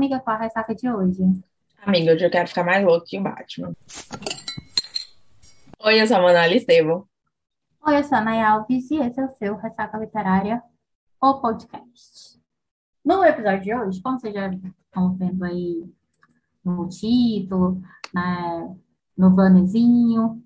Amiga, 0.00 0.18
qual 0.18 0.34
a 0.34 0.40
ressaca 0.40 0.74
de 0.74 0.90
hoje? 0.90 1.22
Amiga, 1.84 2.14
hoje 2.14 2.24
eu 2.24 2.30
quero 2.30 2.48
ficar 2.48 2.64
mais 2.64 2.82
louco 2.82 3.04
que 3.04 3.18
o 3.18 3.22
Batman. 3.22 3.76
Oi, 5.78 6.00
eu 6.00 6.06
sou 6.06 6.16
a 6.16 6.22
Manuela 6.22 6.54
Estevam. 6.54 7.06
Oi, 7.86 7.98
eu 7.98 8.04
sou 8.04 8.16
a 8.16 8.22
Naya 8.22 8.48
Alves 8.48 8.90
e 8.90 8.96
esse 8.96 9.20
é 9.20 9.24
o 9.26 9.28
seu 9.28 9.56
Ressaca 9.56 9.98
Literária, 9.98 10.62
o 11.20 11.34
podcast. 11.42 12.40
No 13.04 13.22
episódio 13.22 13.60
de 13.60 13.74
hoje, 13.74 14.00
como 14.00 14.18
vocês 14.18 14.32
já 14.32 14.50
estão 14.50 15.14
vendo 15.18 15.44
aí 15.44 15.84
no 16.64 16.88
título, 16.88 17.82
né, 18.14 18.74
no 19.14 19.28
bannerzinho, 19.28 20.42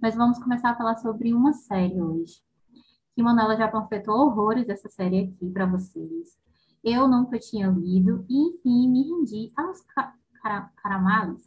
nós 0.00 0.14
vamos 0.14 0.38
começar 0.38 0.70
a 0.70 0.76
falar 0.76 0.96
sobre 0.96 1.34
uma 1.34 1.52
série 1.52 2.00
hoje. 2.00 2.40
Que 3.14 3.22
Manuela 3.22 3.54
já 3.54 3.68
panfletou 3.68 4.14
horrores 4.14 4.66
dessa 4.66 4.88
série 4.88 5.24
aqui 5.24 5.50
para 5.50 5.66
vocês. 5.66 6.42
Eu 6.84 7.08
nunca 7.08 7.38
tinha 7.38 7.66
lido 7.68 8.26
e, 8.28 8.48
enfim, 8.48 8.90
me 8.90 9.02
rendi 9.02 9.50
aos 9.56 9.80
ca 9.80 10.12
cara 10.42 10.70
caramales. 10.82 11.42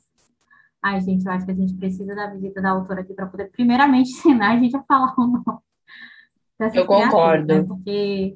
Ai, 0.82 1.00
gente, 1.02 1.24
eu 1.24 1.32
acho 1.32 1.46
que 1.46 1.52
a 1.52 1.56
gente 1.56 1.76
precisa 1.76 2.16
da 2.16 2.28
visita 2.28 2.60
da 2.60 2.72
autora 2.72 3.02
aqui 3.02 3.14
para 3.14 3.28
poder, 3.28 3.52
primeiramente, 3.52 4.10
ensinar 4.18 4.56
a 4.56 4.60
gente 4.60 4.76
a 4.76 4.82
falar 4.82 5.14
o 5.16 5.28
nome. 5.28 5.60
Eu 6.74 6.88
concordo. 6.88 7.54
Né? 7.54 7.64
Porque 7.64 8.36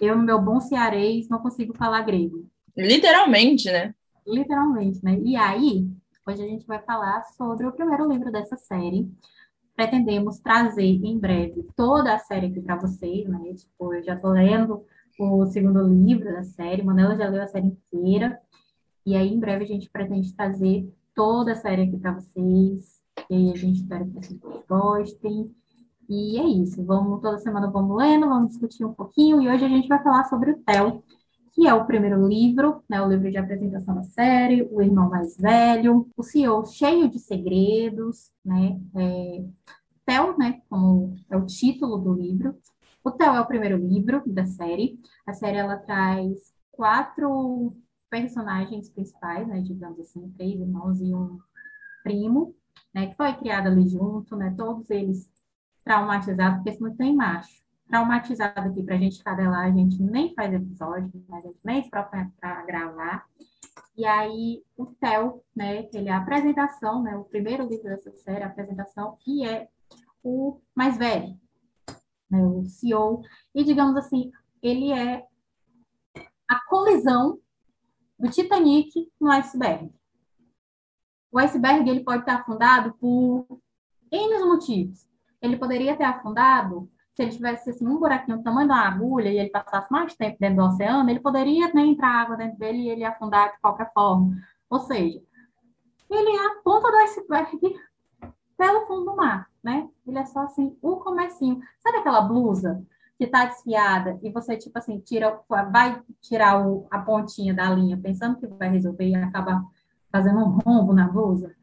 eu, 0.00 0.16
no 0.16 0.24
meu 0.24 0.42
bom 0.42 0.58
cearês, 0.58 1.28
não 1.28 1.38
consigo 1.38 1.72
falar 1.76 2.02
grego. 2.02 2.48
Literalmente, 2.76 3.70
né? 3.70 3.94
Literalmente, 4.26 5.04
né? 5.04 5.20
E 5.22 5.36
aí, 5.36 5.88
hoje 6.26 6.42
a 6.42 6.46
gente 6.46 6.66
vai 6.66 6.80
falar 6.82 7.22
sobre 7.36 7.64
o 7.64 7.72
primeiro 7.72 8.10
livro 8.10 8.32
dessa 8.32 8.56
série. 8.56 9.08
Pretendemos 9.76 10.40
trazer 10.40 10.82
em 10.82 11.16
breve 11.16 11.64
toda 11.76 12.12
a 12.12 12.18
série 12.18 12.46
aqui 12.46 12.60
para 12.60 12.74
vocês, 12.74 13.28
né? 13.28 13.54
Tipo, 13.54 13.94
eu 13.94 14.02
já 14.02 14.16
tô 14.16 14.30
lendo 14.30 14.84
o 15.18 15.44
segundo 15.46 15.82
livro 15.82 16.32
da 16.32 16.44
série, 16.44 16.82
Manela 16.82 17.16
já 17.16 17.28
leu 17.28 17.42
a 17.42 17.46
série 17.46 17.66
inteira. 17.66 18.40
E 19.04 19.16
aí, 19.16 19.32
em 19.32 19.40
breve, 19.40 19.64
a 19.64 19.66
gente 19.66 19.90
pretende 19.90 20.34
trazer 20.34 20.88
toda 21.14 21.52
a 21.52 21.56
série 21.56 21.82
aqui 21.82 21.96
para 21.98 22.12
vocês. 22.12 23.02
E 23.28 23.34
aí, 23.34 23.52
a 23.52 23.56
gente 23.56 23.80
espera 23.80 24.04
que 24.04 24.12
vocês 24.12 24.40
gostem. 24.68 25.50
E 26.08 26.38
é 26.38 26.44
isso. 26.44 26.82
Vamos, 26.84 27.20
toda 27.20 27.38
semana 27.38 27.70
vamos 27.70 27.96
lendo, 27.96 28.28
vamos 28.28 28.52
discutir 28.52 28.84
um 28.84 28.94
pouquinho. 28.94 29.42
E 29.42 29.48
hoje 29.48 29.64
a 29.64 29.68
gente 29.68 29.88
vai 29.88 30.02
falar 30.02 30.24
sobre 30.24 30.52
o 30.52 30.58
Theo, 30.60 31.02
que 31.52 31.66
é 31.66 31.74
o 31.74 31.84
primeiro 31.84 32.26
livro, 32.26 32.82
né, 32.88 33.02
o 33.02 33.08
livro 33.08 33.30
de 33.30 33.36
apresentação 33.36 33.94
da 33.96 34.04
série, 34.04 34.66
o 34.70 34.80
irmão 34.80 35.10
mais 35.10 35.36
velho, 35.36 36.08
o 36.16 36.22
CEO 36.22 36.64
cheio 36.64 37.08
de 37.08 37.18
segredos, 37.18 38.30
né? 38.44 38.80
É, 38.94 39.44
Theo, 40.06 40.38
né, 40.38 40.62
como 40.70 41.16
é 41.28 41.36
o 41.36 41.44
título 41.44 41.98
do 41.98 42.14
livro, 42.14 42.56
o 43.08 43.12
Theo 43.12 43.34
é 43.34 43.40
o 43.40 43.46
primeiro 43.46 43.76
livro 43.78 44.22
da 44.26 44.44
série. 44.44 44.98
A 45.26 45.32
série 45.32 45.56
ela 45.56 45.76
traz 45.78 46.52
quatro 46.70 47.74
personagens 48.10 48.88
principais, 48.90 49.46
né, 49.48 49.60
digamos 49.60 49.98
assim, 50.00 50.30
três 50.36 50.60
irmãos 50.60 51.00
e 51.00 51.14
um 51.14 51.38
primo, 52.02 52.54
né, 52.94 53.08
que 53.08 53.16
foi 53.16 53.34
criado 53.34 53.68
ali 53.68 53.88
junto, 53.88 54.36
né, 54.36 54.54
todos 54.56 54.88
eles 54.90 55.30
traumatizados, 55.84 56.58
porque 56.58 56.70
esse 56.70 56.82
não 56.82 56.94
tem 56.94 57.14
macho. 57.14 57.62
Traumatizado 57.86 58.68
aqui 58.68 58.82
para 58.82 58.94
a 58.94 58.98
gente 58.98 59.22
lá, 59.24 59.62
a 59.64 59.70
gente 59.70 60.02
nem 60.02 60.34
faz 60.34 60.52
episódio, 60.52 61.10
né, 61.28 61.38
a 61.38 61.40
gente 61.40 61.58
nem 61.64 61.82
se 61.82 61.90
propõe 61.90 62.30
para 62.38 62.62
gravar. 62.64 63.26
E 63.96 64.04
aí, 64.06 64.62
o 64.76 64.86
Theo, 64.86 65.42
né, 65.56 65.88
ele 65.92 66.08
é 66.08 66.12
a 66.12 66.18
apresentação, 66.18 67.02
né, 67.02 67.16
o 67.16 67.24
primeiro 67.24 67.66
livro 67.66 67.84
dessa 67.84 68.12
série, 68.12 68.44
a 68.44 68.46
apresentação, 68.46 69.16
e 69.26 69.46
é 69.46 69.68
o 70.22 70.60
mais 70.74 70.96
velho, 70.98 71.38
né, 72.30 72.40
o 72.40 72.64
CEO, 72.66 73.22
e 73.54 73.64
digamos 73.64 73.96
assim, 73.96 74.30
ele 74.62 74.92
é 74.92 75.24
a 76.48 76.60
colisão 76.66 77.38
do 78.18 78.30
Titanic 78.30 79.10
no 79.20 79.30
iceberg. 79.30 79.92
O 81.30 81.38
iceberg 81.38 81.88
ele 81.88 82.00
pode 82.00 82.20
estar 82.20 82.36
afundado 82.36 82.94
por 82.94 83.46
N 84.10 84.44
motivos. 84.44 85.06
Ele 85.40 85.56
poderia 85.56 85.96
ter 85.96 86.04
afundado 86.04 86.90
se 87.18 87.22
ele 87.22 87.32
tivesse 87.32 87.70
assim, 87.70 87.84
um 87.84 87.98
buraquinho 87.98 88.38
do 88.38 88.44
tamanho 88.44 88.68
de 88.68 88.72
uma 88.72 88.86
agulha 88.86 89.28
e 89.28 89.38
ele 89.38 89.50
passasse 89.50 89.90
mais 89.90 90.14
tempo 90.14 90.36
dentro 90.38 90.56
do 90.58 90.62
oceano, 90.68 91.10
ele 91.10 91.18
poderia 91.18 91.66
né, 91.74 91.82
entrar 91.82 92.22
água 92.22 92.36
dentro 92.36 92.56
dele 92.56 92.78
e 92.78 92.90
ele 92.90 93.04
afundar 93.04 93.52
de 93.52 93.60
qualquer 93.60 93.92
forma. 93.92 94.36
Ou 94.70 94.78
seja, 94.78 95.20
ele 96.08 96.30
é 96.30 96.46
a 96.46 96.62
ponta 96.62 96.88
do 96.88 96.96
iceberg 96.98 97.58
pelo 98.58 98.84
fundo 98.86 99.04
do 99.04 99.16
mar, 99.16 99.48
né? 99.62 99.88
Ele 100.04 100.18
é 100.18 100.24
só 100.26 100.40
assim, 100.40 100.76
o 100.82 100.96
comecinho. 100.96 101.60
Sabe 101.78 101.98
aquela 101.98 102.20
blusa 102.22 102.84
que 103.16 103.26
tá 103.26 103.44
desfiada 103.44 104.18
e 104.20 104.30
você, 104.30 104.56
tipo 104.56 104.76
assim, 104.76 104.98
tira, 104.98 105.40
vai 105.48 106.02
tirar 106.20 106.66
o, 106.66 106.86
a 106.90 106.98
pontinha 106.98 107.54
da 107.54 107.70
linha 107.70 107.96
pensando 107.96 108.36
que 108.36 108.46
vai 108.48 108.68
resolver 108.68 109.06
e 109.06 109.14
acaba 109.14 109.64
fazendo 110.10 110.40
um 110.40 110.58
rombo 110.58 110.92
na 110.92 111.06
blusa? 111.06 111.54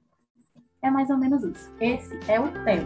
É 0.82 0.90
mais 0.90 1.10
ou 1.10 1.18
menos 1.18 1.44
isso. 1.44 1.74
Esse 1.82 2.18
é 2.32 2.40
o 2.40 2.48
Theo. 2.64 2.86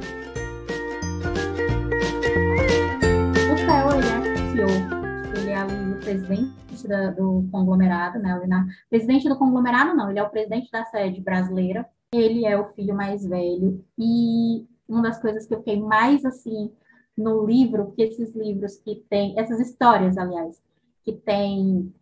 O 3.51 3.55
Theo, 3.55 3.91
ele 3.95 4.07
é 4.07 4.51
CEO, 4.51 5.37
ele 5.37 5.49
é 5.51 5.55
ali 5.55 5.91
o 5.91 5.99
presidente 5.99 6.87
da, 6.87 7.11
do 7.11 7.47
conglomerado, 7.51 8.17
né? 8.17 8.41
Na, 8.47 8.65
presidente 8.89 9.29
do 9.29 9.37
conglomerado, 9.37 9.95
não, 9.95 10.09
ele 10.09 10.17
é 10.17 10.23
o 10.23 10.29
presidente 10.29 10.71
da 10.71 10.83
sede 10.85 11.21
brasileira 11.21 11.87
ele 12.11 12.45
é 12.45 12.59
o 12.59 12.69
filho 12.69 12.95
mais 12.95 13.25
velho 13.25 13.83
e 13.97 14.67
uma 14.87 15.03
das 15.03 15.21
coisas 15.21 15.45
que 15.45 15.53
eu 15.53 15.59
fiquei 15.59 15.79
mais 15.79 16.25
assim 16.25 16.71
no 17.15 17.45
livro, 17.45 17.91
que 17.91 18.01
esses 18.01 18.33
livros 18.33 18.77
que 18.77 19.03
tem, 19.09 19.37
essas 19.37 19.59
histórias, 19.59 20.17
aliás, 20.17 20.61
que 21.03 21.13
tem 21.13 21.93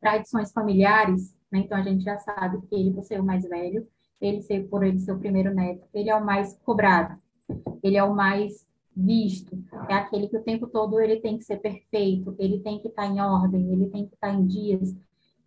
tradições 0.00 0.52
familiares, 0.52 1.34
né? 1.50 1.60
Então 1.60 1.78
a 1.78 1.82
gente 1.82 2.04
já 2.04 2.18
sabe 2.18 2.60
que 2.66 2.74
ele, 2.74 2.92
por 2.92 3.02
ser 3.02 3.20
o 3.20 3.24
mais 3.24 3.44
velho, 3.44 3.86
ele 4.20 4.42
ser 4.42 4.68
por 4.68 4.84
ele 4.84 5.00
ser 5.00 5.12
o 5.12 5.18
primeiro 5.18 5.54
neto, 5.54 5.86
ele 5.92 6.10
é 6.10 6.14
o 6.14 6.24
mais 6.24 6.56
cobrado, 6.64 7.18
ele 7.82 7.96
é 7.96 8.04
o 8.04 8.14
mais 8.14 8.66
visto, 8.94 9.58
é 9.88 9.94
aquele 9.94 10.28
que 10.28 10.36
o 10.36 10.42
tempo 10.42 10.66
todo 10.66 11.00
ele 11.00 11.20
tem 11.20 11.38
que 11.38 11.44
ser 11.44 11.56
perfeito, 11.56 12.34
ele 12.38 12.60
tem 12.60 12.78
que 12.78 12.88
estar 12.88 13.06
em 13.06 13.20
ordem, 13.20 13.72
ele 13.72 13.88
tem 13.88 14.06
que 14.06 14.14
estar 14.14 14.32
em 14.32 14.46
dias. 14.46 14.94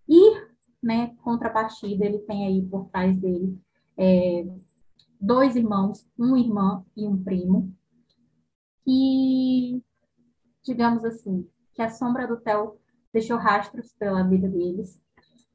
E 0.10 0.53
né, 0.84 1.16
contrapartida, 1.24 2.06
ele 2.06 2.20
tem 2.20 2.46
aí 2.46 2.62
por 2.62 2.90
trás 2.90 3.18
dele 3.18 3.58
é, 3.98 4.46
dois 5.20 5.56
irmãos, 5.56 6.06
uma 6.18 6.38
irmã 6.38 6.84
e 6.96 7.08
um 7.08 7.24
primo, 7.24 7.74
que, 8.84 9.82
digamos 10.62 11.06
assim, 11.06 11.48
que 11.74 11.82
a 11.82 11.90
sombra 11.90 12.28
do 12.28 12.38
Theo 12.38 12.78
deixou 13.14 13.38
rastros 13.38 13.94
pela 13.94 14.24
vida 14.24 14.50
deles. 14.50 15.02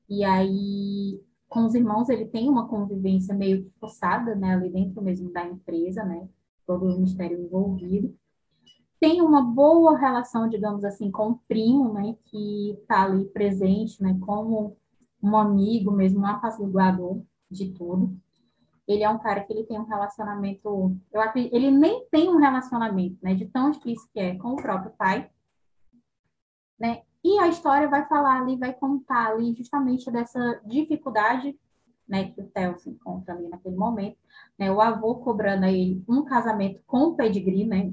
E 0.09 0.25
aí, 0.25 1.21
com 1.49 1.67
os 1.67 1.75
irmãos, 1.75 2.09
ele 2.09 2.27
tem 2.27 2.49
uma 2.49 2.67
convivência 2.67 3.35
meio 3.35 3.71
forçada, 3.79 4.35
né, 4.35 4.55
ali 4.55 4.71
dentro 4.71 5.03
mesmo 5.03 5.31
da 5.31 5.47
empresa, 5.47 6.03
né, 6.03 6.27
todo 6.67 6.87
o 6.87 7.01
mistério 7.01 7.39
envolvido. 7.39 8.17
Tem 8.99 9.21
uma 9.21 9.43
boa 9.43 9.97
relação, 9.97 10.49
digamos 10.49 10.85
assim, 10.85 11.11
com 11.11 11.31
o 11.31 11.39
primo, 11.47 11.93
né, 11.93 12.17
que 12.25 12.71
está 12.81 13.05
ali 13.05 13.27
presente, 13.27 14.03
né, 14.03 14.19
como 14.21 14.77
um 15.23 15.37
amigo 15.37 15.91
mesmo, 15.91 16.21
um 16.21 16.27
apaziguador 16.27 17.21
de 17.51 17.71
tudo. 17.73 18.17
Ele 18.87 19.03
é 19.03 19.11
um 19.11 19.19
cara 19.19 19.43
que 19.43 19.53
ele 19.53 19.65
tem 19.65 19.79
um 19.79 19.85
relacionamento, 19.85 20.97
eu 21.13 21.21
acredito, 21.21 21.55
ele 21.55 21.71
nem 21.71 22.07
tem 22.11 22.29
um 22.29 22.39
relacionamento, 22.39 23.19
né, 23.23 23.35
de 23.35 23.47
tão 23.47 23.71
difícil 23.71 24.09
que 24.13 24.21
é 24.21 24.35
com 24.37 24.53
o 24.53 24.57
próprio 24.57 24.93
pai, 24.93 25.29
né? 26.79 27.03
E 27.23 27.39
a 27.41 27.49
história 27.49 27.89
vai 27.89 28.07
falar 28.07 28.41
ali, 28.41 28.57
vai 28.57 28.73
contar 28.73 29.33
ali 29.33 29.53
justamente 29.53 30.11
dessa 30.11 30.61
dificuldade, 30.65 31.59
né, 32.09 32.31
que 32.31 32.41
o 32.41 32.47
Theo 32.47 32.79
se 32.79 32.89
encontra 32.89 33.35
ali 33.35 33.49
naquele 33.49 33.77
momento, 33.77 34.17
né? 34.59 34.73
O 34.73 34.81
avô 34.81 35.17
cobrando 35.17 35.67
aí 35.67 36.03
um 36.09 36.25
casamento 36.25 36.81
com 36.87 37.15
pedigree, 37.15 37.67
né? 37.67 37.93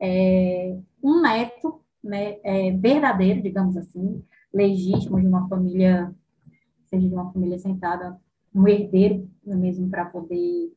É, 0.00 0.76
um 1.02 1.20
neto, 1.20 1.80
né, 2.02 2.38
é, 2.42 2.72
verdadeiro, 2.72 3.42
digamos 3.42 3.76
assim, 3.76 4.24
legítimo 4.52 5.20
de 5.20 5.26
uma 5.26 5.48
família 5.48 6.14
seja 6.94 7.08
de 7.08 7.14
uma 7.14 7.32
família 7.32 7.58
sentada, 7.58 8.20
um 8.54 8.66
herdeiro 8.68 9.28
mesmo 9.44 9.90
para 9.90 10.04
poder, 10.04 10.72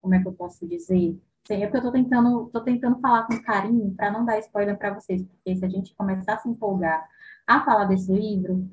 como 0.00 0.14
é 0.14 0.20
que 0.20 0.26
eu 0.26 0.32
posso 0.32 0.66
dizer? 0.66 1.18
É 1.48 1.66
porque 1.66 1.76
eu 1.76 1.78
estou 1.78 1.92
tentando, 1.92 2.46
tô 2.52 2.60
tentando 2.60 3.00
falar 3.00 3.26
com 3.26 3.40
carinho 3.42 3.94
para 3.94 4.10
não 4.10 4.24
dar 4.24 4.38
spoiler 4.38 4.76
para 4.76 4.94
vocês, 4.94 5.22
porque 5.24 5.56
se 5.56 5.64
a 5.64 5.68
gente 5.68 5.94
começar 5.94 6.34
a 6.34 6.38
se 6.38 6.48
empolgar 6.48 7.08
a 7.46 7.64
falar 7.64 7.86
desse 7.86 8.12
livro, 8.12 8.68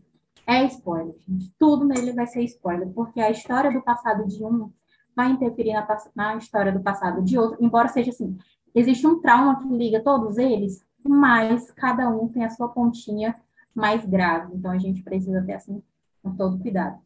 é 0.46 0.66
spoiler, 0.66 1.16
gente. 1.20 1.52
Tudo 1.58 1.86
nele 1.86 2.14
vai 2.14 2.28
ser 2.28 2.44
spoiler, 2.44 2.90
porque 2.90 3.20
a 3.20 3.32
história 3.32 3.72
do 3.72 3.82
passado 3.82 4.28
de 4.28 4.44
um 4.44 4.72
vai 5.16 5.32
interferir 5.32 5.74
na, 5.74 5.88
na 6.16 6.36
história 6.36 6.72
do 6.72 6.82
passado 6.82 7.24
de 7.24 7.38
outro, 7.38 7.58
embora 7.64 7.88
seja 7.88 8.12
assim, 8.12 8.38
existe 8.76 9.08
um 9.08 9.20
trauma 9.20 9.60
que 9.60 9.68
liga 9.70 10.04
todos 10.04 10.38
eles, 10.38 10.86
mas 11.04 11.72
cada 11.72 12.10
um 12.10 12.28
tem 12.28 12.44
a 12.44 12.50
sua 12.50 12.70
pontinha 12.70 13.36
mais 13.74 14.06
grave. 14.06 14.56
Então 14.56 14.72
a 14.72 14.78
gente 14.78 15.02
precisa 15.02 15.42
ter 15.44 15.54
assim 15.54 15.82
com 16.30 16.36
todo 16.36 16.60
cuidado. 16.60 17.00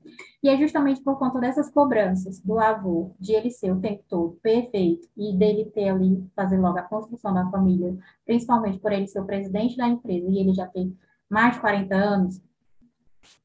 E 0.44 0.50
é 0.50 0.58
justamente 0.58 1.02
por 1.02 1.18
conta 1.20 1.40
dessas 1.40 1.70
cobranças 1.70 2.40
do 2.40 2.60
avô, 2.60 3.12
de 3.20 3.34
ele 3.34 3.52
ser 3.52 3.72
o 3.72 3.80
tempo 3.80 4.04
todo 4.10 4.40
perfeito 4.42 5.08
e 5.16 5.36
dele 5.36 5.66
ter 5.66 5.90
ali, 5.90 6.28
fazer 6.36 6.58
logo 6.58 6.78
a 6.78 6.84
construção 6.84 7.34
da 7.34 7.50
família, 7.50 7.98
principalmente 8.26 8.80
por 8.80 8.92
ele 8.92 9.08
ser 9.08 9.20
o 9.20 9.26
presidente 9.26 9.78
da 9.78 9.88
empresa 9.88 10.28
e 10.30 10.40
ele 10.40 10.54
já 10.54 10.68
ter 10.68 10.92
mais 11.30 11.54
de 11.54 11.62
40 11.62 11.96
anos, 11.96 12.42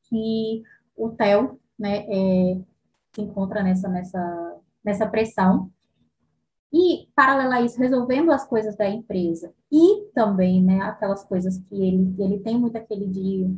que 0.09 0.63
o 0.97 1.11
Theo, 1.11 1.61
né, 1.79 2.07
é, 2.09 2.61
se 3.13 3.23
encontra 3.23 3.63
nessa, 3.63 3.89
nessa, 3.89 4.57
nessa 4.85 5.07
pressão. 5.07 5.71
E, 6.73 7.09
paralelo 7.15 7.53
a 7.53 7.63
isso, 7.63 7.79
resolvendo 7.79 8.33
as 8.33 8.47
coisas 8.47 8.77
da 8.77 8.89
empresa 8.89 9.53
e 9.71 10.11
também, 10.15 10.63
né, 10.63 10.81
aquelas 10.83 11.25
coisas 11.25 11.59
que 11.59 11.75
ele, 11.75 12.15
ele 12.19 12.39
tem 12.41 12.59
muito 12.59 12.77
aquele 12.77 13.07
de 13.07 13.57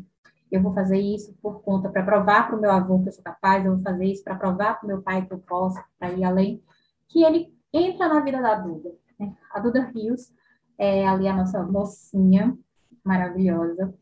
eu 0.51 0.63
vou 0.63 0.73
fazer 0.73 0.99
isso 0.99 1.35
por 1.43 1.63
conta, 1.63 1.89
para 1.89 2.03
provar 2.03 2.47
para 2.47 2.57
o 2.57 2.61
meu 2.61 2.71
avô 2.71 3.03
que 3.03 3.09
eu 3.09 3.13
sou 3.13 3.23
capaz, 3.23 3.65
eu 3.65 3.75
vou 3.75 3.83
fazer 3.83 4.07
isso 4.07 4.25
para 4.25 4.35
provar 4.35 4.75
para 4.75 4.85
o 4.85 4.89
meu 4.89 5.03
pai 5.03 5.25
que 5.27 5.33
eu 5.33 5.39
posso, 5.39 5.79
para 5.99 6.13
ir 6.13 6.25
além, 6.25 6.63
que 7.09 7.23
ele 7.23 7.55
entra 7.73 8.09
na 8.09 8.21
vida 8.21 8.41
da 8.41 8.55
Duda. 8.55 8.95
Né? 9.19 9.35
A 9.53 9.61
Duda 9.61 9.83
Rios 9.83 10.33
é 10.79 11.07
ali 11.07 11.29
a 11.29 11.37
nossa 11.37 11.63
mocinha 11.63 12.57
maravilhosa. 13.05 13.95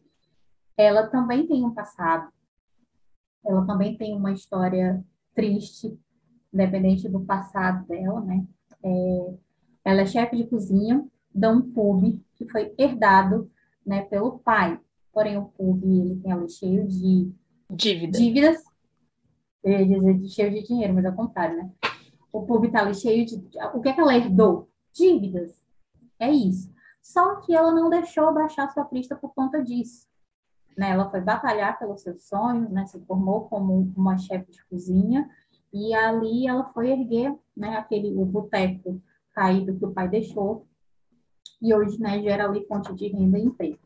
Ela 0.76 1.06
também 1.06 1.46
tem 1.46 1.64
um 1.64 1.72
passado, 1.72 2.30
ela 3.44 3.66
também 3.66 3.96
tem 3.96 4.14
uma 4.14 4.32
história 4.32 5.02
triste, 5.34 5.98
independente 6.52 7.08
do 7.08 7.20
passado 7.20 7.86
dela, 7.86 8.20
né? 8.20 8.46
É, 8.82 9.34
ela 9.84 10.00
é 10.00 10.06
chefe 10.06 10.36
de 10.36 10.46
cozinha 10.46 11.06
de 11.32 11.46
um 11.46 11.60
pub 11.60 12.20
que 12.34 12.48
foi 12.48 12.74
herdado 12.78 13.50
né, 13.86 14.02
pelo 14.02 14.38
pai. 14.40 14.80
Porém, 15.16 15.38
o 15.38 15.46
pub 15.46 15.82
ele 15.82 16.20
tem 16.20 16.30
ali 16.30 16.46
cheio 16.46 16.86
de 16.86 17.32
Dívida. 17.70 18.18
dívidas. 18.18 18.62
Eu 19.64 19.72
ia 19.72 19.86
dizer 19.86 20.18
de 20.18 20.28
cheio 20.28 20.50
de 20.50 20.62
dinheiro, 20.62 20.92
mas 20.92 21.06
é 21.06 21.08
o 21.08 21.16
contrário, 21.16 21.56
né? 21.56 21.70
O 22.30 22.42
pub 22.42 22.66
está 22.66 22.80
ali 22.80 22.94
cheio 22.94 23.24
de. 23.24 23.42
O 23.72 23.80
que 23.80 23.88
é 23.88 23.94
que 23.94 24.00
ela 24.02 24.14
herdou? 24.14 24.68
Dívidas. 24.92 25.58
É 26.18 26.30
isso. 26.30 26.70
Só 27.00 27.36
que 27.36 27.54
ela 27.54 27.72
não 27.72 27.88
deixou 27.88 28.34
baixar 28.34 28.68
sua 28.68 28.84
crista 28.84 29.16
por 29.16 29.32
conta 29.32 29.64
disso. 29.64 30.06
Né? 30.76 30.90
Ela 30.90 31.10
foi 31.10 31.22
batalhar 31.22 31.78
pelos 31.78 32.02
seus 32.02 32.24
sonhos, 32.24 32.70
né? 32.70 32.84
se 32.84 33.00
formou 33.06 33.48
como 33.48 33.90
uma 33.96 34.18
chefe 34.18 34.52
de 34.52 34.62
cozinha, 34.66 35.30
e 35.72 35.94
ali 35.94 36.46
ela 36.46 36.70
foi 36.74 36.90
erguer 36.90 37.34
né, 37.56 37.78
aquele, 37.78 38.14
o 38.14 38.26
boteco 38.26 39.00
caído 39.32 39.78
que 39.78 39.84
o 39.86 39.94
pai 39.94 40.10
deixou, 40.10 40.66
e 41.62 41.74
hoje 41.74 41.98
né, 41.98 42.20
gera 42.20 42.44
ali 42.44 42.66
fonte 42.66 42.92
de 42.92 43.08
renda 43.08 43.38
e 43.38 43.44
emprego. 43.44 43.85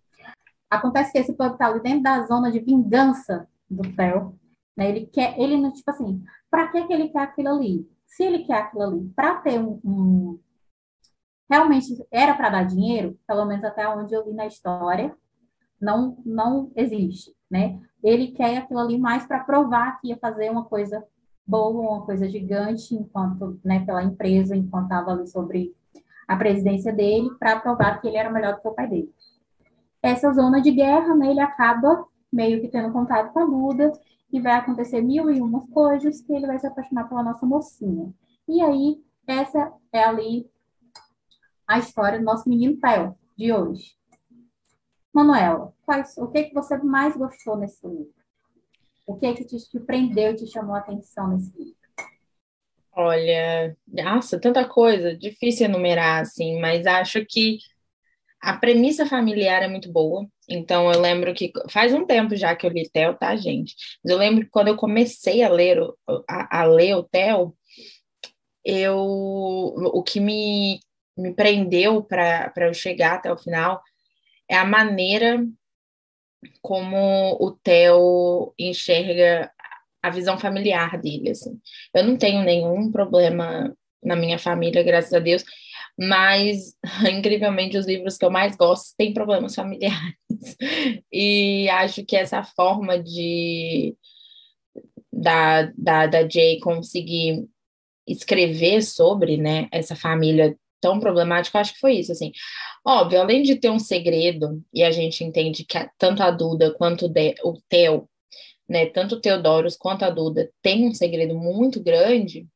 Acontece 0.70 1.12
que 1.12 1.18
esse 1.18 1.32
pub 1.32 1.52
está 1.52 1.66
ali 1.66 1.80
dentro 1.80 2.02
da 2.02 2.22
zona 2.26 2.50
de 2.50 2.60
vingança 2.60 3.48
do 3.68 3.82
Theo, 3.94 4.38
né? 4.76 4.88
Ele 4.88 5.06
quer, 5.06 5.38
ele 5.38 5.56
não, 5.56 5.72
tipo 5.72 5.90
assim, 5.90 6.22
para 6.50 6.68
que, 6.68 6.86
que 6.86 6.92
ele 6.92 7.08
quer 7.08 7.22
aquilo 7.22 7.48
ali? 7.48 7.90
Se 8.06 8.22
ele 8.22 8.44
quer 8.44 8.58
aquilo 8.58 8.82
ali 8.82 9.12
para 9.14 9.36
ter 9.36 9.58
um, 9.58 9.80
um 9.84 10.40
realmente 11.50 12.06
era 12.10 12.34
para 12.34 12.50
dar 12.50 12.64
dinheiro, 12.64 13.18
pelo 13.26 13.44
menos 13.44 13.64
até 13.64 13.88
onde 13.88 14.14
eu 14.14 14.24
li 14.24 14.32
na 14.32 14.46
história, 14.46 15.14
não 15.80 16.16
não 16.24 16.70
existe, 16.76 17.34
né? 17.50 17.80
Ele 18.02 18.28
quer 18.28 18.58
aquilo 18.58 18.78
ali 18.80 18.98
mais 18.98 19.26
para 19.26 19.44
provar 19.44 20.00
que 20.00 20.08
ia 20.08 20.18
fazer 20.18 20.50
uma 20.50 20.64
coisa 20.64 21.04
boa, 21.46 21.96
uma 21.96 22.06
coisa 22.06 22.28
gigante, 22.28 22.94
enquanto, 22.94 23.60
né, 23.64 23.84
pela 23.84 24.04
empresa, 24.04 24.54
enquanto 24.56 24.84
estava 24.84 25.10
ali 25.10 25.26
sobre 25.26 25.74
a 26.28 26.36
presidência 26.36 26.92
dele, 26.92 27.30
para 27.40 27.58
provar 27.58 28.00
que 28.00 28.06
ele 28.06 28.16
era 28.16 28.30
melhor 28.30 28.54
do 28.54 28.60
que 28.62 28.68
o 28.68 28.74
pai 28.74 28.88
dele. 28.88 29.12
Essa 30.02 30.32
zona 30.32 30.60
de 30.60 30.70
guerra, 30.70 31.14
né, 31.14 31.30
ele 31.30 31.40
acaba 31.40 32.06
meio 32.32 32.60
que 32.60 32.68
tendo 32.68 32.92
contato 32.92 33.32
com 33.32 33.40
a 33.40 33.44
Duda, 33.44 33.92
e 34.32 34.40
vai 34.40 34.52
acontecer 34.52 35.00
mil 35.00 35.30
e 35.30 35.40
umas 35.40 35.68
coisas 35.70 36.20
que 36.20 36.32
ele 36.32 36.46
vai 36.46 36.58
se 36.58 36.66
apaixonar 36.66 37.08
pela 37.08 37.22
nossa 37.22 37.44
mocinha. 37.44 38.12
E 38.48 38.60
aí, 38.60 39.02
essa 39.26 39.72
é 39.92 40.04
ali 40.04 40.48
a 41.66 41.78
história 41.78 42.18
do 42.18 42.24
nosso 42.24 42.48
menino 42.48 42.78
Theo, 42.80 43.16
de 43.36 43.52
hoje. 43.52 43.96
Manuela, 45.12 45.72
quais, 45.84 46.16
o 46.18 46.28
que, 46.28 46.44
que 46.44 46.54
você 46.54 46.76
mais 46.78 47.16
gostou 47.16 47.56
nesse 47.56 47.84
livro? 47.86 48.14
O 49.06 49.16
que, 49.16 49.34
que 49.34 49.44
te, 49.44 49.56
e 49.56 50.34
te 50.36 50.46
chamou 50.46 50.76
a 50.76 50.78
atenção 50.78 51.28
nesse 51.28 51.56
livro? 51.58 51.74
Olha, 52.92 53.76
nossa, 53.88 54.38
tanta 54.38 54.64
coisa, 54.68 55.16
difícil 55.16 55.66
enumerar, 55.66 56.22
assim, 56.22 56.60
mas 56.60 56.86
acho 56.86 57.24
que 57.24 57.58
a 58.42 58.56
premissa 58.56 59.06
familiar 59.06 59.62
é 59.62 59.68
muito 59.68 59.90
boa. 59.92 60.26
Então, 60.48 60.90
eu 60.92 61.00
lembro 61.00 61.34
que 61.34 61.52
faz 61.68 61.92
um 61.92 62.06
tempo 62.06 62.34
já 62.36 62.56
que 62.56 62.66
eu 62.66 62.70
li 62.70 62.88
Theo, 62.88 63.14
tá, 63.14 63.36
gente? 63.36 63.74
Mas 64.02 64.12
eu 64.12 64.18
lembro 64.18 64.44
que 64.44 64.50
quando 64.50 64.68
eu 64.68 64.76
comecei 64.76 65.42
a 65.42 65.48
ler, 65.48 65.78
a, 66.28 66.60
a 66.60 66.64
ler 66.64 66.94
o 66.96 67.02
Theo, 67.02 67.54
eu, 68.64 68.96
o 68.96 70.02
que 70.02 70.20
me 70.20 70.80
me 71.20 71.34
prendeu 71.34 72.02
para 72.02 72.52
eu 72.56 72.74
chegar 72.74 73.14
até 73.14 73.32
o 73.32 73.38
final 73.38 73.80
é 74.48 74.56
a 74.56 74.64
maneira 74.64 75.44
como 76.62 77.36
o 77.38 77.50
Theo 77.52 78.54
enxerga 78.58 79.50
a 80.02 80.10
visão 80.10 80.38
familiar 80.38 80.98
dele, 80.98 81.30
assim. 81.30 81.60
Eu 81.94 82.04
não 82.04 82.16
tenho 82.16 82.42
nenhum 82.42 82.90
problema 82.90 83.74
na 84.02 84.16
minha 84.16 84.38
família, 84.38 84.82
graças 84.82 85.12
a 85.12 85.18
Deus, 85.18 85.44
mas 86.00 86.74
incrivelmente 87.12 87.76
os 87.76 87.86
livros 87.86 88.16
que 88.16 88.24
eu 88.24 88.30
mais 88.30 88.56
gosto 88.56 88.94
têm 88.96 89.12
problemas 89.12 89.54
familiares. 89.54 90.16
E 91.12 91.68
acho 91.68 92.04
que 92.04 92.16
essa 92.16 92.42
forma 92.42 92.98
de 92.98 93.94
da, 95.12 95.70
da, 95.76 96.06
da 96.06 96.28
Jay 96.28 96.58
conseguir 96.60 97.46
escrever 98.06 98.82
sobre, 98.82 99.36
né, 99.36 99.68
essa 99.70 99.94
família 99.94 100.56
tão 100.80 100.98
problemático, 100.98 101.58
acho 101.58 101.74
que 101.74 101.80
foi 101.80 101.96
isso, 101.96 102.12
assim. 102.12 102.32
Óbvio, 102.86 103.20
além 103.20 103.42
de 103.42 103.56
ter 103.56 103.70
um 103.70 103.78
segredo, 103.78 104.62
e 104.72 104.82
a 104.82 104.90
gente 104.90 105.22
entende 105.22 105.64
que 105.64 105.78
tanto 105.98 106.22
a 106.22 106.30
Duda 106.30 106.72
quanto 106.72 107.12
o 107.44 107.60
Theo, 107.68 108.08
né, 108.68 108.86
tanto 108.86 109.16
o 109.16 109.20
Teodorus 109.20 109.76
quanto 109.76 110.04
a 110.04 110.10
Duda 110.10 110.50
tem 110.62 110.88
um 110.88 110.94
segredo 110.94 111.34
muito 111.36 111.82
grande, 111.82 112.46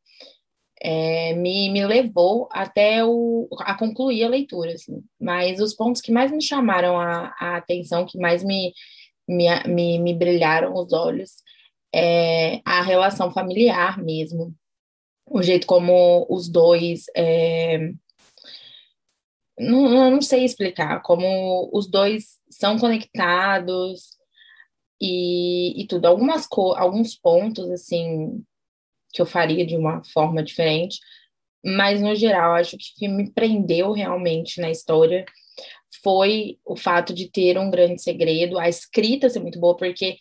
é, 0.85 1.33
me, 1.35 1.71
me 1.71 1.87
levou 1.87 2.47
até 2.53 3.03
o, 3.03 3.49
a 3.61 3.75
concluir 3.75 4.25
a 4.25 4.29
leitura, 4.29 4.73
assim. 4.75 5.03
Mas 5.19 5.59
os 5.59 5.75
pontos 5.75 6.03
que 6.03 6.13
mais 6.13 6.31
me 6.31 6.43
chamaram 6.43 7.01
a, 7.01 7.35
a 7.41 7.57
atenção, 7.57 8.05
que 8.05 8.19
mais 8.19 8.45
me, 8.45 8.75
me, 9.27 9.47
me, 9.67 9.99
me 9.99 10.15
brilharam 10.15 10.75
os 10.75 10.93
olhos, 10.93 11.43
é 11.95 12.61
a 12.67 12.83
relação 12.83 13.33
familiar 13.33 13.97
mesmo, 14.03 14.55
o 15.27 15.43
jeito 15.43 15.67
como 15.67 16.27
os 16.29 16.51
dois 16.51 17.05
é, 17.17 17.79
não, 19.59 20.11
não 20.11 20.21
sei 20.21 20.45
explicar, 20.45 21.01
como 21.03 21.71
os 21.73 21.89
dois 21.89 22.39
são 22.51 22.79
conectados 22.79 24.11
e, 25.01 25.83
e 25.83 25.87
tudo. 25.87 26.07
Algumas 26.07 26.47
alguns 26.77 27.17
pontos, 27.17 27.71
assim, 27.71 28.45
que 29.15 29.23
eu 29.23 29.27
faria 29.27 29.65
de 29.65 29.77
uma 29.77 30.03
forma 30.05 30.43
diferente, 30.43 30.99
mas 31.65 32.03
no 32.03 32.15
geral, 32.15 32.55
acho 32.55 32.77
que 32.77 32.85
o 32.85 32.99
que 32.99 33.09
me 33.09 33.31
prendeu 33.33 33.93
realmente 33.93 34.61
na 34.61 34.71
história 34.71 35.25
foi 36.03 36.59
o 36.65 36.77
fato 36.77 37.15
de 37.15 37.31
ter 37.31 37.57
um 37.59 37.71
grande 37.71 38.03
segredo, 38.03 38.59
a 38.59 38.69
escrita 38.69 39.31
ser 39.31 39.41
muito 39.41 39.59
boa, 39.59 39.77
porque 39.77 40.19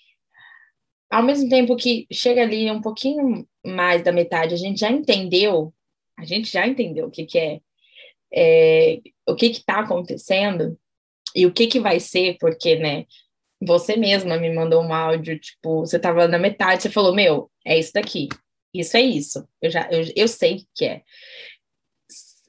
ao 1.10 1.24
mesmo 1.24 1.50
tempo 1.50 1.76
que 1.76 2.08
chega 2.12 2.44
ali 2.44 2.72
um 2.72 2.82
pouquinho 2.82 3.48
mais 3.66 4.04
da 4.04 4.12
metade, 4.12 4.54
a 4.54 4.58
gente 4.58 4.80
já 4.80 4.92
entendeu, 4.92 5.74
a 6.18 6.24
gente 6.24 6.52
já 6.52 6.66
entendeu 6.66 7.08
o 7.08 7.12
que, 7.12 7.26
que 7.26 7.38
é 7.38 7.60
é, 8.34 9.00
o 9.28 9.36
que 9.36 9.46
está 9.48 9.82
acontecendo 9.82 10.78
e 11.36 11.46
o 11.46 11.54
que, 11.54 11.68
que 11.68 11.80
vai 11.80 12.00
ser, 12.00 12.38
porque, 12.40 12.76
né, 12.78 13.06
você 13.62 13.96
mesma 13.96 14.38
me 14.38 14.54
mandou 14.54 14.84
um 14.84 14.94
áudio, 14.94 15.40
tipo, 15.40 15.82
você 15.82 15.98
estava 15.98 16.28
na 16.28 16.40
metade, 16.40 16.82
você 16.82 16.90
falou, 16.90 17.14
meu, 17.14 17.50
é 17.66 17.78
isso 17.78 17.94
daqui, 17.94 18.28
isso 18.74 18.98
é 18.98 19.02
isso, 19.02 19.48
eu 19.62 19.70
já, 19.70 19.88
eu, 19.92 20.04
eu 20.16 20.28
sei 20.28 20.66
que 20.76 20.86
é. 20.86 21.02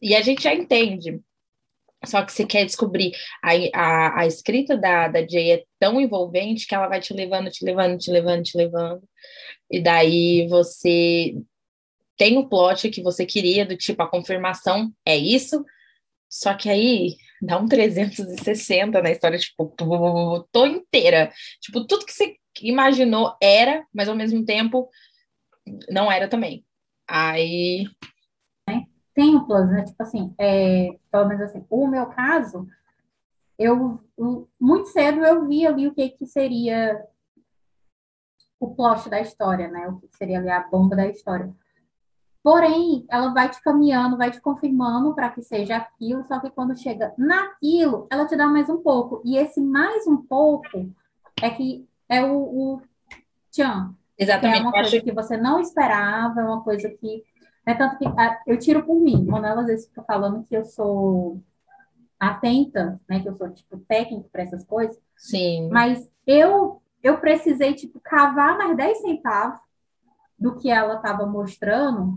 E 0.00 0.14
a 0.14 0.22
gente 0.22 0.42
já 0.42 0.54
entende, 0.54 1.20
só 2.04 2.22
que 2.22 2.32
você 2.32 2.44
quer 2.44 2.64
descobrir, 2.64 3.12
a, 3.42 3.52
a, 3.74 4.20
a 4.20 4.26
escrita 4.26 4.76
da, 4.76 5.08
da 5.08 5.26
Jay 5.26 5.52
é 5.52 5.64
tão 5.78 6.00
envolvente 6.00 6.66
que 6.66 6.74
ela 6.74 6.88
vai 6.88 7.00
te 7.00 7.14
levando, 7.14 7.50
te 7.50 7.64
levando, 7.64 7.98
te 7.98 8.10
levando, 8.10 8.42
te 8.42 8.56
levando, 8.56 9.02
e 9.70 9.80
daí 9.80 10.46
você 10.48 11.34
tem 12.16 12.38
o 12.38 12.48
plot 12.48 12.90
que 12.90 13.02
você 13.02 13.26
queria, 13.26 13.66
do 13.66 13.76
tipo, 13.76 14.02
a 14.02 14.10
confirmação 14.10 14.92
é 15.04 15.16
isso, 15.16 15.64
só 16.28 16.54
que 16.54 16.68
aí 16.68 17.16
dá 17.40 17.58
um 17.58 17.68
360 17.68 19.00
na 19.00 19.10
história, 19.10 19.38
tipo, 19.38 19.72
tô 20.50 20.66
inteira. 20.66 21.32
Tipo, 21.60 21.86
tudo 21.86 22.04
que 22.06 22.12
você 22.12 22.34
imaginou 22.62 23.36
era, 23.40 23.86
mas 23.92 24.08
ao 24.08 24.16
mesmo 24.16 24.44
tempo 24.44 24.88
não 25.90 26.10
era 26.10 26.28
também. 26.28 26.64
Aí. 27.08 27.86
Tem 29.14 29.36
um 29.36 29.44
plus, 29.44 29.70
né? 29.70 29.84
Tipo 29.84 30.02
assim, 30.02 30.34
é, 30.38 30.98
pelo 31.10 31.28
menos 31.28 31.42
assim, 31.42 31.64
o 31.70 31.86
meu 31.86 32.06
caso, 32.06 32.66
eu 33.58 34.00
muito 34.60 34.88
cedo 34.88 35.24
eu 35.24 35.46
vi 35.46 35.66
ali 35.66 35.86
o 35.86 35.94
que, 35.94 36.08
que 36.10 36.26
seria 36.26 37.00
o 38.58 38.74
plot 38.74 39.08
da 39.08 39.20
história, 39.20 39.68
né? 39.68 39.86
O 39.88 40.00
que 40.00 40.16
seria 40.16 40.38
ali 40.38 40.50
a 40.50 40.66
bomba 40.68 40.96
da 40.96 41.06
história. 41.06 41.54
Porém, 42.42 43.06
ela 43.08 43.32
vai 43.32 43.48
te 43.50 43.62
caminhando, 43.62 44.18
vai 44.18 44.30
te 44.30 44.40
confirmando 44.40 45.14
para 45.14 45.30
que 45.30 45.40
seja 45.40 45.76
aquilo, 45.76 46.24
só 46.24 46.40
que 46.40 46.50
quando 46.50 46.76
chega 46.76 47.14
naquilo, 47.16 48.06
ela 48.10 48.26
te 48.26 48.36
dá 48.36 48.46
mais 48.46 48.68
um 48.68 48.82
pouco. 48.82 49.22
E 49.24 49.38
esse 49.38 49.60
mais 49.60 50.06
um 50.06 50.18
pouco 50.18 50.92
é 51.40 51.50
que 51.50 51.88
é 52.08 52.22
o, 52.22 52.36
o 52.36 52.82
tchan. 53.50 53.94
Exatamente. 54.18 54.58
É 54.58 54.62
uma 54.62 54.72
coisa 54.72 55.00
que 55.00 55.12
você 55.12 55.36
não 55.36 55.60
esperava, 55.60 56.40
é 56.40 56.44
uma 56.44 56.62
coisa 56.62 56.88
que. 56.88 57.22
É 57.66 57.74
tanto 57.74 57.96
que 57.96 58.06
a, 58.06 58.42
eu 58.46 58.58
tiro 58.58 58.84
por 58.84 59.00
mim. 59.00 59.24
Manuela 59.24 59.62
às 59.62 59.66
vezes 59.66 59.88
fica 59.88 60.02
falando 60.02 60.44
que 60.44 60.54
eu 60.54 60.64
sou 60.64 61.40
atenta, 62.18 63.00
né? 63.08 63.20
Que 63.20 63.28
eu 63.28 63.34
sou, 63.34 63.50
tipo, 63.50 63.78
técnico 63.88 64.28
para 64.30 64.42
essas 64.42 64.64
coisas. 64.64 64.96
Sim. 65.16 65.68
Mas 65.70 66.08
eu, 66.26 66.82
eu 67.02 67.18
precisei, 67.18 67.74
tipo, 67.74 68.00
cavar 68.00 68.58
mais 68.58 68.76
10 68.76 69.00
centavos 69.00 69.60
do 70.38 70.56
que 70.56 70.70
ela 70.70 70.96
estava 70.96 71.26
mostrando 71.26 72.14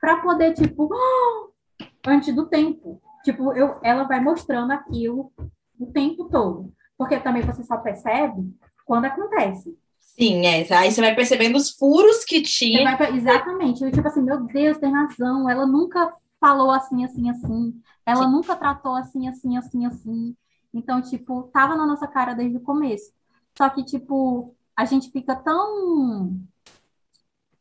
para 0.00 0.20
poder, 0.20 0.54
tipo, 0.54 0.88
antes 2.06 2.34
do 2.34 2.46
tempo. 2.46 3.00
Tipo, 3.24 3.52
eu, 3.52 3.78
ela 3.82 4.04
vai 4.04 4.20
mostrando 4.20 4.72
aquilo 4.72 5.32
o 5.78 5.86
tempo 5.86 6.24
todo. 6.28 6.72
Porque 6.96 7.18
também 7.20 7.42
você 7.42 7.62
só 7.62 7.76
percebe 7.76 8.52
quando 8.84 9.04
acontece. 9.04 9.78
Sim, 10.18 10.44
é. 10.46 10.66
Aí 10.74 10.90
você 10.90 11.00
vai 11.00 11.14
percebendo 11.14 11.56
os 11.56 11.70
furos 11.70 12.24
que 12.24 12.42
tinha. 12.42 12.96
Vai, 12.96 13.16
exatamente. 13.16 13.84
Eu, 13.84 13.92
tipo 13.92 14.06
assim, 14.06 14.22
meu 14.22 14.44
Deus, 14.44 14.78
tem 14.78 14.92
razão. 14.92 15.48
Ela 15.48 15.64
nunca 15.64 16.12
falou 16.40 16.70
assim, 16.72 17.04
assim, 17.04 17.30
assim. 17.30 17.80
Ela 18.04 18.24
Sim. 18.24 18.32
nunca 18.32 18.56
tratou 18.56 18.96
assim, 18.96 19.28
assim, 19.28 19.56
assim, 19.56 19.86
assim. 19.86 20.36
Então, 20.74 21.00
tipo, 21.00 21.44
tava 21.52 21.76
na 21.76 21.86
nossa 21.86 22.06
cara 22.08 22.34
desde 22.34 22.56
o 22.56 22.62
começo. 22.62 23.12
Só 23.56 23.68
que, 23.68 23.84
tipo, 23.84 24.54
a 24.76 24.84
gente 24.84 25.10
fica 25.10 25.36
tão 25.36 26.36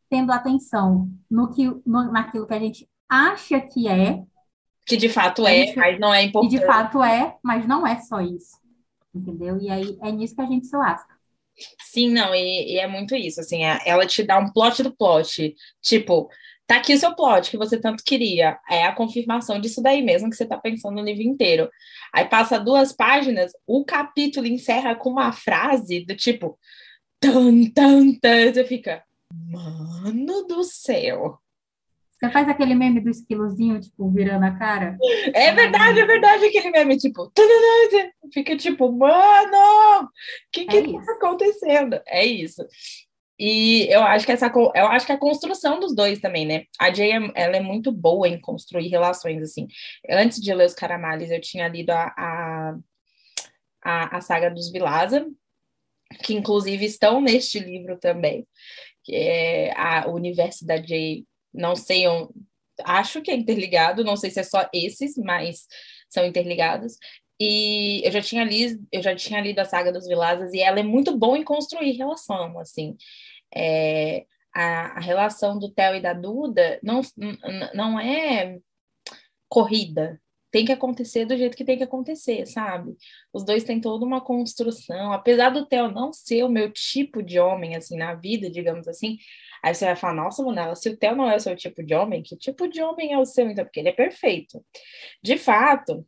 tendo 0.10 0.32
atenção 0.32 1.10
no 1.30 1.50
que, 1.50 1.68
no, 1.86 2.12
naquilo 2.12 2.48
que 2.48 2.54
a 2.54 2.60
gente 2.60 2.90
acha 3.08 3.60
que 3.60 3.88
é. 3.88 4.24
Que 4.86 4.96
de 4.96 5.10
fato 5.10 5.46
é, 5.46 5.76
mas 5.76 6.00
não 6.00 6.14
é 6.14 6.24
importante. 6.24 6.56
E 6.56 6.60
de 6.60 6.66
fato 6.66 7.04
é, 7.04 7.36
mas 7.44 7.68
não 7.68 7.86
é 7.86 8.00
só 8.00 8.22
isso. 8.22 8.58
Entendeu? 9.14 9.60
E 9.60 9.70
aí 9.70 9.98
é 10.02 10.12
nisso 10.12 10.36
que 10.36 10.42
a 10.42 10.46
gente 10.46 10.66
se 10.66 10.78
lasca. 10.78 11.17
Sim, 11.82 12.12
não, 12.12 12.34
e, 12.36 12.74
e 12.74 12.80
é 12.80 12.88
muito 12.88 13.16
isso, 13.16 13.40
assim, 13.40 13.64
é, 13.66 13.80
ela 13.86 14.06
te 14.06 14.24
dá 14.24 14.38
um 14.38 14.52
plot 14.52 14.84
do 14.84 14.96
plot. 14.96 15.56
Tipo, 15.82 16.30
tá 16.68 16.78
aqui 16.78 16.94
o 16.94 17.00
seu 17.00 17.16
plot 17.16 17.50
que 17.50 17.58
você 17.58 17.80
tanto 17.80 18.04
queria. 18.04 18.60
É 18.70 18.84
a 18.84 18.94
confirmação 18.94 19.60
disso 19.60 19.82
daí 19.82 20.02
mesmo 20.02 20.30
que 20.30 20.36
você 20.36 20.46
tá 20.46 20.58
pensando 20.58 20.96
no 20.96 21.04
livro 21.04 21.24
inteiro. 21.24 21.70
Aí 22.14 22.26
passa 22.26 22.60
duas 22.60 22.92
páginas, 22.94 23.52
o 23.66 23.84
capítulo 23.86 24.46
encerra 24.46 24.96
com 24.96 25.10
uma 25.10 25.32
frase 25.32 26.06
do 26.06 26.16
tipo. 26.16 26.58
Tan, 27.20 27.66
tan, 27.72 28.14
tan, 28.20 28.54
você 28.54 28.64
fica. 28.64 29.04
Mano 29.34 30.46
do 30.46 30.64
céu. 30.64 31.40
Você 32.18 32.32
faz 32.32 32.50
aquele 32.50 32.74
meme 32.74 33.00
do 33.00 33.12
esquilozinho, 33.12 33.80
tipo, 33.80 34.10
virando 34.10 34.46
a 34.46 34.52
cara? 34.52 34.98
É 35.34 35.52
verdade, 35.52 36.00
é 36.00 36.06
verdade, 36.06 36.46
aquele 36.46 36.72
meme, 36.72 36.98
tipo, 36.98 37.32
fica 38.34 38.58
tipo, 38.58 38.92
mano, 38.92 40.06
o 40.06 40.10
que 40.52 40.66
que 40.66 40.78
é 40.78 40.84
tá 40.84 41.12
acontecendo? 41.14 42.02
É 42.08 42.26
isso. 42.26 42.66
E 43.40 43.88
eu 43.92 44.02
acho 44.02 44.26
que 44.26 44.32
essa, 44.32 44.52
eu 44.74 44.88
acho 44.88 45.06
que 45.06 45.12
a 45.12 45.18
construção 45.18 45.80
dos 45.80 45.96
dois 45.96 46.20
também, 46.20 46.44
né? 46.44 46.64
A 46.80 46.92
Jay, 46.92 47.12
ela 47.36 47.56
é 47.56 47.60
muito 47.60 47.92
boa 47.92 48.28
em 48.28 48.42
construir 48.42 48.88
relações, 48.88 49.40
assim. 49.44 49.68
Antes 50.10 50.42
de 50.42 50.52
ler 50.52 50.66
os 50.66 50.74
Caramales, 50.74 51.30
eu 51.30 51.40
tinha 51.40 51.68
lido 51.68 51.92
a, 51.92 52.14
a, 52.18 52.78
a, 53.84 54.18
a 54.18 54.22
saga 54.22 54.50
dos 54.50 54.72
Vilaza, 54.72 55.24
que 56.24 56.34
inclusive 56.34 56.84
estão 56.84 57.22
neste 57.22 57.60
livro 57.60 58.00
também, 58.00 58.48
que 59.04 59.16
é 59.16 59.72
a, 59.78 60.08
o 60.08 60.16
universo 60.16 60.66
da 60.66 60.78
Jay 60.78 61.24
não 61.54 61.76
sei, 61.76 62.04
acho 62.84 63.22
que 63.22 63.32
é 63.32 63.36
interligado, 63.36 64.04
não 64.04 64.16
sei 64.16 64.30
se 64.30 64.40
é 64.40 64.44
só 64.44 64.68
esses, 64.74 65.18
mas 65.18 65.68
são 66.10 66.26
interligados. 66.26 66.98
E 67.40 68.02
eu 68.06 68.12
já 68.12 68.22
tinha 68.22 68.44
lido, 68.44 68.86
eu 68.92 69.02
já 69.02 69.16
tinha 69.16 69.40
lido 69.40 69.60
a 69.60 69.66
saga 69.66 69.92
dos 69.92 70.08
Vilazes 70.08 70.54
e 70.54 70.60
ela 70.60 70.80
é 70.80 70.84
muito 70.84 71.16
boa 71.16 71.38
em 71.38 71.44
construir 71.44 71.92
relação, 71.92 72.60
assim. 72.60 72.98
É, 73.56 74.26
a, 74.54 74.98
a, 74.98 75.00
relação 75.00 75.60
do 75.60 75.72
Theo 75.72 75.96
e 75.96 76.02
da 76.02 76.14
Duda 76.14 76.80
não, 76.84 77.02
não 77.74 78.00
é 78.00 78.60
corrida, 79.48 80.20
tem 80.52 80.66
que 80.66 80.72
acontecer 80.72 81.26
do 81.26 81.38
jeito 81.38 81.56
que 81.56 81.66
tem 81.66 81.78
que 81.78 81.84
acontecer, 81.84 82.46
sabe? 82.48 82.96
Os 83.32 83.44
dois 83.46 83.64
têm 83.64 83.80
toda 83.80 84.06
uma 84.06 84.22
construção, 84.22 85.12
apesar 85.14 85.50
do 85.52 85.66
Theo 85.66 85.92
não 85.92 86.12
ser 86.12 86.44
o 86.44 86.50
meu 86.50 86.72
tipo 86.72 87.22
de 87.22 87.40
homem, 87.40 87.76
assim, 87.76 87.98
na 87.98 88.16
vida, 88.16 88.50
digamos 88.50 88.88
assim, 88.88 89.18
Aí 89.64 89.74
você 89.74 89.86
vai 89.86 89.96
falar, 89.96 90.14
nossa, 90.14 90.44
Monela, 90.44 90.76
se 90.76 90.90
o 90.90 90.98
Theo 90.98 91.16
não 91.16 91.30
é 91.30 91.36
o 91.36 91.40
seu 91.40 91.56
tipo 91.56 91.84
de 91.84 91.94
homem, 91.94 92.24
que 92.24 92.36
tipo 92.38 92.68
de 92.68 92.82
homem 92.82 93.14
é 93.14 93.18
o 93.18 93.26
seu, 93.26 93.50
então? 93.50 93.66
Porque 93.66 93.80
ele 93.80 93.90
é 93.90 93.94
perfeito. 93.94 94.64
De 95.24 95.38
fato, 95.38 96.06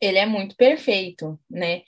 ele 0.00 0.18
é 0.18 0.26
muito 0.26 0.56
perfeito, 0.56 1.38
né? 1.48 1.82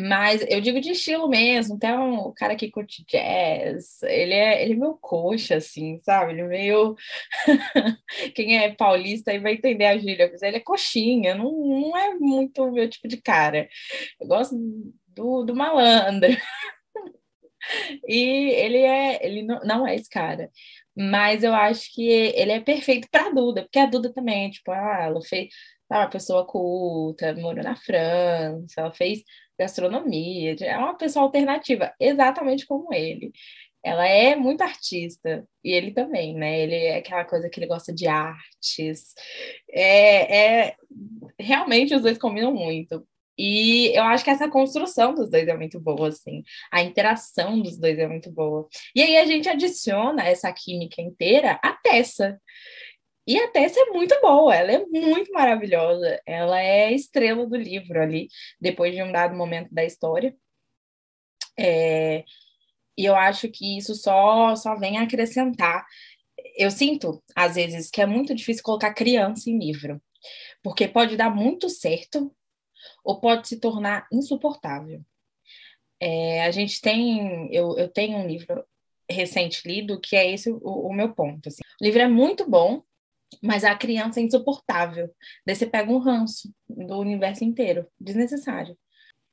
Mas 0.00 0.46
eu 0.48 0.60
digo 0.60 0.80
de 0.80 0.92
estilo 0.92 1.28
mesmo, 1.28 1.74
até 1.74 1.92
um 1.98 2.32
cara 2.32 2.54
que 2.54 2.70
curte 2.70 3.04
jazz, 3.04 4.00
ele 4.04 4.32
é, 4.32 4.62
ele 4.62 4.74
é 4.74 4.76
meio 4.76 4.96
coxa, 5.00 5.56
assim, 5.56 5.98
sabe? 5.98 6.32
Ele 6.32 6.42
é 6.42 6.44
meio. 6.44 6.94
Quem 8.34 8.58
é 8.58 8.72
paulista 8.72 9.32
aí 9.32 9.40
vai 9.40 9.54
entender 9.54 9.86
a 9.86 9.98
gíria, 9.98 10.32
ele 10.40 10.56
é 10.56 10.60
coxinha, 10.60 11.34
não, 11.34 11.50
não 11.50 11.96
é 11.96 12.14
muito 12.14 12.62
o 12.62 12.70
meu 12.70 12.88
tipo 12.88 13.08
de 13.08 13.16
cara. 13.20 13.68
Eu 14.20 14.28
gosto 14.28 14.54
do, 15.08 15.42
do 15.42 15.56
malandro. 15.56 16.30
E 18.06 18.50
ele 18.50 18.78
é, 18.78 19.24
ele 19.26 19.42
não, 19.42 19.86
é 19.86 19.94
esse 19.94 20.08
cara. 20.08 20.50
Mas 20.96 21.44
eu 21.44 21.54
acho 21.54 21.94
que 21.94 22.08
ele 22.08 22.52
é 22.52 22.60
perfeito 22.60 23.08
para 23.10 23.30
Duda, 23.30 23.62
porque 23.62 23.78
a 23.78 23.86
Duda 23.86 24.12
também, 24.12 24.50
tipo, 24.50 24.70
ah, 24.72 25.04
ela 25.04 25.20
fez, 25.22 25.48
ah, 25.90 26.00
uma 26.00 26.10
pessoa 26.10 26.46
culta, 26.46 27.34
morou 27.34 27.62
na 27.62 27.76
França, 27.76 28.80
ela 28.80 28.92
fez 28.92 29.22
gastronomia, 29.58 30.56
é 30.60 30.76
uma 30.78 30.96
pessoa 30.96 31.24
alternativa, 31.24 31.92
exatamente 32.00 32.66
como 32.66 32.92
ele. 32.94 33.32
Ela 33.82 34.06
é 34.08 34.36
muito 34.36 34.62
artista, 34.62 35.46
e 35.64 35.72
ele 35.72 35.92
também, 35.92 36.34
né? 36.34 36.60
Ele 36.60 36.74
é 36.74 36.96
aquela 36.98 37.24
coisa 37.24 37.48
que 37.48 37.58
ele 37.60 37.66
gosta 37.66 37.92
de 37.94 38.06
artes. 38.08 39.14
É, 39.70 40.66
é 40.66 40.76
realmente 41.38 41.94
os 41.94 42.02
dois 42.02 42.18
combinam 42.18 42.52
muito. 42.52 43.06
E 43.38 43.96
eu 43.96 44.02
acho 44.04 44.24
que 44.24 44.30
essa 44.30 44.50
construção 44.50 45.14
dos 45.14 45.30
dois 45.30 45.46
é 45.46 45.56
muito 45.56 45.78
boa, 45.80 46.08
assim. 46.08 46.42
A 46.72 46.82
interação 46.82 47.60
dos 47.62 47.78
dois 47.78 47.98
é 47.98 48.08
muito 48.08 48.32
boa. 48.32 48.68
E 48.94 49.02
aí 49.02 49.16
a 49.16 49.24
gente 49.26 49.48
adiciona 49.48 50.24
essa 50.24 50.52
química 50.52 51.00
inteira 51.00 51.60
à 51.62 51.72
Tessa. 51.72 52.40
E 53.26 53.38
a 53.38 53.48
Tessa 53.48 53.80
é 53.80 53.84
muito 53.86 54.18
boa, 54.20 54.54
ela 54.54 54.72
é 54.72 54.84
muito 54.86 55.30
maravilhosa. 55.32 56.20
Ela 56.26 56.60
é 56.60 56.92
estrela 56.92 57.46
do 57.46 57.56
livro 57.56 58.00
ali, 58.00 58.28
depois 58.60 58.94
de 58.94 59.02
um 59.02 59.12
dado 59.12 59.36
momento 59.36 59.72
da 59.72 59.84
história. 59.84 60.34
É... 61.58 62.24
E 62.96 63.04
eu 63.04 63.14
acho 63.14 63.48
que 63.48 63.78
isso 63.78 63.94
só, 63.94 64.56
só 64.56 64.74
vem 64.76 64.98
acrescentar. 64.98 65.86
Eu 66.56 66.70
sinto, 66.70 67.22
às 67.36 67.54
vezes, 67.54 67.90
que 67.90 68.00
é 68.02 68.06
muito 68.06 68.34
difícil 68.34 68.64
colocar 68.64 68.94
criança 68.94 69.48
em 69.48 69.58
livro. 69.58 70.02
Porque 70.62 70.88
pode 70.88 71.16
dar 71.16 71.30
muito 71.34 71.68
certo, 71.68 72.34
ou 73.04 73.20
pode 73.20 73.48
se 73.48 73.58
tornar 73.60 74.06
insuportável. 74.12 75.02
É, 76.00 76.44
a 76.44 76.50
gente 76.50 76.80
tem, 76.80 77.52
eu, 77.52 77.76
eu 77.76 77.88
tenho 77.88 78.18
um 78.18 78.26
livro 78.26 78.64
recente 79.10 79.66
lido 79.66 80.00
que 80.00 80.14
é 80.16 80.30
esse 80.30 80.50
o, 80.50 80.58
o 80.58 80.92
meu 80.92 81.14
ponto. 81.14 81.48
Assim. 81.48 81.62
O 81.80 81.84
livro 81.84 82.00
é 82.00 82.08
muito 82.08 82.48
bom, 82.48 82.82
mas 83.42 83.64
a 83.64 83.74
criança 83.74 84.20
é 84.20 84.22
insuportável. 84.22 85.10
Daí 85.46 85.56
você 85.56 85.66
pega 85.66 85.90
um 85.90 85.98
ranço 85.98 86.52
do 86.68 86.98
universo 86.98 87.44
inteiro, 87.44 87.86
desnecessário. 88.00 88.76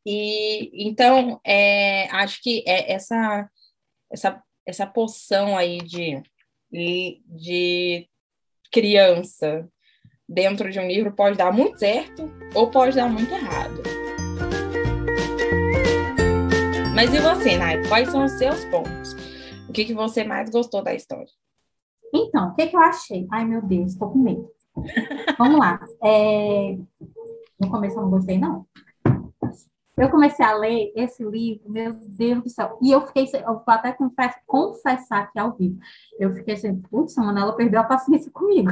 E 0.05 0.87
então 0.87 1.39
é, 1.43 2.07
acho 2.11 2.41
que 2.41 2.63
é 2.67 2.93
essa 2.93 3.49
essa 4.11 4.43
essa 4.65 4.85
poção 4.85 5.57
aí 5.57 5.77
de 5.79 6.21
de 6.71 8.07
criança 8.71 9.67
dentro 10.27 10.71
de 10.71 10.79
um 10.79 10.87
livro 10.87 11.11
pode 11.11 11.37
dar 11.37 11.51
muito 11.51 11.79
certo 11.79 12.31
ou 12.53 12.69
pode 12.69 12.95
dar 12.95 13.09
muito 13.09 13.33
errado. 13.33 13.81
Mas 16.95 17.13
e 17.13 17.19
você, 17.19 17.57
Nai? 17.57 17.85
Quais 17.87 18.09
são 18.09 18.23
os 18.23 18.31
seus 18.33 18.63
pontos? 18.65 19.13
O 19.67 19.73
que, 19.73 19.85
que 19.85 19.93
você 19.93 20.23
mais 20.23 20.49
gostou 20.49 20.81
da 20.81 20.93
história? 20.93 21.27
Então, 22.13 22.49
o 22.49 22.55
que, 22.55 22.67
que 22.67 22.75
eu 22.75 22.79
achei? 22.79 23.27
Ai, 23.31 23.45
meu 23.45 23.61
Deus, 23.61 23.91
estou 23.91 24.09
com 24.09 24.19
medo. 24.19 24.49
Vamos 25.37 25.59
lá. 25.59 25.79
É... 26.03 26.77
No 27.59 27.69
começo 27.69 27.97
eu 27.97 28.03
não 28.03 28.09
gostei, 28.09 28.37
não. 28.37 28.65
Eu 29.97 30.09
comecei 30.09 30.45
a 30.45 30.53
ler 30.53 30.91
esse 30.95 31.23
livro, 31.23 31.69
meu 31.69 31.93
Deus 31.93 32.43
do 32.43 32.49
céu. 32.49 32.77
E 32.81 32.91
eu 32.91 33.05
fiquei, 33.07 33.25
eu 33.33 33.53
vou 33.53 33.63
até 33.67 33.95
confessar 34.45 35.23
aqui 35.23 35.39
ao 35.39 35.53
vivo. 35.53 35.79
Eu 36.19 36.33
fiquei 36.33 36.53
assim, 36.53 36.81
putz, 36.81 37.17
a 37.17 37.23
Manela 37.23 37.55
perdeu 37.55 37.79
a 37.79 37.85
paciência 37.85 38.29
comigo. 38.31 38.71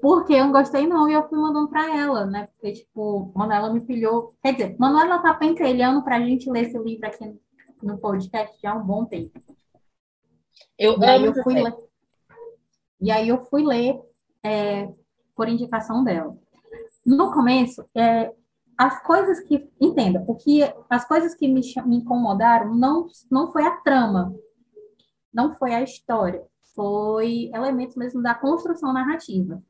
Porque 0.00 0.34
eu 0.34 0.44
não 0.44 0.52
gostei, 0.52 0.86
não, 0.86 1.08
e 1.08 1.14
eu 1.14 1.28
fui 1.28 1.38
mandando 1.38 1.68
para 1.68 1.96
ela, 1.96 2.26
né? 2.26 2.48
Porque, 2.52 2.72
tipo, 2.72 3.32
Manuela 3.34 3.72
me 3.72 3.80
pilhou. 3.80 4.34
Quer 4.42 4.52
dizer, 4.52 4.76
Manuela 4.78 5.18
tá 5.18 5.34
pentelhando 5.34 6.02
para 6.02 6.16
a 6.16 6.20
gente 6.20 6.50
ler 6.50 6.66
esse 6.66 6.78
livro 6.78 7.06
aqui 7.06 7.38
no 7.82 7.98
podcast 7.98 8.56
já 8.60 8.72
há 8.72 8.74
um 8.74 8.84
bom 8.84 9.04
tempo. 9.04 9.38
Eu, 10.78 10.98
e 10.98 11.04
aí 11.04 11.24
eu 11.24 11.34
fui 11.42 11.54
ler. 11.54 11.74
E 13.00 13.10
aí 13.10 13.28
eu 13.28 13.44
fui 13.46 13.64
ler 13.64 14.00
é, 14.42 14.92
por 15.34 15.48
indicação 15.48 16.04
dela. 16.04 16.36
No 17.04 17.32
começo, 17.32 17.84
é, 17.94 18.32
as 18.76 19.02
coisas 19.02 19.40
que, 19.40 19.70
entenda, 19.80 20.24
o 20.26 20.34
que, 20.34 20.62
as 20.90 21.06
coisas 21.06 21.34
que 21.34 21.48
me, 21.48 21.60
me 21.86 21.96
incomodaram 21.96 22.74
não, 22.74 23.06
não 23.30 23.50
foi 23.52 23.64
a 23.64 23.76
trama, 23.80 24.34
não 25.32 25.54
foi 25.54 25.74
a 25.74 25.82
história, 25.82 26.44
foi 26.76 27.50
elementos 27.52 27.96
mesmo 27.96 28.22
da 28.22 28.34
construção 28.34 28.92
narrativa. 28.92 29.60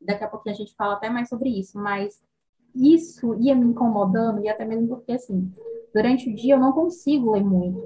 Daqui 0.00 0.22
a 0.22 0.28
pouquinho 0.28 0.54
a 0.54 0.58
gente 0.58 0.74
fala 0.74 0.94
até 0.94 1.10
mais 1.10 1.28
sobre 1.28 1.50
isso, 1.50 1.76
mas 1.76 2.22
isso 2.74 3.34
ia 3.34 3.54
me 3.54 3.66
incomodando, 3.66 4.40
e 4.40 4.48
até 4.48 4.64
mesmo 4.64 4.88
porque, 4.88 5.12
assim, 5.12 5.52
durante 5.92 6.30
o 6.30 6.34
dia 6.34 6.54
eu 6.54 6.60
não 6.60 6.72
consigo 6.72 7.32
ler 7.32 7.44
muito, 7.44 7.82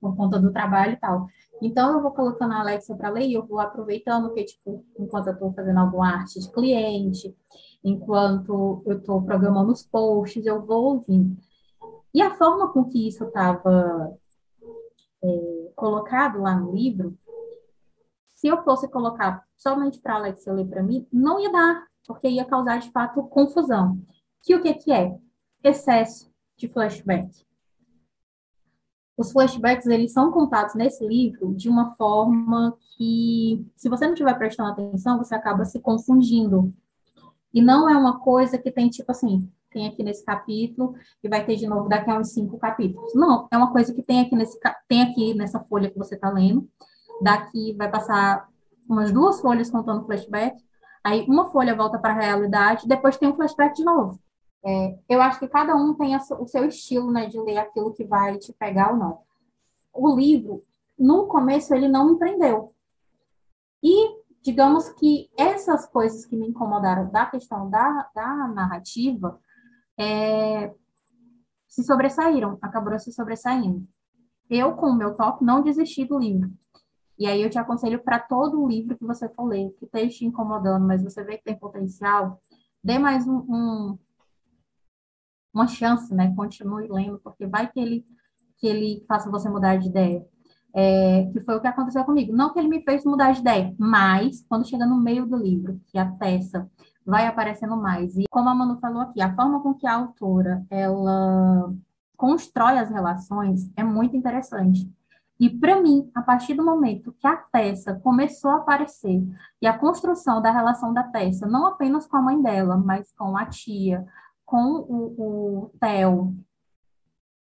por 0.00 0.16
conta 0.16 0.38
do 0.38 0.52
trabalho 0.52 0.94
e 0.94 0.96
tal. 0.96 1.28
Então, 1.62 1.94
eu 1.94 2.02
vou 2.02 2.10
colocando 2.10 2.52
a 2.52 2.60
Alexa 2.60 2.96
para 2.96 3.08
ler 3.08 3.26
e 3.26 3.34
eu 3.34 3.46
vou 3.46 3.60
aproveitando 3.60 4.32
que, 4.34 4.44
tipo, 4.44 4.84
enquanto 4.98 5.28
eu 5.28 5.34
estou 5.34 5.52
fazendo 5.52 5.78
alguma 5.78 6.08
arte 6.08 6.40
de 6.40 6.50
cliente, 6.50 7.34
enquanto 7.82 8.82
eu 8.84 8.98
estou 8.98 9.22
programando 9.22 9.70
os 9.70 9.82
posts, 9.82 10.44
eu 10.44 10.60
vou 10.60 10.96
ouvindo. 10.96 11.36
E 12.12 12.20
a 12.20 12.34
forma 12.34 12.72
com 12.72 12.84
que 12.84 13.08
isso 13.08 13.24
estava 13.24 14.12
é, 15.22 15.70
colocado 15.74 16.40
lá 16.42 16.58
no 16.58 16.74
livro, 16.74 17.16
se 18.44 18.48
eu 18.48 18.62
fosse 18.62 18.86
colocar 18.88 19.42
somente 19.56 19.98
para 19.98 20.12
a 20.12 20.16
Alexa 20.18 20.52
ler 20.52 20.66
para 20.66 20.82
mim, 20.82 21.08
não 21.10 21.40
ia 21.40 21.50
dar, 21.50 21.86
porque 22.06 22.28
ia 22.28 22.44
causar, 22.44 22.78
de 22.78 22.90
fato, 22.90 23.22
confusão. 23.22 23.98
Que 24.42 24.54
o 24.54 24.60
que, 24.60 24.74
que 24.74 24.92
é? 24.92 25.16
Excesso 25.62 26.30
de 26.54 26.68
flashback. 26.68 27.30
Os 29.16 29.32
flashbacks, 29.32 29.86
eles 29.86 30.12
são 30.12 30.30
contados 30.30 30.74
nesse 30.74 31.06
livro 31.06 31.54
de 31.54 31.70
uma 31.70 31.94
forma 31.94 32.76
que, 32.94 33.66
se 33.76 33.88
você 33.88 34.04
não 34.04 34.12
estiver 34.12 34.36
prestando 34.36 34.72
atenção, 34.72 35.16
você 35.16 35.34
acaba 35.34 35.64
se 35.64 35.80
confundindo. 35.80 36.70
E 37.50 37.62
não 37.62 37.88
é 37.88 37.96
uma 37.96 38.20
coisa 38.20 38.58
que 38.58 38.70
tem, 38.70 38.90
tipo 38.90 39.10
assim, 39.10 39.50
tem 39.70 39.86
aqui 39.86 40.02
nesse 40.02 40.22
capítulo 40.22 40.94
e 41.22 41.30
vai 41.30 41.46
ter 41.46 41.56
de 41.56 41.66
novo 41.66 41.88
daqui 41.88 42.10
a 42.10 42.18
uns 42.18 42.34
cinco 42.34 42.58
capítulos. 42.58 43.14
Não, 43.14 43.48
é 43.50 43.56
uma 43.56 43.72
coisa 43.72 43.94
que 43.94 44.02
tem 44.02 44.20
aqui, 44.20 44.36
nesse, 44.36 44.60
tem 44.86 45.00
aqui 45.00 45.32
nessa 45.32 45.60
folha 45.60 45.90
que 45.90 45.96
você 45.96 46.14
está 46.14 46.28
lendo. 46.28 46.68
Daqui 47.20 47.74
vai 47.74 47.90
passar 47.90 48.48
umas 48.88 49.12
duas 49.12 49.40
folhas 49.40 49.70
contando 49.70 50.04
flashback. 50.04 50.62
Aí 51.02 51.24
uma 51.28 51.50
folha 51.50 51.74
volta 51.74 51.98
para 51.98 52.14
a 52.14 52.18
realidade, 52.18 52.88
depois 52.88 53.16
tem 53.16 53.28
um 53.28 53.34
flashback 53.34 53.74
de 53.74 53.84
novo. 53.84 54.18
É, 54.64 54.98
eu 55.08 55.20
acho 55.20 55.38
que 55.38 55.48
cada 55.48 55.76
um 55.76 55.92
tem 55.94 56.16
o 56.16 56.46
seu 56.46 56.64
estilo, 56.64 57.12
né, 57.12 57.26
de 57.26 57.38
ler 57.38 57.58
aquilo 57.58 57.92
que 57.92 58.04
vai 58.04 58.38
te 58.38 58.52
pegar 58.54 58.92
ou 58.92 58.96
não. 58.96 59.18
O 59.92 60.16
livro, 60.16 60.64
no 60.98 61.26
começo, 61.26 61.74
ele 61.74 61.86
não 61.86 62.12
me 62.12 62.18
prendeu. 62.18 62.72
E, 63.82 64.16
digamos 64.42 64.88
que 64.88 65.30
essas 65.36 65.86
coisas 65.86 66.24
que 66.24 66.34
me 66.34 66.48
incomodaram 66.48 67.10
da 67.10 67.26
questão 67.26 67.68
da, 67.68 68.08
da 68.14 68.48
narrativa 68.48 69.38
é, 69.98 70.72
se 71.68 71.84
sobressaíram, 71.84 72.58
acabaram 72.62 72.98
se 72.98 73.12
sobressaindo. 73.12 73.86
Eu, 74.48 74.74
com 74.74 74.86
o 74.86 74.96
meu 74.96 75.14
toque, 75.14 75.44
não 75.44 75.62
desisti 75.62 76.06
do 76.06 76.18
livro. 76.18 76.50
E 77.18 77.26
aí 77.26 77.42
eu 77.42 77.50
te 77.50 77.58
aconselho 77.58 78.02
para 78.02 78.18
todo 78.18 78.60
o 78.60 78.68
livro 78.68 78.96
que 78.96 79.04
você 79.04 79.28
for 79.28 79.44
ler, 79.44 79.70
que 79.78 79.84
esteja 79.84 80.18
te 80.18 80.24
incomodando, 80.24 80.86
mas 80.86 81.02
você 81.02 81.22
vê 81.22 81.38
que 81.38 81.44
tem 81.44 81.56
potencial, 81.56 82.40
dê 82.82 82.98
mais 82.98 83.26
um, 83.26 83.38
um 83.48 83.98
uma 85.54 85.68
chance, 85.68 86.12
né? 86.12 86.34
Continue 86.34 86.88
lendo, 86.88 87.20
porque 87.20 87.46
vai 87.46 87.70
que 87.70 87.78
ele, 87.78 88.04
que 88.58 88.66
ele 88.66 89.04
faça 89.06 89.30
você 89.30 89.48
mudar 89.48 89.76
de 89.76 89.88
ideia. 89.88 90.26
É, 90.76 91.30
que 91.32 91.38
foi 91.38 91.54
o 91.54 91.60
que 91.60 91.68
aconteceu 91.68 92.04
comigo. 92.04 92.34
Não 92.34 92.52
que 92.52 92.58
ele 92.58 92.66
me 92.66 92.82
fez 92.82 93.04
mudar 93.04 93.30
de 93.30 93.40
ideia, 93.40 93.72
mas 93.78 94.44
quando 94.48 94.66
chega 94.66 94.84
no 94.84 95.00
meio 95.00 95.24
do 95.24 95.36
livro, 95.36 95.80
que 95.86 95.96
a 95.96 96.04
peça 96.04 96.68
vai 97.06 97.28
aparecendo 97.28 97.76
mais. 97.76 98.16
E 98.16 98.24
como 98.28 98.48
a 98.48 98.54
Manu 98.54 98.76
falou 98.80 99.02
aqui, 99.02 99.22
a 99.22 99.32
forma 99.36 99.62
com 99.62 99.72
que 99.72 99.86
a 99.86 99.94
autora 99.94 100.66
ela 100.68 101.72
constrói 102.16 102.78
as 102.78 102.90
relações 102.90 103.70
é 103.76 103.84
muito 103.84 104.16
interessante. 104.16 104.90
E 105.38 105.50
para 105.50 105.80
mim, 105.80 106.10
a 106.14 106.22
partir 106.22 106.54
do 106.54 106.64
momento 106.64 107.12
que 107.12 107.26
a 107.26 107.36
peça 107.36 108.00
começou 108.02 108.50
a 108.50 108.56
aparecer 108.56 109.22
e 109.60 109.66
a 109.66 109.76
construção 109.76 110.40
da 110.40 110.50
relação 110.50 110.94
da 110.94 111.02
peça, 111.02 111.46
não 111.46 111.66
apenas 111.66 112.06
com 112.06 112.16
a 112.16 112.22
mãe 112.22 112.40
dela, 112.40 112.76
mas 112.76 113.12
com 113.12 113.36
a 113.36 113.44
tia, 113.46 114.06
com 114.44 114.62
o, 114.62 115.66
o 115.66 115.70
Theo, 115.80 116.36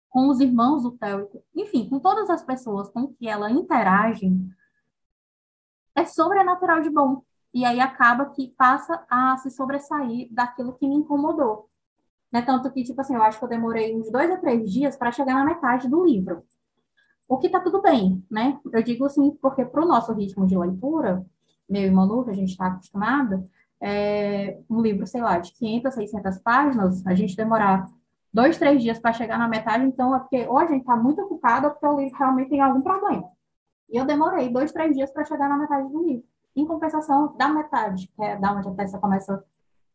com 0.10 0.28
os 0.28 0.40
irmãos 0.40 0.84
do 0.84 0.92
Theo, 0.92 1.30
enfim, 1.56 1.88
com 1.88 2.00
todas 2.00 2.30
as 2.30 2.44
pessoas 2.44 2.90
com 2.90 3.08
que 3.08 3.30
ela 3.30 3.50
interage, 3.50 4.30
é 5.96 6.04
sobrenatural 6.04 6.82
de 6.82 6.90
bom. 6.90 7.24
E 7.54 7.66
aí 7.66 7.80
acaba 7.80 8.28
que 8.28 8.50
passa 8.58 9.04
a 9.10 9.38
se 9.38 9.50
sobressair 9.50 10.28
daquilo 10.32 10.74
que 10.74 10.88
me 10.88 10.96
incomodou. 10.96 11.70
Né? 12.32 12.42
Tanto 12.42 12.72
que, 12.72 12.84
tipo 12.84 13.00
assim, 13.02 13.16
eu 13.16 13.24
acho 13.24 13.40
que 13.40 13.46
eu 13.46 13.50
demorei 13.50 13.96
uns 13.96 14.12
dois 14.12 14.30
a 14.30 14.38
três 14.38 14.72
dias 14.72 14.96
para 14.96 15.12
chegar 15.12 15.34
na 15.34 15.46
metade 15.46 15.88
do 15.88 16.04
livro. 16.06 16.44
O 17.30 17.38
que 17.38 17.48
tá 17.48 17.60
tudo 17.60 17.80
bem, 17.80 18.26
né? 18.30 18.60
Eu 18.74 18.82
digo 18.82 19.06
assim, 19.06 19.30
porque 19.40 19.64
para 19.64 19.84
o 19.84 19.88
nosso 19.88 20.12
ritmo 20.14 20.48
de 20.48 20.58
leitura, 20.58 21.24
meu 21.70 21.84
e 21.84 21.92
Manu, 21.92 22.26
que 22.26 22.32
a 22.32 22.34
gente 22.34 22.50
está 22.50 22.66
acostumado, 22.66 23.48
é, 23.80 24.60
um 24.68 24.82
livro, 24.82 25.06
sei 25.06 25.22
lá, 25.22 25.38
de 25.38 25.54
500, 25.54 25.94
600 25.94 26.38
páginas, 26.40 27.06
a 27.06 27.14
gente 27.14 27.36
demorar 27.36 27.88
dois, 28.34 28.58
três 28.58 28.82
dias 28.82 28.98
para 28.98 29.14
chegar 29.14 29.38
na 29.38 29.48
metade, 29.48 29.86
então 29.86 30.16
é 30.16 30.20
porque 30.20 30.48
ou 30.48 30.58
a 30.58 30.66
gente 30.66 30.82
está 30.82 30.96
muito 30.96 31.22
ocupado 31.22 31.68
ou 31.68 31.72
porque 31.74 31.86
o 31.86 32.00
livro 32.00 32.18
realmente 32.18 32.50
tem 32.50 32.62
algum 32.62 32.82
problema. 32.82 33.30
E 33.88 33.98
eu 33.98 34.06
demorei 34.06 34.50
dois, 34.50 34.72
três 34.72 34.96
dias 34.96 35.12
para 35.12 35.24
chegar 35.24 35.48
na 35.48 35.58
metade 35.58 35.88
do 35.88 36.04
livro. 36.04 36.26
Em 36.56 36.66
compensação, 36.66 37.36
da 37.38 37.48
metade, 37.48 38.08
que 38.08 38.24
é 38.24 38.38
da 38.38 38.54
onde 38.54 38.68
a 38.68 38.72
peça 38.72 38.98
começa 38.98 39.44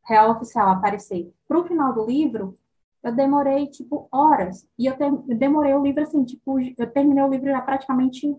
real 0.04 0.30
oficial 0.30 0.68
a 0.68 0.72
aparecer, 0.72 1.34
para 1.48 1.58
o 1.58 1.64
final 1.64 1.92
do 1.92 2.06
livro, 2.06 2.56
eu 3.04 3.14
demorei, 3.14 3.66
tipo, 3.68 4.08
horas. 4.10 4.66
E 4.78 4.86
eu, 4.86 4.96
eu 4.98 5.36
demorei 5.38 5.74
o 5.74 5.82
livro, 5.82 6.02
assim, 6.02 6.24
tipo, 6.24 6.58
eu 6.58 6.90
terminei 6.90 7.22
o 7.22 7.28
livro 7.28 7.50
já 7.50 7.60
praticamente 7.60 8.34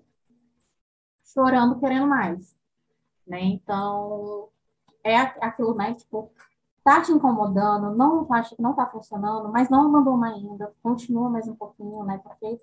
chorando, 1.24 1.80
querendo 1.80 2.08
mais. 2.08 2.56
Né? 3.28 3.42
Então, 3.44 4.50
é 5.04 5.18
aquilo, 5.18 5.76
né? 5.76 5.94
Tipo, 5.94 6.32
tá 6.84 7.02
te 7.02 7.12
incomodando, 7.12 7.96
não 7.96 8.26
tá, 8.26 8.44
não 8.58 8.74
tá 8.74 8.88
funcionando, 8.88 9.52
mas 9.52 9.70
não 9.70 9.88
abandona 9.88 10.34
ainda, 10.34 10.74
continua 10.82 11.30
mais 11.30 11.48
um 11.48 11.56
pouquinho, 11.56 12.04
né? 12.04 12.20
Porque 12.24 12.60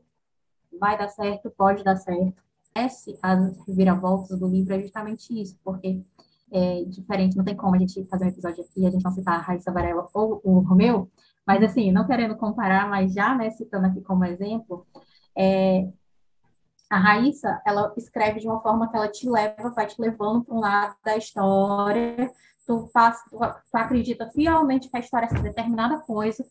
vai 0.79 0.99
dar 0.99 1.09
certo, 1.09 1.51
pode 1.51 1.85
dar 1.85 1.97
certo. 1.97 2.43
Esse, 2.75 3.17
as 3.23 3.65
reviravoltas 3.67 4.39
do 4.41 4.49
livro 4.49 4.75
é 4.75 4.81
justamente 4.81 5.41
isso, 5.41 5.57
porque 5.63 6.03
é 6.51 6.85
diferente, 6.85 7.37
não 7.37 7.45
tem 7.45 7.57
como 7.57 7.77
a 7.77 7.79
gente 7.79 8.05
fazer 8.07 8.25
um 8.25 8.29
episódio 8.29 8.65
aqui 8.65 8.87
a 8.87 8.91
gente 8.91 9.05
não 9.05 9.13
citar 9.13 9.37
a 9.37 9.43
Raíssa 9.43 9.73
Varela 9.73 10.09
ou 10.13 10.41
o 10.45 10.61
Romeu, 10.61 11.11
mas 11.47 11.63
assim, 11.63 11.91
não 11.91 12.07
querendo 12.07 12.37
comparar, 12.37 12.89
mas 12.89 13.13
já, 13.13 13.35
né, 13.35 13.51
citando 13.51 13.87
aqui 13.87 14.01
como 14.01 14.25
exemplo, 14.25 14.87
é, 15.37 15.89
a 16.89 16.99
Raíssa, 16.99 17.61
ela 17.67 17.93
escreve 17.97 18.41
de 18.41 18.47
uma 18.47 18.61
forma 18.61 18.89
que 18.89 18.97
ela 18.97 19.09
te 19.09 19.29
leva, 19.29 19.71
vai 19.71 19.87
te 19.87 20.01
levando 20.01 20.45
para 20.45 20.55
um 20.55 20.61
lado 20.61 20.95
da 21.05 21.17
história, 21.17 22.31
tu, 22.67 22.87
faz, 22.93 23.23
tu, 23.31 23.39
tu 23.39 23.77
acredita 23.77 24.31
fielmente 24.31 24.89
que 24.89 24.97
a 24.97 25.01
história 25.01 25.27
é 25.27 25.39
determinada 25.41 25.99
coisa, 26.01 26.45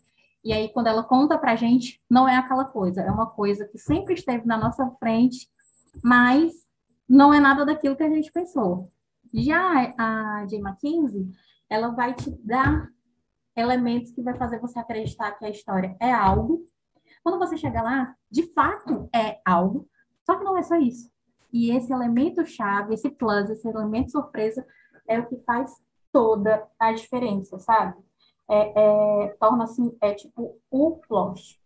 e 0.43 0.51
aí 0.51 0.69
quando 0.69 0.87
ela 0.87 1.03
conta 1.03 1.37
para 1.37 1.51
a 1.51 1.55
gente, 1.55 2.01
não 2.09 2.27
é 2.27 2.35
aquela 2.35 2.65
coisa, 2.65 3.01
é 3.01 3.11
uma 3.11 3.27
coisa 3.27 3.65
que 3.65 3.77
sempre 3.77 4.15
esteve 4.15 4.45
na 4.45 4.57
nossa 4.57 4.89
frente, 4.99 5.47
mas 6.03 6.53
não 7.07 7.33
é 7.33 7.39
nada 7.39 7.65
daquilo 7.65 7.95
que 7.95 8.03
a 8.03 8.09
gente 8.09 8.31
pensou. 8.31 8.91
Já 9.33 9.93
a 9.97 10.45
Jane 10.47 10.63
McKinsey, 10.63 11.29
ela 11.69 11.89
vai 11.89 12.13
te 12.13 12.31
dar 12.43 12.89
elementos 13.61 14.11
que 14.11 14.21
vai 14.21 14.37
fazer 14.37 14.59
você 14.59 14.79
acreditar 14.79 15.31
que 15.33 15.45
a 15.45 15.49
história 15.49 15.95
é 15.99 16.11
algo. 16.11 16.65
Quando 17.23 17.39
você 17.39 17.55
chega 17.57 17.81
lá, 17.81 18.15
de 18.29 18.51
fato 18.53 19.09
é 19.13 19.39
algo, 19.45 19.87
só 20.25 20.37
que 20.37 20.43
não 20.43 20.57
é 20.57 20.63
só 20.63 20.75
isso. 20.75 21.09
E 21.53 21.71
esse 21.71 21.91
elemento 21.91 22.45
chave, 22.45 22.93
esse 22.93 23.09
plus, 23.09 23.49
esse 23.49 23.67
elemento 23.67 24.11
surpresa, 24.11 24.65
é 25.07 25.19
o 25.19 25.27
que 25.27 25.37
faz 25.39 25.71
toda 26.11 26.67
a 26.79 26.91
diferença, 26.93 27.59
sabe? 27.59 28.01
É, 28.49 29.25
é, 29.25 29.27
Torna-se, 29.39 29.97
é 30.01 30.13
tipo, 30.13 30.57
o 30.69 30.97
plot. 31.07 31.59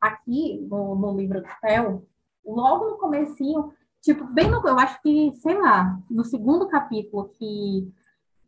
Aqui, 0.00 0.60
no, 0.68 0.94
no 0.96 1.16
livro 1.16 1.40
do 1.40 1.48
Fel, 1.60 2.06
logo 2.44 2.90
no 2.90 2.98
comecinho, 2.98 3.72
tipo, 4.00 4.24
bem 4.24 4.50
no, 4.50 4.66
eu 4.66 4.78
acho 4.78 5.00
que, 5.02 5.32
sei 5.34 5.60
lá, 5.60 6.00
no 6.10 6.24
segundo 6.24 6.68
capítulo 6.68 7.28
que, 7.28 7.92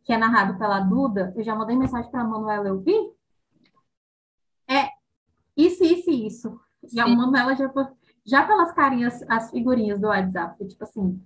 que 0.05 0.13
é 0.13 0.17
narrado 0.17 0.57
pela 0.57 0.79
Duda, 0.79 1.33
eu 1.35 1.43
já 1.43 1.55
mandei 1.55 1.75
mensagem 1.75 2.09
para 2.11 2.21
a 2.21 2.23
Manuela, 2.23 2.67
eu 2.67 2.79
vi, 2.79 2.93
é 4.69 4.89
isso, 5.57 5.83
isso 5.83 6.09
e 6.11 6.27
isso. 6.27 6.59
E 6.93 6.99
a 6.99 7.07
Manuela 7.07 7.55
já 7.55 7.71
já 8.25 8.43
pelas 8.43 8.71
carinhas, 8.71 9.23
as 9.29 9.51
figurinhas 9.51 9.99
do 9.99 10.07
WhatsApp, 10.07 10.65
tipo 10.67 10.83
assim, 10.83 11.21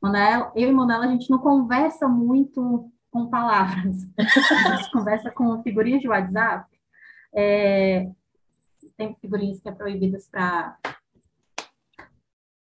Manuela, 0.00 0.52
eu 0.54 0.68
e 0.68 0.72
Manuela, 0.72 1.06
a 1.06 1.08
gente 1.08 1.30
não 1.30 1.38
conversa 1.38 2.08
muito 2.08 2.90
com 3.10 3.28
palavras, 3.28 3.96
a 4.18 4.76
gente 4.76 4.90
conversa 4.92 5.30
com 5.30 5.62
figurinhas 5.62 6.00
de 6.00 6.08
WhatsApp. 6.08 6.68
É, 7.34 8.10
tem 8.96 9.14
figurinhas 9.14 9.60
que 9.60 9.68
é 9.68 9.72
proibidas 9.72 10.28
para 10.28 10.76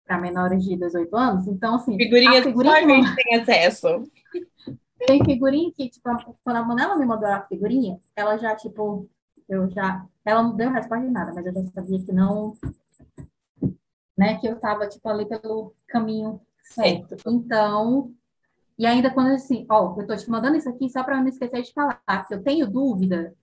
para 0.06 0.18
menores 0.18 0.62
de 0.62 0.76
18 0.76 1.16
anos, 1.16 1.46
então 1.46 1.76
assim, 1.76 1.96
figurinhas 1.96 2.44
que 2.44 2.52
só 2.52 2.70
a 2.70 2.80
gente 2.86 3.14
tem 3.16 3.40
acesso. 3.40 4.04
Tem 5.06 5.24
figurinha 5.24 5.72
que, 5.72 5.88
tipo, 5.88 6.08
quando 6.42 6.56
a 6.56 6.62
Manela 6.62 6.96
me 6.96 7.04
mandou 7.06 7.28
a 7.28 7.42
figurinha, 7.42 7.98
ela 8.16 8.36
já, 8.38 8.54
tipo, 8.56 9.08
eu 9.48 9.70
já. 9.70 10.06
Ela 10.24 10.42
não 10.42 10.56
deu 10.56 10.70
resposta 10.70 11.04
de 11.04 11.12
nada, 11.12 11.32
mas 11.34 11.46
eu 11.46 11.52
já 11.52 11.62
sabia 11.64 12.02
que 12.02 12.12
não. 12.12 12.56
Né, 14.16 14.38
que 14.38 14.46
eu 14.46 14.56
tava, 14.60 14.86
tipo, 14.86 15.08
ali 15.08 15.26
pelo 15.26 15.74
caminho 15.88 16.40
certo. 16.62 17.16
Então, 17.26 18.12
e 18.78 18.86
ainda 18.86 19.10
quando 19.10 19.32
assim, 19.32 19.66
ó, 19.68 19.94
eu 19.98 20.06
tô 20.06 20.16
te 20.16 20.30
mandando 20.30 20.56
isso 20.56 20.68
aqui 20.68 20.88
só 20.88 21.02
para 21.02 21.20
não 21.20 21.28
esquecer 21.28 21.62
de 21.62 21.72
falar 21.72 21.98
que 22.26 22.34
eu 22.34 22.42
tenho 22.42 22.70
dúvida, 22.70 23.34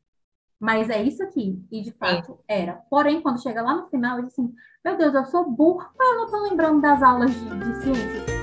mas 0.59 0.89
é 0.89 1.01
isso 1.01 1.21
aqui. 1.23 1.61
E 1.71 1.81
de 1.81 1.91
fato 1.91 2.33
Sim. 2.33 2.39
era. 2.47 2.73
Porém, 2.89 3.21
quando 3.21 3.41
chega 3.41 3.61
lá 3.61 3.75
no 3.75 3.87
final, 3.87 4.17
eu 4.17 4.25
disse 4.25 4.41
assim, 4.41 4.53
meu 4.83 4.97
Deus, 4.97 5.13
eu 5.13 5.25
sou 5.25 5.49
burra, 5.49 5.89
eu 5.99 6.17
não 6.17 6.29
tô 6.29 6.41
lembrando 6.41 6.81
das 6.81 7.01
aulas 7.03 7.31
de, 7.31 7.49
de 7.49 7.83
ciências. 7.83 8.40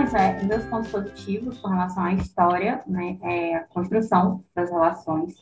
Isso 0.00 0.16
é 0.16 0.42
meus 0.42 0.64
pontos 0.64 0.90
positivos 0.90 1.58
com 1.58 1.68
relação 1.68 2.04
à 2.04 2.14
história, 2.14 2.82
né? 2.86 3.18
É 3.22 3.56
a 3.56 3.64
construção 3.64 4.42
das 4.54 4.70
relações, 4.70 5.36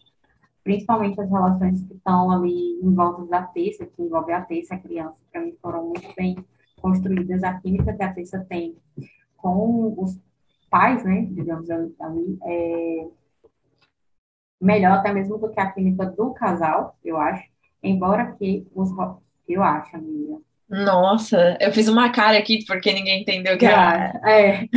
principalmente 0.65 1.21
as 1.21 1.31
relações 1.31 1.83
que 1.85 1.95
estão 1.95 2.31
ali 2.31 2.81
em 2.83 2.95
volta 2.95 3.25
da 3.27 3.43
terça, 3.43 3.87
que 3.87 4.03
envolve 4.03 4.33
a 4.33 4.43
terça 4.43 4.75
a 4.75 4.79
criança, 4.79 5.21
para 5.31 5.43
mim 5.43 5.57
foram 5.63 5.87
muito 5.87 6.13
bem 6.17 6.37
construídas. 6.81 7.45
A 7.45 7.61
química 7.61 7.93
que 7.93 8.03
a 8.03 8.13
terça 8.13 8.45
tem 8.49 8.77
com 9.37 9.95
os 9.97 10.21
pais, 10.69 11.05
né? 11.05 11.27
Digamos 11.31 11.71
ali, 11.71 12.39
é 12.45 13.09
melhor 14.61 14.99
até 14.99 15.13
mesmo 15.13 15.39
do 15.39 15.49
que 15.51 15.61
a 15.61 15.71
química 15.71 16.07
do 16.07 16.35
casal, 16.35 16.97
eu 17.05 17.17
acho. 17.17 17.49
Embora 17.83 18.33
que 18.33 18.67
os 18.75 18.91
eu 19.49 19.63
acho, 19.63 19.97
amiga, 19.97 20.39
nossa, 20.71 21.59
eu 21.61 21.73
fiz 21.73 21.89
uma 21.89 22.13
cara 22.13 22.39
aqui 22.39 22.65
porque 22.65 22.93
ninguém 22.93 23.23
entendeu 23.23 23.59
que 23.59 23.67
era. 23.67 24.13
É, 24.25 24.69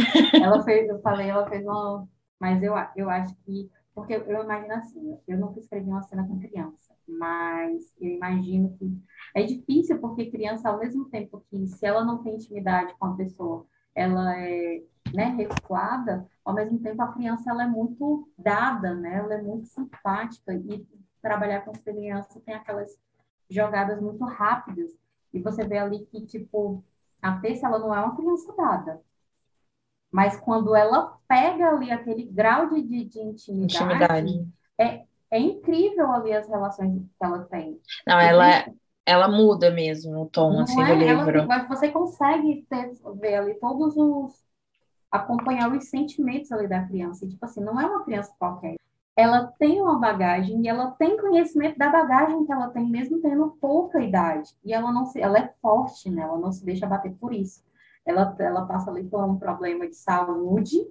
ela 0.41 0.63
fez, 0.63 0.89
eu 0.89 0.99
falei, 1.01 1.29
ela 1.29 1.47
fez 1.47 1.63
uma. 1.63 2.07
Mas 2.39 2.63
eu, 2.63 2.73
eu 2.95 3.09
acho 3.09 3.35
que. 3.45 3.69
Porque 3.93 4.15
eu 4.15 4.43
imagino 4.43 4.73
assim, 4.73 5.17
eu 5.27 5.37
nunca 5.37 5.59
escrevi 5.59 5.87
uma 5.87 6.01
cena 6.01 6.27
com 6.27 6.39
criança, 6.39 6.95
mas 7.07 7.93
eu 8.01 8.09
imagino 8.09 8.75
que 8.79 8.91
é 9.35 9.43
difícil 9.43 9.99
porque 9.99 10.31
criança, 10.31 10.67
ao 10.67 10.79
mesmo 10.79 11.05
tempo 11.05 11.45
que 11.47 11.67
se 11.67 11.85
ela 11.85 12.03
não 12.03 12.23
tem 12.23 12.33
intimidade 12.33 12.95
com 12.97 13.05
a 13.05 13.15
pessoa, 13.15 13.67
ela 13.93 14.35
é 14.35 14.81
né, 15.13 15.25
recuada, 15.37 16.27
ao 16.43 16.55
mesmo 16.55 16.79
tempo 16.79 17.03
a 17.03 17.13
criança 17.13 17.51
ela 17.51 17.65
é 17.65 17.67
muito 17.67 18.27
dada, 18.35 18.95
né? 18.95 19.17
Ela 19.17 19.35
é 19.35 19.41
muito 19.43 19.67
simpática 19.67 20.55
e 20.55 20.83
trabalhar 21.21 21.61
com 21.61 21.69
as 21.69 21.79
crianças 21.79 22.41
tem 22.43 22.55
aquelas 22.55 22.89
jogadas 23.47 24.01
muito 24.01 24.25
rápidas 24.25 24.89
e 25.33 25.41
você 25.41 25.65
vê 25.65 25.77
ali 25.77 26.05
que, 26.05 26.25
tipo, 26.25 26.83
a 27.21 27.39
Tessa, 27.39 27.67
ela 27.67 27.79
não 27.79 27.93
é 27.93 27.99
uma 27.99 28.15
criança 28.15 28.53
dada. 28.55 29.01
Mas 30.11 30.39
quando 30.39 30.75
ela 30.75 31.17
pega 31.27 31.69
ali 31.69 31.91
aquele 31.91 32.23
grau 32.25 32.69
de, 32.69 32.81
de, 32.83 33.05
de 33.05 33.19
intimidade, 33.19 33.63
intimidade, 33.63 34.47
É, 34.77 35.03
é 35.31 35.39
incrível 35.39 36.11
ali 36.11 36.31
as 36.33 36.47
relações 36.47 36.93
que 36.93 37.25
ela 37.25 37.39
tem. 37.45 37.79
Não, 38.05 38.19
ela, 38.19 38.49
é, 38.49 38.73
ela 39.05 39.27
muda 39.27 39.71
mesmo 39.71 40.21
o 40.21 40.25
tom, 40.27 40.59
assim, 40.61 40.81
é? 40.81 40.85
do 40.85 40.93
livro. 40.93 41.39
Ela, 41.39 41.63
você 41.67 41.89
consegue 41.89 42.65
ter, 42.69 42.93
ver 43.19 43.35
ali 43.35 43.55
todos 43.55 43.97
os... 43.97 44.43
acompanhar 45.11 45.71
os 45.71 45.89
sentimentos 45.89 46.51
ali 46.51 46.67
da 46.67 46.85
criança. 46.85 47.25
E, 47.25 47.29
tipo 47.29 47.43
assim, 47.45 47.61
não 47.61 47.79
é 47.81 47.85
uma 47.85 48.03
criança 48.03 48.31
qualquer 48.37 48.75
ela 49.15 49.47
tem 49.59 49.79
uma 49.81 49.99
bagagem 49.99 50.61
e 50.61 50.67
ela 50.67 50.91
tem 50.91 51.17
conhecimento 51.17 51.77
da 51.77 51.89
bagagem 51.89 52.45
que 52.45 52.51
ela 52.51 52.69
tem, 52.69 52.89
mesmo 52.89 53.21
tendo 53.21 53.51
pouca 53.61 54.01
idade. 54.01 54.49
E 54.63 54.73
ela 54.73 54.91
não 54.91 55.05
se, 55.05 55.21
ela 55.21 55.37
é 55.37 55.53
forte, 55.61 56.09
né? 56.09 56.23
Ela 56.23 56.39
não 56.39 56.51
se 56.51 56.65
deixa 56.65 56.87
bater 56.87 57.13
por 57.13 57.31
isso. 57.31 57.63
Ela, 58.05 58.35
ela 58.39 58.65
passa 58.65 58.89
ali 58.89 59.03
por 59.03 59.23
um 59.23 59.37
problema 59.37 59.87
de 59.87 59.95
saúde 59.95 60.87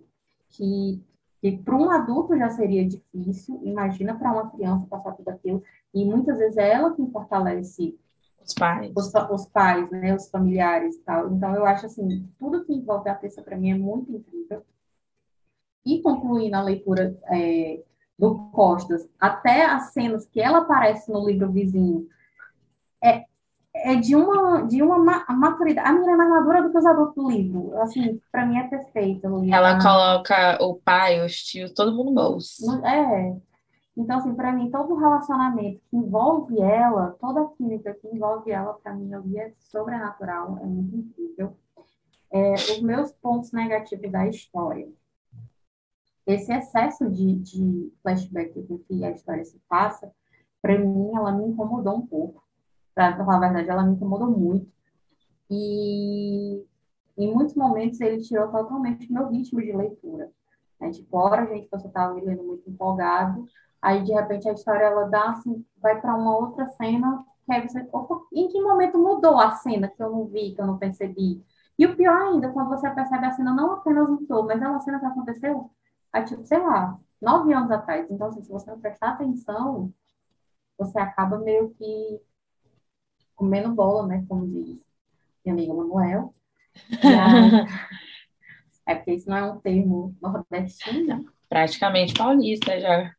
que, 0.50 1.02
que 1.40 1.58
para 1.58 1.76
um 1.76 1.90
adulto 1.90 2.36
já 2.38 2.48
seria 2.50 2.86
difícil. 2.86 3.60
Imagina 3.64 4.16
para 4.16 4.32
uma 4.32 4.50
criança 4.50 4.86
passar 4.86 5.12
tudo 5.12 5.28
aquilo. 5.28 5.62
E 5.92 6.04
muitas 6.04 6.38
vezes 6.38 6.56
é 6.56 6.70
ela 6.72 6.94
quem 6.94 7.10
fortalece 7.10 7.98
os 8.44 8.54
pais, 8.54 8.92
os, 8.96 9.12
os 9.14 9.46
pais, 9.46 9.90
né? 9.90 10.14
Os 10.14 10.28
familiares 10.30 10.96
tal. 11.04 11.32
Então 11.32 11.54
eu 11.56 11.66
acho 11.66 11.86
assim, 11.86 12.28
tudo 12.38 12.64
que 12.64 12.72
envolve 12.72 13.08
a 13.08 13.14
peça 13.16 13.42
para 13.42 13.56
mim 13.56 13.72
é 13.72 13.76
muito 13.76 14.12
incrível. 14.12 14.62
E 15.84 16.00
concluindo 16.00 16.54
a 16.56 16.62
leitura 16.62 17.18
é, 17.24 17.82
do 18.18 18.50
Costas, 18.52 19.08
até 19.18 19.64
as 19.64 19.92
cenas 19.92 20.28
que 20.28 20.40
ela 20.40 20.58
aparece 20.58 21.10
no 21.10 21.26
livro 21.26 21.50
vizinho, 21.50 22.06
é, 23.02 23.24
é 23.74 23.96
de 23.96 24.14
uma, 24.14 24.62
de 24.62 24.82
uma 24.82 25.24
maturidade. 25.28 25.88
A 25.88 25.92
menina 25.92 26.12
é 26.12 26.16
mais 26.16 26.30
madura 26.30 26.62
do 26.62 26.70
que 26.70 26.78
os 26.78 26.86
adultos 26.86 27.14
do 27.14 27.30
livro. 27.30 27.76
Assim, 27.80 28.20
para 28.30 28.46
mim 28.46 28.58
é 28.58 28.68
perfeita. 28.68 29.28
Ela 29.50 29.82
coloca 29.82 30.62
o 30.62 30.76
pai, 30.76 31.24
os 31.24 31.34
tios, 31.36 31.72
todo 31.72 31.94
mundo 31.94 32.12
bolso. 32.12 32.84
É. 32.84 33.36
Então, 33.96 34.18
assim, 34.18 34.34
para 34.34 34.52
mim, 34.52 34.70
todo 34.70 34.94
o 34.94 34.98
relacionamento 34.98 35.82
que 35.90 35.96
envolve 35.96 36.58
ela, 36.60 37.16
toda 37.20 37.42
a 37.42 37.48
química 37.48 37.94
que 37.94 38.08
envolve 38.08 38.50
ela, 38.50 38.74
para 38.74 38.94
mim, 38.94 39.12
ali 39.12 39.38
é 39.38 39.52
sobrenatural, 39.56 40.58
é 40.62 40.64
muito 40.64 40.96
incrível. 40.96 41.56
É, 42.30 42.54
os 42.54 42.80
meus 42.80 43.12
pontos 43.12 43.52
negativos 43.52 44.10
da 44.10 44.26
história 44.26 44.88
esse 46.26 46.52
excesso 46.52 47.10
de, 47.10 47.34
de 47.36 47.92
flashback 48.02 48.62
com 48.66 48.78
que 48.78 49.04
a 49.04 49.10
história 49.10 49.44
se 49.44 49.60
passa, 49.68 50.12
para 50.60 50.78
mim, 50.78 51.10
ela 51.14 51.32
me 51.32 51.46
incomodou 51.46 51.96
um 51.96 52.06
pouco. 52.06 52.42
Para 52.94 53.16
falar 53.16 53.36
a 53.36 53.40
verdade, 53.40 53.70
ela 53.70 53.84
me 53.84 53.94
incomodou 53.94 54.30
muito. 54.30 54.70
E 55.50 56.64
em 57.18 57.34
muitos 57.34 57.54
momentos 57.54 58.00
ele 58.00 58.22
tirou 58.22 58.48
totalmente 58.48 59.12
meu 59.12 59.28
ritmo 59.28 59.60
de 59.60 59.72
leitura. 59.72 60.30
Né? 60.80 60.90
Tipo, 60.90 61.18
hora, 61.18 61.46
gente, 61.46 61.68
você 61.70 61.86
estava 61.88 62.14
lendo 62.14 62.42
muito 62.44 62.70
empolgado, 62.70 63.46
aí 63.80 64.02
de 64.02 64.12
repente 64.12 64.48
a 64.48 64.52
história 64.52 64.84
ela 64.84 65.04
dá 65.08 65.30
assim, 65.30 65.64
vai 65.80 66.00
para 66.00 66.14
uma 66.14 66.36
outra 66.36 66.66
cena, 66.68 67.24
que 67.44 67.52
aí 67.52 67.68
você, 67.68 67.86
opa, 67.92 68.20
em 68.32 68.48
que 68.48 68.60
momento 68.60 68.98
mudou 68.98 69.38
a 69.38 69.52
cena 69.52 69.88
que 69.88 70.02
eu 70.02 70.10
não 70.10 70.26
vi, 70.26 70.54
que 70.54 70.60
eu 70.60 70.66
não 70.66 70.78
percebi? 70.78 71.44
E 71.78 71.86
o 71.86 71.96
pior 71.96 72.16
ainda, 72.16 72.50
quando 72.50 72.68
você 72.68 72.88
percebe 72.90 73.26
a 73.26 73.32
cena 73.32 73.52
não 73.52 73.72
apenas 73.72 74.08
mudou, 74.08 74.44
mas 74.44 74.62
é 74.62 74.68
uma 74.68 74.78
cena 74.78 75.00
que 75.00 75.06
aconteceu 75.06 75.70
há, 76.12 76.22
tipo, 76.22 76.44
sei 76.44 76.58
lá, 76.58 76.98
nove 77.20 77.52
anos 77.52 77.70
atrás. 77.70 78.06
Então, 78.10 78.28
assim, 78.28 78.42
se 78.42 78.50
você 78.50 78.70
não 78.70 78.80
prestar 78.80 79.10
atenção, 79.10 79.92
você 80.76 80.98
acaba 80.98 81.38
meio 81.38 81.70
que 81.70 82.20
comendo 83.34 83.74
bola, 83.74 84.06
né? 84.06 84.24
Como 84.28 84.46
diz 84.46 84.86
minha 85.44 85.54
amiga 85.54 85.74
Manuel. 85.74 86.34
é 88.86 88.94
porque 88.94 89.14
isso 89.14 89.28
não 89.28 89.36
é 89.36 89.52
um 89.52 89.60
termo 89.60 90.14
nordestino. 90.20 91.24
Praticamente 91.48 92.14
paulista 92.14 92.78
já. 92.80 93.14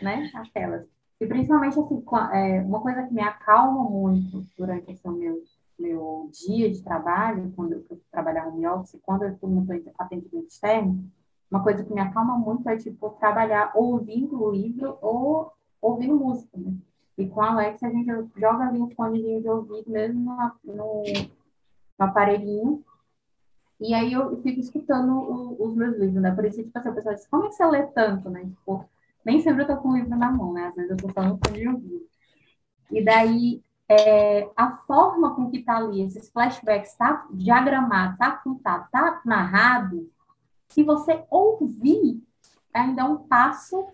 Né? 0.00 0.30
Aquelas. 0.34 0.88
E 1.20 1.26
principalmente, 1.26 1.78
assim, 1.78 2.02
é, 2.32 2.62
uma 2.62 2.80
coisa 2.80 3.02
que 3.02 3.12
me 3.12 3.20
acalma 3.20 3.84
muito 3.84 4.46
durante 4.56 4.92
esse 4.92 5.06
meu, 5.08 5.42
meu 5.78 6.30
dia 6.32 6.70
de 6.70 6.82
trabalho, 6.82 7.52
quando 7.56 7.72
eu 7.72 7.84
trabalhar 8.10 8.46
home 8.46 8.66
office, 8.66 9.00
quando 9.02 9.24
eu 9.24 9.32
estou 9.32 9.50
no 9.50 9.66
atendimento 9.98 10.46
externo, 10.46 11.10
uma 11.50 11.62
coisa 11.62 11.82
que 11.82 11.92
me 11.92 12.00
acalma 12.00 12.36
muito 12.36 12.68
é, 12.68 12.76
tipo, 12.76 13.10
trabalhar 13.10 13.72
ouvindo 13.74 14.42
o 14.42 14.50
livro 14.50 14.98
ou 15.00 15.52
ouvindo 15.80 16.14
música, 16.14 16.56
né? 16.56 16.74
E 17.16 17.26
com 17.26 17.40
a 17.40 17.50
Alexa, 17.50 17.86
a 17.86 17.90
gente 17.90 18.10
joga 18.36 18.68
ali 18.68 18.80
um 18.80 18.90
fone 18.90 19.40
de 19.40 19.48
ouvido 19.48 19.90
mesmo 19.90 20.36
no, 20.62 20.74
no, 20.74 21.02
aparelhinho. 21.98 22.84
E 23.80 23.94
aí 23.94 24.12
eu 24.12 24.36
fico 24.42 24.60
escutando 24.60 25.12
o, 25.12 25.64
os 25.64 25.74
meus 25.74 25.96
livros, 25.98 26.22
né? 26.22 26.30
Por 26.32 26.44
isso, 26.44 26.62
tipo 26.62 26.78
assim, 26.78 26.92
pessoa 26.92 27.14
diz, 27.14 27.26
como 27.26 27.44
é 27.44 27.48
que 27.48 27.54
você 27.54 27.66
lê 27.66 27.82
tanto, 27.88 28.30
né? 28.30 28.44
Tipo, 28.44 28.88
nem 29.24 29.40
sempre 29.40 29.62
eu 29.62 29.66
tô 29.66 29.76
com 29.78 29.90
o 29.90 29.96
livro 29.96 30.16
na 30.16 30.30
mão, 30.30 30.52
né? 30.52 30.66
Às 30.66 30.76
vezes 30.76 30.90
eu 30.90 30.96
tô 30.96 31.10
só 31.10 31.22
no 31.22 31.38
fone 31.44 31.60
de 31.60 31.68
ouvido. 31.68 32.06
E 32.90 33.04
daí, 33.04 33.62
é, 33.88 34.48
a 34.56 34.70
forma 34.86 35.34
com 35.34 35.50
que 35.50 35.62
tá 35.62 35.76
ali, 35.76 36.02
esses 36.02 36.30
flashbacks, 36.30 36.94
tá 36.94 37.26
diagramado, 37.32 38.16
tá 38.16 38.32
contado, 38.32 38.88
tá 38.90 39.20
narrado, 39.24 40.08
se 40.68 40.82
você 40.82 41.22
ouvir, 41.30 42.22
ainda 42.72 43.02
é 43.02 43.04
um 43.04 43.18
passo. 43.18 43.86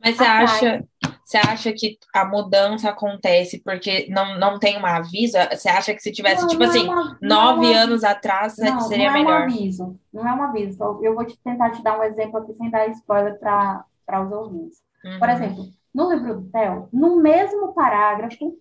Mas 0.00 0.16
você 0.16 0.24
acha, 0.24 0.84
você 1.24 1.36
acha 1.38 1.72
que 1.72 1.98
a 2.14 2.24
mudança 2.24 2.90
acontece 2.90 3.62
porque 3.62 4.06
não, 4.10 4.38
não 4.38 4.58
tem 4.58 4.78
um 4.78 4.84
aviso? 4.84 5.38
Você 5.50 5.68
acha 5.68 5.94
que 5.94 6.00
se 6.00 6.12
tivesse, 6.12 6.42
não, 6.42 6.48
tipo 6.48 6.62
não 6.62 6.66
é 6.66 6.70
assim, 6.70 6.86
é 6.86 6.90
uma, 6.90 7.18
nove 7.22 7.72
é 7.72 7.76
anos 7.76 8.04
atrás, 8.04 8.56
não, 8.58 8.80
seria 8.82 9.10
não 9.10 9.16
é 9.16 9.18
melhor? 9.18 9.40
Um 9.40 9.44
aviso, 9.44 10.00
não 10.12 10.28
é 10.28 10.34
um 10.34 10.42
aviso. 10.42 11.00
Eu 11.02 11.14
vou 11.14 11.24
te 11.24 11.38
tentar 11.38 11.70
te 11.70 11.82
dar 11.82 11.98
um 11.98 12.02
exemplo 12.02 12.38
aqui 12.38 12.52
sem 12.54 12.70
dar 12.70 12.88
spoiler 12.88 13.38
para 13.38 14.22
os 14.22 14.32
ouvintes. 14.32 14.82
Uhum. 15.04 15.18
Por 15.18 15.28
exemplo, 15.28 15.68
no 15.94 16.12
livro 16.12 16.40
do 16.40 16.50
Theo, 16.50 16.88
no 16.92 17.20
mesmo 17.22 17.72
parágrafo, 17.72 18.58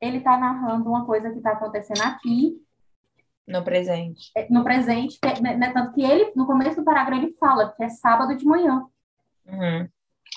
ele 0.00 0.18
está 0.18 0.38
narrando 0.38 0.88
uma 0.88 1.04
coisa 1.04 1.30
que 1.30 1.38
está 1.38 1.52
acontecendo 1.52 2.02
aqui 2.02 2.60
no 3.50 3.64
presente. 3.64 4.30
É, 4.36 4.46
no 4.50 4.64
presente, 4.64 5.18
que, 5.20 5.42
né, 5.42 5.56
né, 5.56 5.72
tanto 5.72 5.92
que 5.92 6.02
ele, 6.02 6.32
no 6.34 6.46
começo 6.46 6.76
do 6.76 6.84
parágrafo, 6.84 7.22
ele 7.22 7.32
fala 7.32 7.72
que 7.72 7.82
é 7.82 7.88
sábado 7.88 8.36
de 8.36 8.44
manhã. 8.44 8.86
Uhum. 9.46 9.88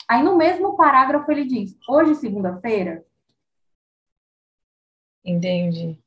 Aí 0.08 0.24
no 0.24 0.36
mesmo 0.36 0.76
parágrafo 0.76 1.32
ele 1.32 1.46
diz, 1.46 1.78
hoje 1.88 2.16
segunda-feira. 2.16 3.06
Entendi. 5.24 5.98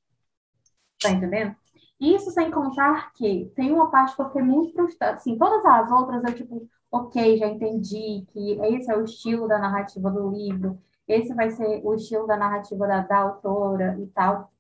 Tá 1.01 1.11
entendendo? 1.11 1.57
Isso 1.99 2.31
sem 2.31 2.51
contar 2.51 3.13
que 3.13 3.51
tem 3.55 3.73
uma 3.73 3.91
parte 3.91 4.15
que 4.15 4.21
eu 4.21 4.27
fiquei 4.27 4.43
muito 4.43 4.73
frustrada. 4.73 5.15
Assim, 5.15 5.39
todas 5.39 5.65
as 5.65 5.91
outras 5.91 6.23
eu, 6.25 6.35
tipo, 6.35 6.69
ok, 6.91 7.39
já 7.39 7.47
entendi 7.47 8.27
que 8.29 8.53
esse 8.75 8.91
é 8.91 8.97
o 8.97 9.05
estilo 9.05 9.49
da 9.49 9.59
narrativa 9.59 10.11
do 10.11 10.31
livro, 10.31 10.79
esse 11.09 11.33
vai 11.35 11.51
ser 11.51 11.81
o 11.85 11.95
estilo 11.95 12.27
da 12.27 12.37
narrativa 12.37 12.87
da, 12.87 13.01
da 13.01 13.19
autora 13.19 13.97
e 14.01 14.07
tal. 14.09 14.51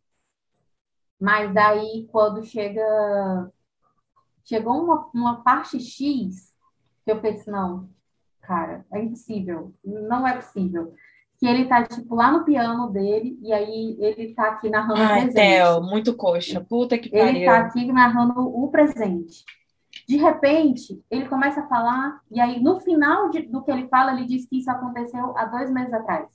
Mas 1.20 1.52
daí, 1.55 2.07
quando 2.11 2.44
chega 2.44 3.50
chegou 4.46 4.83
uma, 4.83 5.11
uma 5.12 5.42
parte 5.42 5.79
X, 5.81 6.55
que 7.05 7.11
eu 7.11 7.20
pensei, 7.20 7.52
não, 7.52 7.88
cara, 8.40 8.87
é 8.92 9.02
impossível, 9.02 9.74
não 9.85 10.26
é 10.26 10.37
possível. 10.37 10.94
Que 11.38 11.46
ele 11.46 11.66
tá, 11.66 11.85
tipo, 11.85 12.14
lá 12.14 12.31
no 12.31 12.44
piano 12.44 12.90
dele, 12.90 13.38
e 13.42 13.52
aí 13.52 13.96
ele 14.00 14.35
tá 14.35 14.48
aqui 14.48 14.70
narrando 14.70 15.00
Ai, 15.00 15.18
o 15.18 15.22
presente. 15.24 15.35
Theo, 15.35 15.83
muito 15.83 16.16
coxa. 16.16 16.64
Puta 16.66 16.96
que 16.96 17.11
pariu. 17.11 17.26
Ele 17.26 17.44
tá 17.44 17.59
aqui 17.59 17.92
narrando 17.92 18.35
o 18.38 18.68
presente. 18.68 19.44
De 20.09 20.16
repente, 20.16 21.02
ele 21.11 21.29
começa 21.29 21.61
a 21.61 21.68
falar, 21.68 22.20
e 22.31 22.40
aí 22.40 22.62
no 22.62 22.81
final 22.81 23.29
de, 23.29 23.42
do 23.42 23.62
que 23.62 23.70
ele 23.70 23.88
fala, 23.88 24.12
ele 24.12 24.24
diz 24.24 24.48
que 24.48 24.59
isso 24.59 24.70
aconteceu 24.70 25.37
há 25.37 25.44
dois 25.46 25.70
meses 25.70 25.92
atrás. 25.92 26.26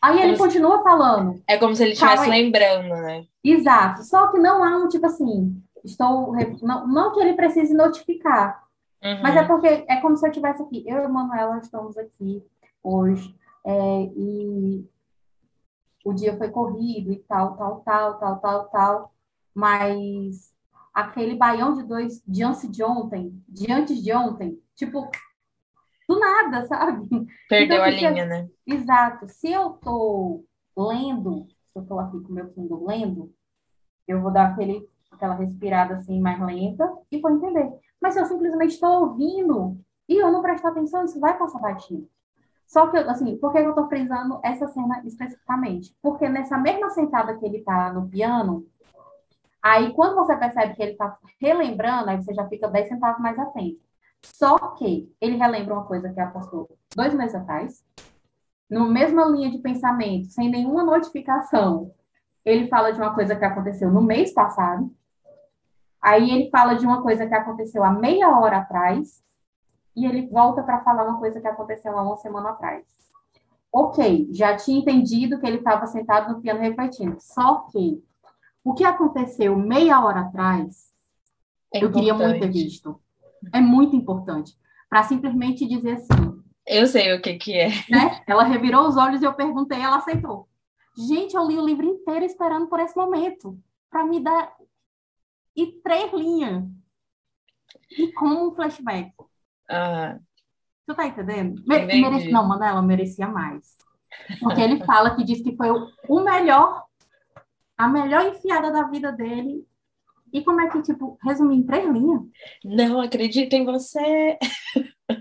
Aí 0.00 0.20
ele 0.22 0.38
continua 0.38 0.82
falando. 0.82 1.42
É 1.46 1.56
como 1.58 1.74
se 1.74 1.82
ele 1.82 1.92
estivesse 1.92 2.28
lembrando, 2.28 2.88
né? 3.02 3.26
Exato. 3.42 4.02
Só 4.04 4.28
que 4.28 4.38
não 4.38 4.62
há 4.62 4.76
um 4.78 4.88
tipo 4.88 5.06
assim, 5.06 5.60
estou. 5.84 6.32
Não, 6.62 6.86
não 6.86 7.12
que 7.12 7.20
ele 7.20 7.34
precise 7.34 7.74
notificar, 7.74 8.62
Uhum. 9.02 9.22
mas 9.22 9.36
é 9.36 9.44
porque 9.44 9.84
é 9.88 10.00
como 10.00 10.16
se 10.16 10.26
eu 10.26 10.30
estivesse 10.30 10.62
aqui. 10.62 10.84
Eu 10.86 11.04
e 11.04 11.08
Manuela 11.08 11.58
estamos 11.58 11.96
aqui 11.96 12.42
hoje, 12.82 13.34
é, 13.64 14.02
e 14.16 14.84
o 16.04 16.12
dia 16.12 16.36
foi 16.36 16.48
corrido 16.48 17.12
e 17.12 17.18
tal, 17.28 17.56
tal, 17.56 17.80
tal, 17.80 18.18
tal, 18.18 18.40
tal, 18.40 18.64
tal, 18.68 19.14
mas 19.54 20.52
aquele 20.92 21.36
baião 21.36 21.74
de 21.74 21.82
dois 21.84 22.22
diante 22.26 22.66
de 22.66 22.82
ontem, 22.82 23.40
diante 23.48 24.00
de 24.00 24.12
ontem, 24.12 24.58
tipo, 24.74 25.08
do 26.08 26.18
nada, 26.18 26.66
sabe? 26.66 27.08
Perdeu 27.48 27.76
Então, 27.76 27.84
a 27.84 27.90
eu- 27.90 27.96
linha, 27.96 28.26
né? 28.26 28.48
Exato. 28.66 29.28
Se 29.28 29.50
eu 29.50 29.70
tô 29.74 30.44
lendo, 30.76 31.46
se 31.66 31.78
eu 31.78 31.86
tô 31.86 31.98
aqui 31.98 32.20
com 32.20 32.28
o 32.30 32.32
meu 32.34 32.48
Kindle 32.52 32.86
lendo, 32.86 33.32
eu 34.08 34.20
vou 34.22 34.32
dar 34.32 34.52
aquele, 34.52 34.88
aquela 35.12 35.34
respirada 35.34 35.94
assim 35.96 36.20
mais 36.20 36.40
lenta 36.40 36.90
e 37.10 37.20
vou 37.20 37.30
entender. 37.32 37.70
Mas 38.00 38.14
se 38.14 38.20
eu 38.20 38.26
simplesmente 38.26 38.74
estou 38.74 39.02
ouvindo 39.10 39.78
e 40.08 40.16
eu 40.22 40.32
não 40.32 40.42
prestar 40.42 40.70
atenção, 40.70 41.04
isso 41.04 41.20
vai 41.20 41.38
passar 41.38 41.58
batido. 41.60 42.08
Só 42.66 42.88
que, 42.88 42.98
assim, 42.98 43.36
por 43.38 43.52
que 43.52 43.58
eu 43.58 43.74
tô 43.74 43.88
frisando 43.88 44.40
essa 44.44 44.68
cena 44.68 45.02
especificamente? 45.04 45.96
Porque 46.02 46.28
nessa 46.28 46.58
mesma 46.58 46.90
sentada 46.90 47.36
que 47.38 47.46
ele 47.46 47.62
tá 47.62 47.92
no 47.92 48.08
piano, 48.08 48.66
aí 49.62 49.92
quando 49.94 50.16
você 50.16 50.36
percebe 50.36 50.74
que 50.74 50.82
ele 50.82 50.96
tá 50.96 51.18
relembrando, 51.40 52.10
aí 52.10 52.16
você 52.16 52.34
já 52.34 52.48
fica 52.48 52.68
10 52.68 52.88
centavos 52.88 53.20
mais 53.22 53.38
atento. 53.38 53.80
Só 54.24 54.58
que 54.76 55.12
ele 55.20 55.36
relembra 55.36 55.74
uma 55.74 55.84
coisa 55.84 56.12
que 56.12 56.20
apostou 56.20 56.68
dois 56.94 57.14
meses 57.14 57.34
atrás, 57.34 57.84
na 58.68 58.84
mesma 58.84 59.24
linha 59.24 59.50
de 59.50 59.58
pensamento, 59.58 60.28
sem 60.28 60.50
nenhuma 60.50 60.84
notificação, 60.84 61.92
ele 62.44 62.68
fala 62.68 62.92
de 62.92 63.00
uma 63.00 63.14
coisa 63.14 63.34
que 63.34 63.44
aconteceu 63.44 63.90
no 63.90 64.02
mês 64.02 64.32
passado. 64.32 64.90
Aí 66.00 66.30
ele 66.30 66.50
fala 66.50 66.74
de 66.74 66.86
uma 66.86 67.02
coisa 67.02 67.26
que 67.26 67.34
aconteceu 67.34 67.82
há 67.84 67.90
meia 67.90 68.38
hora 68.38 68.58
atrás. 68.58 69.22
E 69.96 70.06
ele 70.06 70.28
volta 70.28 70.62
para 70.62 70.80
falar 70.80 71.04
uma 71.04 71.18
coisa 71.18 71.40
que 71.40 71.46
aconteceu 71.46 71.98
há 71.98 72.02
uma 72.02 72.16
semana 72.16 72.50
atrás. 72.50 72.84
Ok, 73.72 74.28
já 74.32 74.56
tinha 74.56 74.78
entendido 74.78 75.40
que 75.40 75.46
ele 75.46 75.58
estava 75.58 75.86
sentado 75.86 76.32
no 76.32 76.40
piano 76.40 76.60
refletindo. 76.60 77.16
Só 77.20 77.66
que 77.70 78.02
o 78.62 78.74
que 78.74 78.84
aconteceu 78.84 79.56
meia 79.56 80.00
hora 80.00 80.20
atrás 80.20 80.92
É 81.74 81.82
eu 81.82 81.90
queria 81.90 82.14
muito 82.14 82.40
ter 82.40 82.50
visto. 82.50 83.00
É 83.52 83.60
muito 83.60 83.94
importante. 83.96 84.52
Para 84.88 85.02
simplesmente 85.04 85.66
dizer 85.66 85.92
assim, 85.92 86.42
Eu 86.66 86.86
sei 86.86 87.14
o 87.14 87.20
que 87.22 87.34
que 87.34 87.54
é. 87.54 87.68
né? 87.90 88.22
Ela 88.26 88.44
revirou 88.44 88.86
os 88.86 88.96
olhos 88.96 89.20
e 89.22 89.24
eu 89.24 89.34
perguntei, 89.34 89.80
ela 89.80 89.96
aceitou. 89.96 90.48
Gente, 90.96 91.34
eu 91.36 91.46
li 91.46 91.56
o 91.58 91.64
livro 91.64 91.86
inteiro 91.86 92.24
esperando 92.24 92.66
por 92.68 92.80
esse 92.80 92.96
momento, 92.96 93.58
para 93.90 94.04
me 94.04 94.20
dar 94.20 94.52
e 95.56 95.66
três 95.82 96.12
linhas. 96.12 96.64
E 97.90 98.12
como 98.12 98.48
um 98.48 98.54
flashback. 98.54 99.12
Ah, 99.70 100.18
Tu 100.86 100.94
tá 100.94 101.06
entendendo? 101.06 101.62
Me- 101.66 101.78
Entendi. 101.84 102.00
merece- 102.00 102.30
Não, 102.30 102.48
Manela 102.48 102.80
merecia 102.80 103.28
mais. 103.28 103.76
Porque 104.40 104.60
ele 104.60 104.82
fala 104.84 105.14
que 105.14 105.22
diz 105.22 105.42
que 105.42 105.54
foi 105.54 105.68
o 106.08 106.20
melhor, 106.24 106.84
a 107.76 107.86
melhor 107.86 108.24
enfiada 108.26 108.70
da 108.72 108.84
vida 108.84 109.12
dele. 109.12 109.67
E 110.32 110.42
como 110.42 110.60
é 110.60 110.68
que, 110.68 110.82
tipo, 110.82 111.18
resumir 111.22 111.56
em 111.56 111.62
três 111.66 111.88
linhas? 111.90 112.22
não 112.64 113.00
acredito 113.00 113.52
em 113.54 113.64
você. 113.64 114.38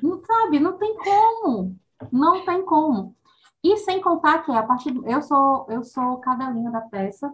Não 0.03 0.21
sabe, 0.23 0.59
não 0.59 0.77
tem 0.77 0.95
como. 0.97 1.75
Não 2.11 2.45
tem 2.45 2.63
como. 2.65 3.15
E 3.63 3.77
sem 3.77 4.01
contar 4.01 4.43
que 4.43 4.51
a 4.51 4.63
partir 4.63 4.91
do, 4.91 5.07
eu 5.07 5.21
sou 5.21 5.65
eu 5.69 5.83
sou 5.83 6.17
cadelinha 6.17 6.69
da 6.71 6.81
peça 6.81 7.33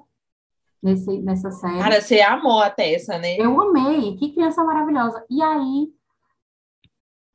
nesse 0.81 1.19
nessa 1.21 1.51
série. 1.51 1.79
Cara, 1.79 2.01
você 2.01 2.21
amou 2.21 2.59
a 2.61 2.69
Tessa, 2.69 3.17
né? 3.17 3.35
Eu 3.37 3.59
amei, 3.61 4.15
que 4.17 4.31
criança 4.31 4.63
maravilhosa. 4.63 5.23
E 5.29 5.41
aí 5.41 5.91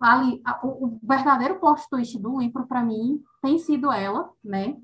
ali 0.00 0.40
a- 0.44 0.60
o, 0.64 0.86
o 0.86 1.00
verdadeiro 1.02 1.58
plot 1.58 1.82
twist 1.90 2.18
do 2.18 2.38
livro 2.38 2.66
para 2.66 2.82
mim 2.82 3.22
tem 3.42 3.58
sido 3.58 3.90
ela, 3.92 4.30
né? 4.42 4.76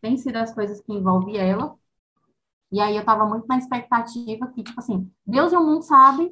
Tem 0.00 0.16
sido 0.16 0.36
as 0.36 0.54
coisas 0.54 0.80
que 0.80 0.92
envolvem 0.92 1.36
ela. 1.36 1.74
E 2.72 2.80
aí 2.80 2.96
eu 2.96 3.04
tava 3.04 3.26
muito 3.26 3.46
na 3.46 3.58
expectativa 3.58 4.46
que 4.52 4.62
tipo 4.62 4.78
assim, 4.80 5.10
Deus 5.26 5.52
e 5.52 5.56
o 5.56 5.60
mundo 5.64 5.82
sabe, 5.82 6.30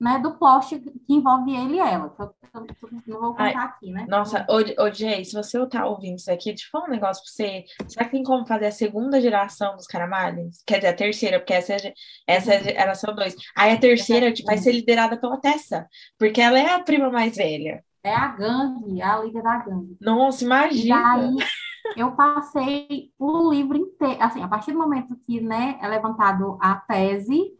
né, 0.00 0.18
do 0.18 0.36
plot 0.38 0.78
que 0.80 1.14
envolve 1.14 1.54
ele 1.54 1.74
e 1.76 1.78
ela. 1.80 2.10
Que 2.10 2.22
eu, 2.22 2.34
eu- 2.54 2.66
eu 3.06 3.14
não 3.14 3.20
vou 3.20 3.34
contar 3.34 3.44
Ai, 3.44 3.54
aqui, 3.64 3.90
né? 3.90 4.04
Nossa, 4.08 4.46
ô, 4.48 4.84
ô 4.84 4.92
Jay, 4.92 5.24
se 5.24 5.32
você 5.34 5.66
tá 5.68 5.86
ouvindo 5.86 6.16
isso 6.18 6.30
aqui, 6.30 6.50
eu 6.50 6.54
falar 6.70 6.86
um 6.86 6.90
negócio 6.90 7.22
pra 7.24 7.32
você. 7.32 7.64
Será 7.88 8.04
que 8.04 8.12
tem 8.12 8.22
como 8.22 8.46
fazer 8.46 8.66
a 8.66 8.72
segunda 8.72 9.20
geração 9.20 9.76
dos 9.76 9.86
Caramalhos? 9.86 10.62
Quer 10.66 10.76
dizer, 10.76 10.88
a 10.88 10.94
terceira, 10.96 11.38
porque 11.40 11.54
essa, 11.54 11.74
é- 11.74 11.92
essa 12.26 12.54
é- 12.54 12.76
era 12.76 12.94
só 12.94 13.12
dois. 13.12 13.34
Aí 13.56 13.72
a 13.72 13.78
terceira 13.80 14.32
tipo, 14.32 14.46
vai 14.46 14.58
ser 14.58 14.72
liderada 14.72 15.16
pela 15.20 15.40
Tessa, 15.40 15.88
porque 16.18 16.40
ela 16.40 16.58
é 16.58 16.70
a 16.72 16.82
prima 16.82 17.10
mais 17.10 17.36
velha. 17.36 17.82
É 18.02 18.14
a 18.14 18.28
gangue, 18.28 19.00
é 19.00 19.04
a 19.04 19.18
líder 19.22 19.42
da 19.42 19.58
gangue. 19.58 19.98
Nossa, 20.00 20.44
E 20.70 20.82
imagina. 20.84 20.86
daí 20.86 21.48
eu 21.96 22.12
passei 22.16 23.12
o 23.18 23.50
livro 23.52 23.76
inteiro, 23.76 24.22
assim, 24.22 24.42
a 24.42 24.48
partir 24.48 24.72
do 24.72 24.78
momento 24.78 25.16
que, 25.26 25.40
né, 25.40 25.78
é 25.80 25.88
levantado 25.88 26.58
a 26.60 26.76
tese 26.76 27.52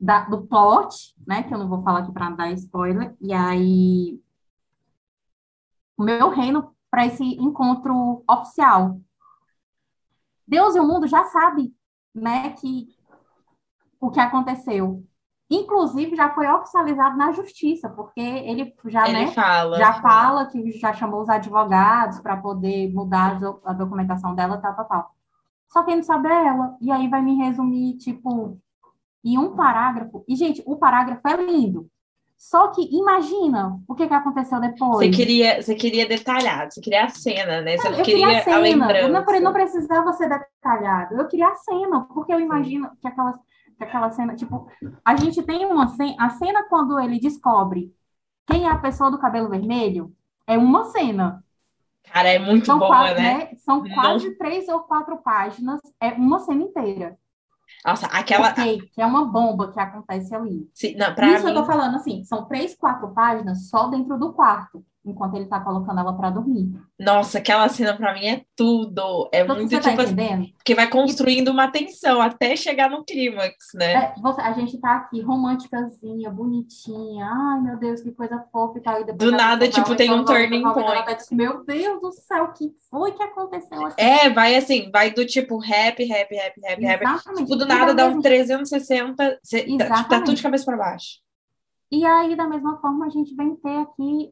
da- 0.00 0.24
do 0.28 0.46
plot, 0.46 1.14
né, 1.26 1.42
que 1.42 1.52
eu 1.54 1.58
não 1.58 1.68
vou 1.68 1.82
falar 1.82 2.00
aqui 2.00 2.12
para 2.12 2.30
dar 2.30 2.52
spoiler, 2.52 3.16
e 3.20 3.32
aí 3.32 4.20
o 5.98 6.02
meu 6.02 6.30
reino 6.30 6.74
para 6.90 7.04
esse 7.06 7.22
encontro 7.24 8.24
oficial. 8.28 8.98
Deus 10.46 10.74
e 10.74 10.80
o 10.80 10.84
mundo 10.86 11.06
já 11.06 11.24
sabe, 11.24 11.72
né, 12.14 12.50
que 12.54 12.88
o 14.00 14.10
que 14.10 14.20
aconteceu. 14.20 15.07
Inclusive 15.50 16.14
já 16.14 16.28
foi 16.34 16.46
oficializado 16.46 17.16
na 17.16 17.32
justiça, 17.32 17.88
porque 17.88 18.20
ele 18.20 18.74
já, 18.86 19.08
Ele 19.08 19.24
né, 19.24 19.26
fala. 19.28 19.78
já 19.78 19.94
fala 19.94 20.46
que 20.46 20.72
já 20.72 20.92
chamou 20.92 21.22
os 21.22 21.28
advogados 21.28 22.18
para 22.20 22.36
poder 22.36 22.92
mudar 22.92 23.30
a 23.30 23.34
do- 23.34 23.60
a 23.64 23.72
documentação 23.72 24.34
dela, 24.34 24.58
tal, 24.58 24.74
tal, 24.74 24.84
tal. 24.84 25.10
Só 25.68 25.82
quem 25.84 25.96
não 25.96 26.02
sabe 26.02 26.28
é 26.28 26.46
ela. 26.46 26.76
E 26.80 26.90
aí 26.90 27.08
vai 27.08 27.22
me 27.22 27.34
resumir, 27.36 27.96
tipo, 27.96 28.58
em 29.24 29.38
um 29.38 29.54
parágrafo. 29.56 30.22
E, 30.28 30.36
gente, 30.36 30.62
o 30.66 30.76
parágrafo 30.76 31.26
é 31.26 31.36
lindo. 31.36 31.88
Só 32.36 32.68
que 32.68 32.82
imagina 32.96 33.80
o 33.88 33.94
que, 33.96 34.06
que 34.06 34.14
aconteceu 34.14 34.60
depois. 34.60 34.98
Você 34.98 35.10
queria, 35.10 35.60
você 35.60 35.74
queria 35.74 36.06
detalhado, 36.06 36.72
você 36.72 36.80
queria 36.80 37.04
a 37.04 37.08
cena, 37.08 37.60
né? 37.62 37.76
Você 37.76 37.88
não 37.88 37.98
Eu 37.98 38.04
queria 38.04 38.26
queria 38.26 38.38
a 38.38 38.40
a 38.40 38.44
cena. 38.44 38.56
Eu 38.68 39.08
não, 39.08 39.18
lembrança. 39.18 39.40
não 39.40 39.52
precisava 39.52 40.12
ser 40.12 40.28
detalhado. 40.28 41.16
Eu 41.16 41.26
queria 41.26 41.48
a 41.48 41.54
cena, 41.56 42.00
porque 42.14 42.32
eu 42.32 42.38
imagino 42.40 42.90
que 43.00 43.08
aquela, 43.08 43.32
que 43.32 43.38
aquela 43.84 44.10
cena, 44.10 44.34
tipo, 44.34 44.68
a 45.04 45.16
gente 45.16 45.42
tem 45.42 45.64
uma 45.66 45.88
cena, 45.88 46.14
a 46.18 46.30
cena 46.30 46.64
quando 46.68 46.98
ele 46.98 47.18
descobre 47.20 47.94
quem 48.46 48.64
é 48.66 48.70
a 48.70 48.78
pessoa 48.78 49.10
do 49.10 49.18
cabelo 49.18 49.48
vermelho, 49.50 50.14
é 50.46 50.56
uma 50.58 50.84
cena. 50.84 51.44
Cara, 52.04 52.28
é 52.30 52.38
muito 52.38 52.64
São, 52.66 52.78
boa, 52.78 52.88
quatro, 52.88 53.22
né? 53.22 53.34
né? 53.38 53.50
São 53.58 53.82
Não- 53.82 53.94
quase 53.94 54.34
três 54.38 54.68
ou 54.68 54.80
quatro 54.80 55.18
páginas, 55.18 55.80
é 56.00 56.08
uma 56.12 56.38
cena 56.40 56.62
inteira. 56.62 57.18
Nossa, 57.84 58.06
aquela. 58.06 58.50
Ok, 58.50 58.88
que 58.92 59.00
é 59.00 59.06
uma 59.06 59.26
bomba 59.26 59.70
que 59.70 59.78
acontece 59.78 60.34
ali. 60.34 60.68
se- 60.74 60.94
não, 60.96 61.06
Isso 61.06 61.44
mim, 61.44 61.50
eu 61.52 61.54
tô 61.54 61.64
falando 61.66 61.96
assim, 61.96 62.24
são 62.24 62.46
três, 62.46 62.74
quatro 62.74 63.12
páginas 63.12 63.68
só 63.68 63.88
dentro 63.88 64.18
do 64.18 64.32
quarto. 64.32 64.84
Enquanto 65.10 65.34
ele 65.36 65.46
tá 65.46 65.60
colocando 65.60 65.98
ela 66.00 66.12
para 66.12 66.30
dormir. 66.30 66.70
Nossa, 66.98 67.38
aquela 67.38 67.68
cena 67.68 67.96
para 67.96 68.12
mim 68.14 68.26
é 68.26 68.42
tudo. 68.56 69.28
É 69.32 69.40
Então, 69.42 69.56
muito 69.56 69.70
você 69.70 69.80
tá 69.80 69.90
tipo 69.90 70.02
assim, 70.02 70.12
entendendo? 70.12 70.48
porque 70.56 70.74
vai 70.74 70.88
construindo 70.88 71.48
uma 71.48 71.68
tensão 71.70 72.20
até 72.20 72.54
chegar 72.56 72.90
no 72.90 73.04
clímax, 73.04 73.54
né? 73.74 73.94
É, 73.94 74.14
você- 74.20 74.40
a 74.40 74.52
gente 74.52 74.78
tá 74.78 74.96
aqui 74.96 75.20
românticazinha, 75.20 76.30
bonitinha, 76.30 77.26
ai 77.26 77.60
meu 77.60 77.76
Deus, 77.78 78.00
que 78.00 78.10
coisa 78.12 78.44
fofa 78.52 78.78
e 78.78 78.82
tal. 78.82 79.00
E 79.00 79.04
Do 79.12 79.30
nada, 79.30 79.68
tipo, 79.68 79.94
tem 79.96 80.12
um 80.12 80.24
turning 80.24 80.62
point. 80.62 81.04
tá 81.04 81.14
tipo, 81.14 81.34
meu 81.34 81.64
Deus 81.64 82.00
do 82.00 82.12
céu, 82.12 82.44
o 82.44 82.52
que 82.52 82.70
foi 82.90 83.12
que 83.12 83.22
aconteceu 83.22 83.86
aqui? 83.86 84.00
É, 84.02 84.28
vai 84.30 84.54
assim, 84.56 84.90
vai 84.90 85.10
do 85.12 85.24
tipo 85.24 85.58
rap, 85.58 86.02
rap, 86.04 86.34
rap, 86.34 86.60
rap, 86.60 86.82
rap. 86.82 87.02
Exatamente. 87.02 87.44
Tipo, 87.44 87.56
do 87.56 87.64
E 87.64 87.68
da 87.68 87.74
nada 87.74 87.94
dá 87.94 88.04
um 88.04 88.08
mesma- 88.08 88.22
360, 88.22 89.38
cê- 89.42 89.64
tá, 89.78 89.94
tipo, 89.96 90.08
tá 90.08 90.20
tudo 90.20 90.34
de 90.34 90.42
cabeça 90.42 90.64
para 90.64 90.76
baixo. 90.76 91.18
E 91.90 92.04
aí, 92.04 92.36
da 92.36 92.46
mesma 92.46 92.78
forma, 92.80 93.06
a 93.06 93.08
gente 93.08 93.34
vem 93.34 93.56
ter 93.56 93.76
aqui, 93.78 94.30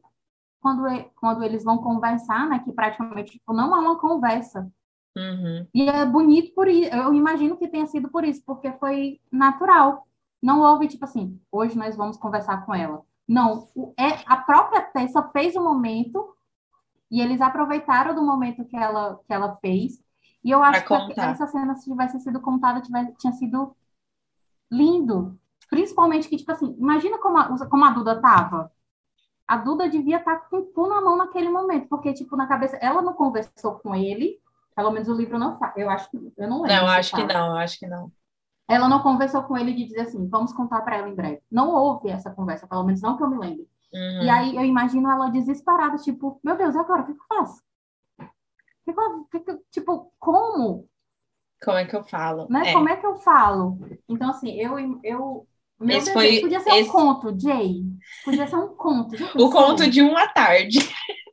quando, 0.67 0.83
quando 1.15 1.43
eles 1.43 1.63
vão 1.63 1.77
conversar, 1.77 2.47
né, 2.47 2.59
que 2.59 2.73
praticamente 2.73 3.31
tipo, 3.31 3.53
não 3.53 3.75
é 3.75 3.79
uma 3.79 3.97
conversa. 3.97 4.69
Uhum. 5.15 5.65
E 5.73 5.89
é 5.89 6.05
bonito 6.05 6.53
por 6.53 6.67
isso, 6.67 6.93
eu 6.93 7.13
imagino 7.13 7.57
que 7.57 7.67
tenha 7.67 7.85
sido 7.87 8.09
por 8.09 8.23
isso, 8.25 8.43
porque 8.45 8.71
foi 8.73 9.19
natural. 9.31 10.05
Não 10.41 10.61
houve, 10.61 10.87
tipo 10.87 11.05
assim, 11.05 11.39
hoje 11.51 11.77
nós 11.77 11.95
vamos 11.95 12.17
conversar 12.17 12.65
com 12.65 12.73
ela. 12.75 13.01
Não, 13.27 13.67
é, 13.97 14.21
a 14.25 14.37
própria 14.37 14.81
Tessa 14.81 15.23
fez 15.29 15.55
o 15.55 15.63
momento 15.63 16.35
e 17.09 17.21
eles 17.21 17.41
aproveitaram 17.41 18.13
do 18.13 18.21
momento 18.21 18.65
que 18.65 18.75
ela, 18.75 19.19
que 19.25 19.33
ela 19.33 19.55
fez. 19.55 19.99
E 20.43 20.51
eu 20.51 20.61
acho 20.61 20.83
Pra 20.85 20.99
que 20.99 21.07
contar. 21.07 21.31
essa 21.31 21.47
cena, 21.47 21.75
se 21.75 21.89
tivesse 21.89 22.19
sido 22.19 22.39
contada, 22.41 22.81
tivesse, 22.81 23.13
tinha 23.17 23.33
sido 23.33 23.75
lindo. 24.71 25.39
Principalmente 25.69 26.29
que, 26.29 26.37
tipo 26.37 26.51
assim, 26.51 26.75
imagina 26.77 27.17
como 27.17 27.37
a, 27.37 27.69
como 27.69 27.85
a 27.85 27.89
Duda 27.91 28.21
tava. 28.21 28.71
A 29.47 29.57
Duda 29.57 29.87
devia 29.89 30.17
estar 30.17 30.49
com 30.49 30.57
o 30.57 30.65
cu 30.65 30.87
na 30.87 30.99
mão 31.01 31.15
naquele 31.15 31.49
momento, 31.49 31.87
porque, 31.87 32.13
tipo, 32.13 32.35
na 32.35 32.47
cabeça, 32.47 32.75
ela 32.77 33.01
não 33.01 33.13
conversou 33.13 33.79
com 33.79 33.95
ele, 33.95 34.39
pelo 34.75 34.91
menos 34.91 35.07
o 35.07 35.13
livro 35.13 35.39
não 35.39 35.57
fala. 35.57 35.73
Eu 35.77 35.89
acho 35.89 36.09
que, 36.11 36.17
eu 36.37 36.49
não 36.49 36.61
lembro. 36.61 36.75
Não, 36.77 36.87
acho 36.87 37.15
que 37.15 37.23
não, 37.23 37.47
eu 37.47 37.57
acho 37.57 37.79
que 37.79 37.87
não. 37.87 38.11
Ela 38.69 38.89
não 38.89 39.01
conversou 39.01 39.43
com 39.43 39.57
ele 39.57 39.73
de 39.73 39.85
dizer 39.85 40.01
assim, 40.01 40.27
vamos 40.27 40.51
contar 40.51 40.81
para 40.81 40.97
ela 40.97 41.07
em 41.09 41.15
breve. 41.15 41.41
Não 41.49 41.69
houve 41.73 42.09
essa 42.09 42.29
conversa, 42.31 42.67
pelo 42.67 42.83
menos 42.83 43.01
não 43.01 43.15
que 43.15 43.23
eu 43.23 43.29
me 43.29 43.37
lembre. 43.37 43.67
Uhum. 43.93 44.23
E 44.23 44.29
aí 44.29 44.55
eu 44.55 44.65
imagino 44.65 45.09
ela 45.09 45.29
desesperada, 45.29 45.95
tipo, 45.97 46.39
meu 46.43 46.57
Deus, 46.57 46.75
agora? 46.75 47.03
O 47.03 47.05
que 47.05 47.13
que 47.13 47.19
eu 47.21 47.37
faço? 47.37 47.63
Que 48.85 48.93
que 48.93 48.99
eu- 48.99 49.25
que 49.31 49.39
que 49.39 49.51
eu- 49.51 49.63
tipo, 49.71 50.11
como? 50.19 50.87
Como 51.63 51.77
é 51.77 51.85
que 51.85 51.95
eu 51.95 52.03
falo? 52.03 52.47
Né? 52.49 52.69
É. 52.69 52.73
Como 52.73 52.89
é 52.89 52.97
que 52.97 53.05
eu 53.05 53.15
falo? 53.15 53.77
Então, 54.07 54.29
assim, 54.29 54.51
eu, 54.59 54.77
eu 55.03 55.47
meu 55.79 55.97
Esse 55.97 56.11
foi- 56.13 56.41
podia 56.41 56.59
ser 56.59 56.69
esse- 56.71 56.89
um 56.89 56.91
conto, 56.91 57.39
Jay. 57.39 57.83
Podia 58.25 58.47
ser 58.47 58.55
um 58.55 58.67
conto. 58.69 59.15
Já 59.17 59.25
O 59.37 59.49
conto 59.49 59.89
de 59.89 60.01
uma 60.01 60.27
tarde. 60.27 60.79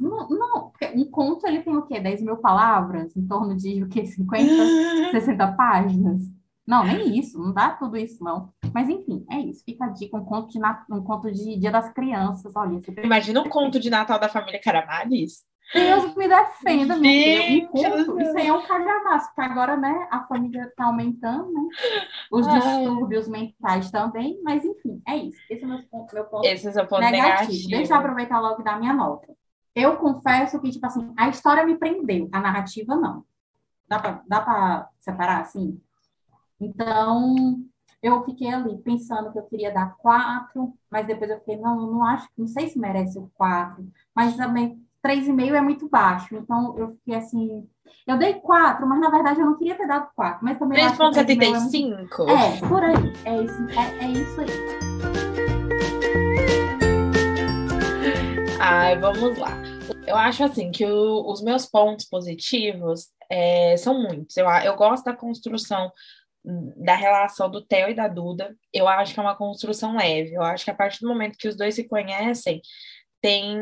Não, 0.00 0.28
não, 0.28 0.72
um 0.94 1.10
conto 1.10 1.44
ele 1.44 1.60
tem 1.60 1.76
o 1.76 1.82
quê? 1.82 1.98
10 1.98 2.22
mil 2.22 2.36
palavras? 2.36 3.16
Em 3.16 3.26
torno 3.26 3.56
de 3.56 3.82
o 3.82 3.88
quê? 3.88 4.06
50, 4.06 5.10
60 5.10 5.48
páginas? 5.58 6.20
Não, 6.64 6.84
nem 6.84 7.18
isso, 7.18 7.36
não 7.36 7.52
dá 7.52 7.70
tudo 7.70 7.96
isso, 7.96 8.22
não. 8.22 8.50
Mas 8.72 8.88
enfim, 8.88 9.24
é 9.28 9.40
isso. 9.40 9.64
Fica 9.64 9.86
a 9.86 9.88
dica, 9.88 10.16
um 10.16 10.24
conto 10.24 10.50
de, 10.52 10.58
um 10.92 11.02
conto 11.02 11.32
de 11.32 11.58
Dia 11.58 11.72
das 11.72 11.90
Crianças. 11.92 12.54
Olha, 12.54 12.78
você 12.80 12.94
Imagina 13.02 13.40
um 13.40 13.48
conto 13.48 13.80
de 13.80 13.90
Natal 13.90 14.20
da 14.20 14.28
família 14.28 14.60
Caramares. 14.62 15.42
Deus 15.72 16.14
me 16.16 16.28
defenda, 16.28 16.96
meu 16.96 17.02
Deus. 17.02 17.82
Gente 17.82 18.04
do 18.04 18.20
isso 18.20 18.38
aí 18.38 18.46
é 18.46 18.52
um 18.52 18.62
calhamaço, 18.62 19.28
porque 19.34 19.40
agora, 19.50 19.76
né, 19.76 20.08
a 20.10 20.24
família 20.24 20.72
tá 20.76 20.86
aumentando, 20.86 21.52
né? 21.52 21.60
Os 22.30 22.46
Ai. 22.46 22.58
distúrbios 22.58 23.28
mentais 23.28 23.90
também, 23.90 24.40
mas 24.42 24.64
enfim, 24.64 25.02
é 25.06 25.16
isso. 25.16 25.38
Esse 25.50 25.64
é 25.64 25.66
o 25.66 25.70
meu 25.70 25.82
ponto, 25.90 26.14
meu 26.14 26.24
ponto 26.24 26.46
Esse 26.46 26.68
é 26.68 26.72
seu 26.72 26.86
ponto 26.86 27.00
negativo. 27.00 27.28
negativo. 27.28 27.68
Deixa 27.70 27.92
eu 27.92 27.98
aproveitar 27.98 28.40
logo 28.40 28.60
e 28.60 28.64
dar 28.64 28.78
minha 28.78 28.94
nota. 28.94 29.28
Eu 29.74 29.96
confesso 29.96 30.60
que, 30.60 30.70
tipo 30.70 30.86
assim, 30.86 31.12
a 31.16 31.28
história 31.28 31.64
me 31.64 31.76
prendeu, 31.76 32.28
a 32.32 32.40
narrativa 32.40 32.96
não. 32.96 33.24
Dá 33.86 33.98
pra, 33.98 34.22
dá 34.26 34.40
pra 34.40 34.88
separar 34.98 35.40
assim? 35.42 35.80
Então, 36.60 37.62
eu 38.02 38.22
fiquei 38.24 38.52
ali 38.52 38.76
pensando 38.78 39.32
que 39.32 39.38
eu 39.38 39.44
queria 39.44 39.72
dar 39.72 39.96
quatro, 39.96 40.72
mas 40.90 41.06
depois 41.06 41.30
eu 41.30 41.38
fiquei, 41.38 41.56
não, 41.56 41.76
não 41.92 42.04
acho, 42.04 42.28
não 42.36 42.46
sei 42.46 42.68
se 42.68 42.78
merece 42.78 43.18
o 43.18 43.30
quatro, 43.34 43.86
mas 44.14 44.36
também 44.36 44.82
três 45.08 45.26
e 45.26 45.32
meio 45.32 45.54
é 45.54 45.60
muito 45.62 45.88
baixo, 45.88 46.36
então 46.36 46.78
eu 46.78 46.90
fiquei 46.90 47.14
assim, 47.14 47.66
eu 48.06 48.18
dei 48.18 48.34
quatro, 48.34 48.86
mas 48.86 49.00
na 49.00 49.08
verdade 49.08 49.40
eu 49.40 49.46
não 49.46 49.56
queria 49.56 49.74
ter 49.74 49.86
dado 49.86 50.10
quatro, 50.14 50.44
mas 50.44 50.58
também 50.58 50.78
eu 50.78 50.84
acho 50.84 50.98
que 50.98 51.10
três 51.12 51.30
e 51.30 51.34
meio 51.34 51.54
é 51.54 51.60
muito 51.60 51.72
3,75? 51.72 52.28
é, 52.28 52.68
por 52.68 52.84
aí. 52.84 53.12
É 53.24 53.42
isso, 53.42 53.66
é, 53.70 54.04
é 54.04 54.08
isso 54.10 54.40
aí. 54.42 54.48
Ai, 58.60 58.98
vamos 58.98 59.38
lá. 59.38 59.48
Eu 60.06 60.14
acho 60.16 60.44
assim 60.44 60.70
que 60.70 60.84
o- 60.84 61.24
os 61.32 61.40
meus 61.42 61.64
pontos 61.64 62.04
positivos 62.04 63.06
é, 63.30 63.78
são 63.78 63.98
muitos. 64.02 64.36
Eu, 64.36 64.46
eu 64.46 64.76
gosto 64.76 65.04
da 65.04 65.16
construção 65.16 65.90
da 66.76 66.94
relação 66.94 67.50
do 67.50 67.60
Theo 67.64 67.90
e 67.90 67.94
da 67.94 68.08
Duda. 68.08 68.54
Eu 68.72 68.88
acho 68.88 69.12
que 69.12 69.20
é 69.20 69.22
uma 69.22 69.36
construção 69.36 69.96
leve. 69.96 70.32
Eu 70.34 70.42
acho 70.42 70.64
que 70.64 70.70
a 70.70 70.74
partir 70.74 71.00
do 71.00 71.08
momento 71.08 71.36
que 71.36 71.48
os 71.48 71.56
dois 71.56 71.74
se 71.74 71.86
conhecem, 71.88 72.60
tem 73.20 73.56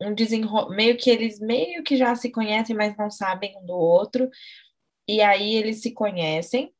um 0.00 0.14
desenrolo, 0.14 0.70
meio 0.70 0.96
que 0.96 1.10
eles 1.10 1.38
meio 1.40 1.82
que 1.82 1.96
já 1.96 2.14
se 2.14 2.30
conhecem, 2.30 2.74
mas 2.74 2.96
não 2.96 3.10
sabem 3.10 3.56
um 3.58 3.66
do 3.66 3.74
outro. 3.74 4.30
E 5.08 5.20
aí 5.20 5.54
eles 5.54 5.82
se 5.82 5.92
conhecem 5.92 6.72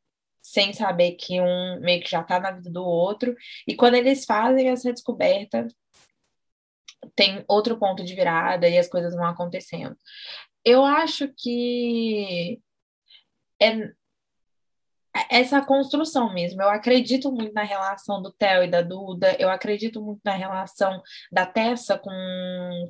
sem 0.43 0.73
saber 0.73 1.13
que 1.13 1.41
um 1.41 1.81
meio 1.81 2.03
que 2.03 2.11
já 2.11 2.23
tá 2.23 2.41
na 2.41 2.53
vida 2.53 2.71
do 2.71 2.85
outro. 2.85 3.37
E 3.67 3.75
quando 3.77 3.95
eles 3.95 4.25
fazem 4.25 4.69
essa 4.69 4.93
descoberta, 4.93 5.67
tem 7.15 7.45
outro 7.49 7.79
ponto 7.79 8.05
de 8.05 8.15
virada 8.15 8.69
e 8.69 8.79
as 8.79 8.89
coisas 8.89 9.15
vão 9.15 9.27
acontecendo. 9.27 9.97
Eu 10.65 10.85
acho 10.85 11.29
que 11.37 12.61
é 13.61 13.93
essa 15.31 15.61
construção 15.65 16.33
mesmo. 16.33 16.63
Eu 16.63 16.69
acredito 16.71 17.33
muito 17.33 17.53
na 17.53 17.63
relação 17.65 18.23
do 18.23 18.33
Theo 18.33 18.65
e 18.65 18.71
da 18.71 18.83
Duda, 18.83 19.37
eu 19.39 19.51
acredito 19.51 20.01
muito 20.03 20.21
na 20.25 20.35
relação 20.35 21.03
da 21.33 21.47
Tessa 21.47 21.99
com, 21.99 22.11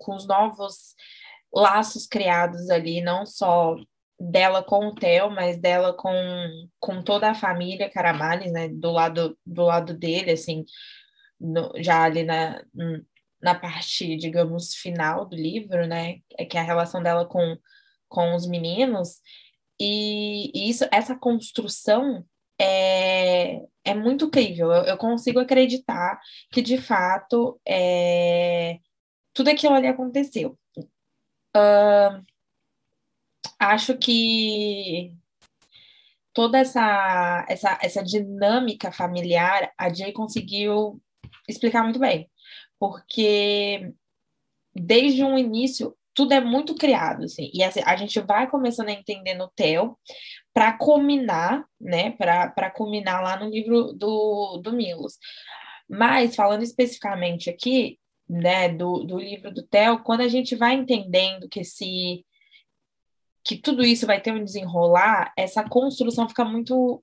com 0.01 0.15
os 0.15 0.27
novos 0.27 0.95
laços 1.53 2.07
criados 2.07 2.71
ali, 2.71 3.01
não 3.03 3.27
só 3.27 3.77
dela 4.19 4.63
com 4.63 4.87
o 4.89 4.95
Theo, 4.95 5.31
mas 5.31 5.59
dela 5.59 5.95
com, 5.95 6.13
com 6.79 7.03
toda 7.03 7.31
a 7.31 7.35
família 7.35 7.91
Caramales, 7.91 8.53
né, 8.53 8.69
do 8.69 8.91
lado, 8.91 9.37
do 9.47 9.63
lado 9.65 9.95
dele, 9.95 10.33
assim, 10.33 10.65
no- 11.41 11.73
já 11.79 12.05
ali 12.05 12.23
na, 12.23 12.63
na 13.43 13.55
parte, 13.55 14.17
digamos, 14.17 14.75
final 14.75 15.27
do 15.27 15.35
livro, 15.37 15.87
né, 15.87 16.17
é 16.39 16.45
que 16.45 16.59
é 16.59 16.61
a 16.61 16.65
relação 16.65 17.03
dela 17.03 17.25
com, 17.27 17.57
com 18.09 18.35
os 18.35 18.47
meninos, 18.47 19.21
e, 19.81 20.69
isso, 20.71 20.85
essa 20.93 21.17
construção 21.17 22.25
é, 22.61 23.63
é 23.85 23.95
muito 23.95 24.27
incrível. 24.27 24.71
Eu, 24.71 24.85
eu 24.85 24.99
consigo 24.99 25.39
acreditar 25.41 26.21
que, 26.53 26.61
de 26.61 26.77
fato, 26.77 27.59
é, 27.67 28.79
tudo 29.33 29.49
aquilo 29.49 29.75
ali 29.75 29.87
aconteceu. 29.87 30.59
Ahn, 31.55 32.23
acho 33.59 33.97
que 33.97 35.15
toda 36.35 36.59
essa, 36.59 37.47
essa, 37.49 37.79
essa 37.83 38.03
dinâmica 38.03 38.93
familiar, 38.93 39.73
a 39.79 39.93
Jay 39.93 40.13
conseguiu 40.13 41.01
explicar 41.49 41.83
muito 41.83 41.99
bem. 41.99 42.31
Porque 42.79 43.93
desde 44.75 45.25
um 45.25 45.39
início, 45.39 45.97
tudo 46.15 46.33
é 46.33 46.41
muito 46.41 46.75
criado, 46.75 47.25
assim, 47.25 47.51
e 47.55 47.63
assim, 47.63 47.81
a 47.85 47.97
gente 47.97 48.19
vai 48.21 48.49
começando 48.49 48.89
a 48.89 48.93
entender 48.93 49.35
no 49.35 49.51
Theo 49.55 49.97
para 50.53 50.73
culminar, 50.77 51.65
né, 51.81 52.11
para 52.13 52.71
culminar 52.71 53.23
lá 53.23 53.39
no 53.39 53.49
livro 53.49 53.93
do, 53.93 54.61
do 54.63 54.73
Milos. 54.73 55.19
Mas, 55.89 56.37
falando 56.37 56.63
especificamente 56.63 57.51
aqui, 57.51 57.99
né, 58.29 58.69
do, 58.69 59.05
do 59.05 59.19
livro 59.19 59.53
do 59.53 59.63
Theo, 59.67 60.03
quando 60.03 60.21
a 60.21 60.29
gente 60.29 60.55
vai 60.55 60.75
entendendo 60.75 61.49
que 61.49 61.61
esse 61.61 62.25
que 63.43 63.57
tudo 63.57 63.83
isso 63.83 64.07
vai 64.07 64.21
ter 64.21 64.33
um 64.33 64.45
desenrolar, 64.45 65.33
essa 65.37 65.65
construção 65.65 66.29
fica 66.29 66.45
muito 66.45 67.03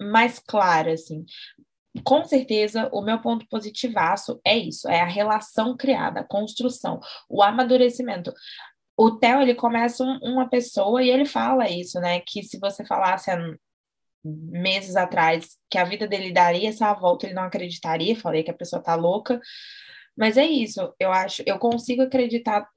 mais 0.00 0.38
clara, 0.38 0.92
assim. 0.92 1.24
Com 2.02 2.24
certeza, 2.24 2.88
o 2.92 3.00
meu 3.02 3.20
ponto 3.20 3.46
positivaço 3.48 4.40
é 4.44 4.56
isso, 4.56 4.88
é 4.88 5.00
a 5.00 5.06
relação 5.06 5.76
criada, 5.76 6.20
a 6.20 6.24
construção, 6.24 6.98
o 7.28 7.42
amadurecimento. 7.42 8.32
O 8.96 9.12
Theo, 9.12 9.42
ele 9.42 9.54
começa 9.54 10.02
um, 10.02 10.18
uma 10.22 10.48
pessoa 10.48 11.02
e 11.02 11.10
ele 11.10 11.24
fala 11.24 11.68
isso, 11.70 12.00
né, 12.00 12.20
que 12.20 12.42
se 12.42 12.58
você 12.58 12.84
falasse 12.84 13.30
meses 14.24 14.96
atrás 14.96 15.56
que 15.70 15.78
a 15.78 15.84
vida 15.84 16.06
dele 16.08 16.32
daria 16.32 16.68
essa 16.68 16.92
volta, 16.94 17.26
ele 17.26 17.34
não 17.34 17.44
acreditaria, 17.44 18.16
falei 18.16 18.42
que 18.42 18.50
a 18.50 18.56
pessoa 18.56 18.82
tá 18.82 18.94
louca, 18.94 19.40
mas 20.16 20.36
é 20.36 20.44
isso, 20.44 20.94
eu 20.98 21.12
acho, 21.12 21.42
eu 21.44 21.58
consigo 21.58 22.02
acreditar 22.02 22.68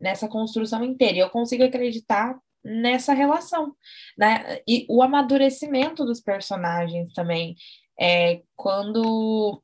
nessa 0.00 0.28
construção 0.28 0.82
inteira, 0.84 1.18
eu 1.18 1.30
consigo 1.30 1.64
acreditar 1.64 2.38
nessa 2.64 3.12
relação, 3.12 3.74
né? 4.16 4.60
E 4.66 4.86
o 4.88 5.02
amadurecimento 5.02 6.04
dos 6.04 6.20
personagens 6.20 7.12
também, 7.12 7.56
é, 7.98 8.42
quando 8.56 9.62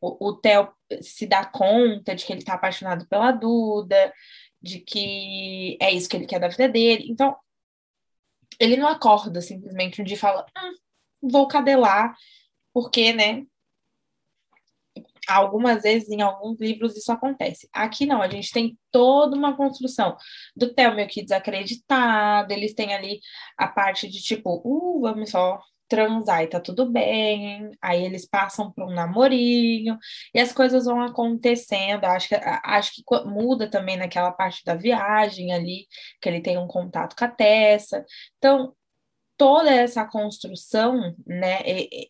o, 0.00 0.28
o 0.28 0.36
Theo 0.36 0.72
se 1.02 1.26
dá 1.26 1.44
conta 1.44 2.14
de 2.14 2.24
que 2.24 2.32
ele 2.32 2.40
está 2.40 2.54
apaixonado 2.54 3.06
pela 3.08 3.30
Duda, 3.30 4.12
de 4.60 4.80
que 4.80 5.78
é 5.80 5.92
isso 5.92 6.08
que 6.08 6.16
ele 6.16 6.26
quer 6.26 6.40
da 6.40 6.48
vida 6.48 6.68
dele. 6.68 7.06
Então, 7.10 7.36
ele 8.58 8.76
não 8.76 8.88
acorda 8.88 9.40
simplesmente 9.40 10.00
um 10.00 10.04
dia 10.04 10.16
e 10.16 10.18
fala, 10.18 10.44
ah, 10.54 10.70
vou 11.22 11.46
cadelar, 11.46 12.14
porque, 12.72 13.12
né? 13.12 13.44
Algumas 15.28 15.82
vezes, 15.82 16.08
em 16.08 16.22
alguns 16.22 16.58
livros, 16.58 16.96
isso 16.96 17.12
acontece. 17.12 17.68
Aqui 17.72 18.06
não, 18.06 18.22
a 18.22 18.28
gente 18.30 18.50
tem 18.50 18.78
toda 18.90 19.36
uma 19.36 19.54
construção 19.54 20.16
do 20.56 20.72
Theo 20.74 20.94
meio 20.94 21.06
que 21.06 21.22
desacreditado, 21.22 22.52
eles 22.52 22.74
têm 22.74 22.94
ali 22.94 23.20
a 23.56 23.68
parte 23.68 24.08
de 24.08 24.22
tipo, 24.22 24.62
uh, 24.64 25.00
vamos 25.02 25.30
só 25.30 25.60
transar 25.88 26.42
e 26.42 26.48
tá 26.48 26.60
tudo 26.60 26.90
bem, 26.90 27.70
aí 27.82 28.04
eles 28.04 28.26
passam 28.26 28.70
para 28.72 28.86
um 28.86 28.92
namorinho, 28.94 29.98
e 30.34 30.40
as 30.40 30.52
coisas 30.52 30.84
vão 30.84 31.00
acontecendo, 31.02 32.04
acho 32.04 32.28
que, 32.28 32.34
acho 32.34 32.92
que 32.94 33.02
muda 33.24 33.70
também 33.70 33.96
naquela 33.96 34.30
parte 34.32 34.64
da 34.64 34.74
viagem 34.74 35.52
ali, 35.52 35.86
que 36.20 36.28
ele 36.28 36.40
tem 36.40 36.58
um 36.58 36.68
contato 36.68 37.16
com 37.16 37.24
a 37.24 37.28
Tessa, 37.28 38.04
então 38.36 38.74
toda 39.36 39.70
essa 39.70 40.04
construção, 40.04 41.14
né, 41.26 41.60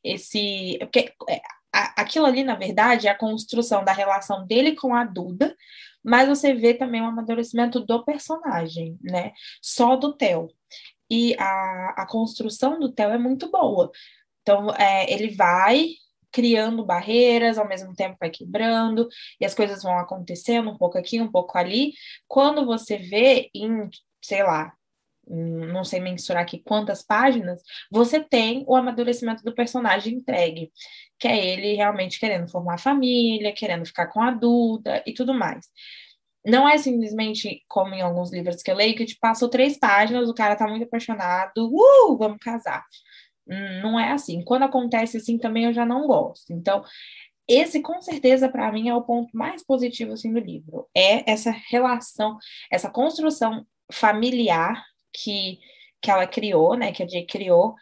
esse, 0.02 0.78
porque 0.80 1.12
é, 1.28 1.40
aquilo 1.72 2.26
ali, 2.26 2.42
na 2.42 2.54
verdade, 2.54 3.06
é 3.06 3.10
a 3.10 3.18
construção 3.18 3.84
da 3.84 3.92
relação 3.92 4.46
dele 4.46 4.74
com 4.74 4.94
a 4.94 5.04
Duda, 5.04 5.54
mas 6.02 6.28
você 6.28 6.54
vê 6.54 6.74
também 6.74 7.02
o 7.02 7.06
amadurecimento 7.06 7.80
do 7.80 8.04
personagem, 8.04 8.98
né, 9.02 9.32
só 9.62 9.94
do 9.96 10.14
Theo 10.16 10.48
e 11.10 11.34
a, 11.38 11.94
a 12.02 12.06
construção 12.06 12.78
do 12.78 12.92
Theo 12.92 13.10
é 13.10 13.18
muito 13.18 13.50
boa. 13.50 13.90
Então, 14.42 14.70
é, 14.74 15.10
ele 15.12 15.34
vai 15.34 15.88
criando 16.30 16.84
barreiras, 16.84 17.58
ao 17.58 17.68
mesmo 17.68 17.94
tempo 17.94 18.16
vai 18.20 18.30
quebrando, 18.30 19.08
e 19.40 19.44
as 19.46 19.54
coisas 19.54 19.82
vão 19.82 19.98
acontecendo 19.98 20.70
um 20.70 20.76
pouco 20.76 20.98
aqui, 20.98 21.20
um 21.20 21.30
pouco 21.30 21.56
ali. 21.56 21.92
Quando 22.26 22.66
você 22.66 22.98
vê 22.98 23.50
em, 23.54 23.88
sei 24.22 24.42
lá, 24.42 24.72
não 25.28 25.84
sei 25.84 26.00
mensurar 26.00 26.42
aqui 26.42 26.58
quantas 26.58 27.02
páginas, 27.02 27.62
você 27.90 28.20
tem 28.20 28.64
o 28.66 28.74
amadurecimento 28.74 29.42
do 29.42 29.54
personagem 29.54 30.14
entregue, 30.14 30.70
que 31.18 31.28
é 31.28 31.46
ele 31.46 31.74
realmente 31.74 32.18
querendo 32.18 32.48
formar 32.50 32.78
família, 32.78 33.52
querendo 33.52 33.84
ficar 33.84 34.06
com 34.06 34.22
a 34.22 34.30
Duda 34.30 35.02
e 35.06 35.12
tudo 35.12 35.34
mais. 35.34 35.66
Não 36.48 36.68
é 36.68 36.78
simplesmente 36.78 37.62
como 37.68 37.94
em 37.94 38.00
alguns 38.00 38.32
livros 38.32 38.62
que 38.62 38.70
eu 38.70 38.74
leio, 38.74 38.96
que 38.96 39.04
te 39.04 39.16
passou 39.18 39.48
três 39.48 39.78
páginas, 39.78 40.28
o 40.28 40.34
cara 40.34 40.56
tá 40.56 40.66
muito 40.66 40.84
apaixonado, 40.84 41.70
uh, 41.70 42.16
vamos 42.16 42.38
casar. 42.38 42.84
Hum, 43.48 43.80
não 43.82 44.00
é 44.00 44.12
assim. 44.12 44.42
Quando 44.44 44.64
acontece 44.64 45.16
assim 45.16 45.38
também 45.38 45.64
eu 45.64 45.72
já 45.72 45.84
não 45.84 46.06
gosto. 46.06 46.52
Então, 46.52 46.82
esse 47.48 47.80
com 47.80 48.00
certeza 48.02 48.48
para 48.48 48.70
mim 48.72 48.88
é 48.88 48.94
o 48.94 49.02
ponto 49.02 49.36
mais 49.36 49.64
positivo 49.64 50.12
assim 50.12 50.32
do 50.32 50.40
livro. 50.40 50.88
É 50.94 51.30
essa 51.30 51.50
relação, 51.70 52.38
essa 52.70 52.90
construção 52.90 53.66
familiar 53.92 54.84
que 55.12 55.58
que 56.00 56.10
ela 56.10 56.26
criou, 56.28 56.76
né, 56.76 56.92
que 56.92 57.02
a 57.02 57.08
Jay 57.08 57.26
criou, 57.26 57.74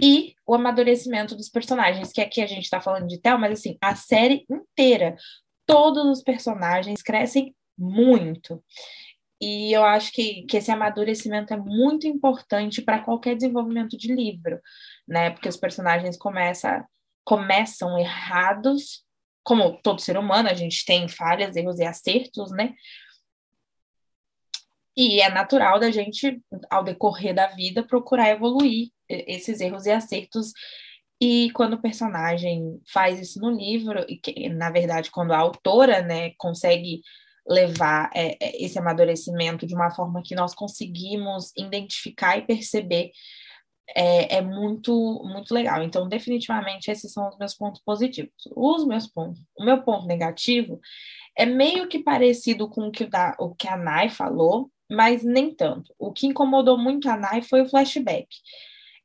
e 0.00 0.34
o 0.46 0.54
amadurecimento 0.54 1.34
dos 1.34 1.48
personagens, 1.48 2.12
que 2.12 2.20
aqui 2.20 2.42
a 2.42 2.46
gente 2.46 2.64
está 2.64 2.80
falando 2.80 3.06
de 3.06 3.20
Tel, 3.20 3.38
mas 3.38 3.52
assim, 3.52 3.78
a 3.80 3.94
série 3.94 4.44
inteira, 4.50 5.16
todos 5.66 6.04
os 6.04 6.22
personagens 6.22 7.02
crescem 7.02 7.54
muito. 7.82 8.62
E 9.40 9.72
eu 9.72 9.84
acho 9.84 10.12
que, 10.12 10.42
que 10.42 10.56
esse 10.56 10.70
amadurecimento 10.70 11.52
é 11.52 11.56
muito 11.56 12.06
importante 12.06 12.80
para 12.80 13.02
qualquer 13.02 13.34
desenvolvimento 13.34 13.98
de 13.98 14.14
livro, 14.14 14.60
né? 15.06 15.30
Porque 15.30 15.48
os 15.48 15.56
personagens 15.56 16.16
começa, 16.16 16.86
começam 17.24 17.98
errados, 17.98 19.04
como 19.42 19.80
todo 19.82 20.00
ser 20.00 20.16
humano, 20.16 20.48
a 20.48 20.54
gente 20.54 20.84
tem 20.84 21.08
falhas, 21.08 21.56
erros 21.56 21.80
e 21.80 21.84
acertos, 21.84 22.52
né? 22.52 22.72
E 24.96 25.20
é 25.20 25.28
natural 25.28 25.80
da 25.80 25.90
gente, 25.90 26.40
ao 26.70 26.84
decorrer 26.84 27.34
da 27.34 27.48
vida, 27.48 27.82
procurar 27.82 28.30
evoluir 28.30 28.90
esses 29.08 29.60
erros 29.60 29.86
e 29.86 29.90
acertos. 29.90 30.52
E 31.20 31.50
quando 31.52 31.74
o 31.74 31.82
personagem 31.82 32.80
faz 32.92 33.18
isso 33.18 33.40
no 33.40 33.50
livro, 33.50 34.04
e 34.08 34.18
que, 34.18 34.48
na 34.50 34.70
verdade, 34.70 35.10
quando 35.10 35.32
a 35.32 35.38
autora, 35.38 36.02
né, 36.02 36.32
consegue 36.36 37.00
levar 37.46 38.10
é, 38.14 38.36
é, 38.40 38.64
esse 38.64 38.78
amadurecimento 38.78 39.66
de 39.66 39.74
uma 39.74 39.90
forma 39.90 40.22
que 40.22 40.34
nós 40.34 40.54
conseguimos 40.54 41.52
identificar 41.56 42.38
e 42.38 42.42
perceber 42.42 43.10
é, 43.94 44.36
é, 44.36 44.40
muito 44.40 44.92
muito 45.24 45.52
legal. 45.52 45.82
Então, 45.82 46.08
definitivamente, 46.08 46.90
esses 46.90 47.12
são 47.12 47.28
os 47.28 47.36
meus 47.38 47.54
pontos 47.54 47.82
positivos. 47.84 48.32
Os 48.54 48.86
meus 48.86 49.06
pontos, 49.06 49.40
o 49.56 49.64
meu 49.64 49.82
ponto 49.82 50.06
negativo 50.06 50.80
é 51.36 51.44
meio 51.46 51.88
que 51.88 51.98
parecido 51.98 52.68
com 52.68 52.88
o 52.88 52.92
que, 52.92 53.06
da, 53.06 53.34
o 53.38 53.54
que 53.54 53.68
a 53.68 53.76
Nai 53.76 54.08
falou, 54.08 54.70
mas 54.90 55.22
nem 55.24 55.54
tanto. 55.54 55.94
O 55.98 56.12
que 56.12 56.26
incomodou 56.26 56.78
muito 56.78 57.08
a 57.08 57.16
Nai 57.16 57.42
foi 57.42 57.62
o 57.62 57.68
flashback. 57.68 58.28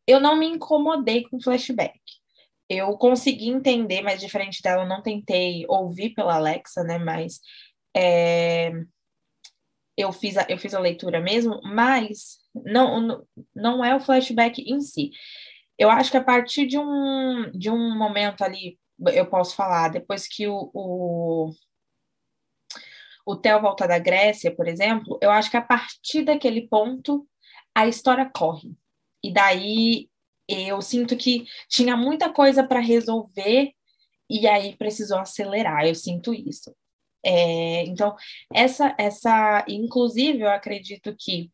Eu 0.06 0.20
não 0.20 0.38
me 0.38 0.46
incomodei 0.48 1.24
com 1.24 1.38
o 1.38 1.44
flashback. 1.44 2.00
Eu 2.70 2.98
consegui 2.98 3.48
entender, 3.50 4.02
mas 4.02 4.20
diferente 4.20 4.62
dela, 4.62 4.84
eu 4.84 4.88
não 4.88 5.02
tentei 5.02 5.66
ouvir 5.70 6.10
pela 6.12 6.36
Alexa, 6.36 6.84
né? 6.84 6.98
Mas 6.98 7.40
é, 7.98 8.72
eu, 9.98 10.12
fiz 10.14 10.38
a, 10.38 10.46
eu 10.48 10.58
fiz 10.60 10.76
a 10.76 10.80
leitura 10.80 11.20
mesmo, 11.20 11.60
mas 11.64 12.38
não, 12.54 13.26
não 13.56 13.84
é 13.84 13.96
o 13.96 14.00
flashback 14.00 14.62
em 14.62 14.80
si. 14.80 15.10
Eu 15.78 15.90
acho 15.90 16.12
que 16.12 16.18
a 16.18 16.24
partir 16.24 16.68
de 16.68 16.78
um, 16.78 17.52
de 17.52 17.72
um 17.72 17.98
momento 17.98 18.44
ali, 18.44 18.80
eu 19.14 19.26
posso 19.28 19.56
falar, 19.56 19.90
depois 19.90 20.28
que 20.28 20.48
o, 20.48 20.70
o, 20.74 21.52
o 23.26 23.36
Theo 23.36 23.62
volta 23.62 23.88
da 23.88 23.98
Grécia, 23.98 24.56
por 24.56 24.68
exemplo, 24.68 25.18
eu 25.22 25.32
acho 25.32 25.50
que 25.50 25.58
a 25.58 25.62
partir 25.62 26.24
daquele 26.24 26.68
ponto 26.68 27.28
a 27.74 27.88
história 27.88 28.30
corre. 28.32 28.76
E 29.24 29.34
daí 29.34 30.10
eu 30.48 30.82
sinto 30.82 31.18
que 31.18 31.46
tinha 31.68 31.98
muita 31.98 32.32
coisa 32.32 32.66
para 32.66 32.80
resolver 32.80 33.72
e 34.30 34.48
aí 34.48 34.76
precisou 34.76 35.20
acelerar. 35.20 35.86
Eu 35.86 35.96
sinto 35.96 36.34
isso. 36.34 36.76
É, 37.24 37.84
então, 37.86 38.16
essa, 38.54 38.96
essa, 38.98 39.66
inclusive, 39.68 40.42
eu 40.42 40.50
acredito 40.50 41.16
que 41.18 41.52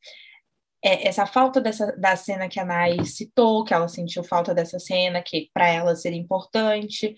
é, 0.83 1.07
essa 1.07 1.25
falta 1.25 1.61
dessa, 1.61 1.95
da 1.97 2.15
cena 2.15 2.49
que 2.49 2.59
a 2.59 2.65
Nai 2.65 3.03
citou, 3.05 3.63
que 3.63 3.73
ela 3.73 3.87
sentiu 3.87 4.23
falta 4.23 4.53
dessa 4.53 4.79
cena, 4.79 5.21
que 5.21 5.49
para 5.53 5.67
ela 5.67 5.95
seria 5.95 6.19
importante, 6.19 7.15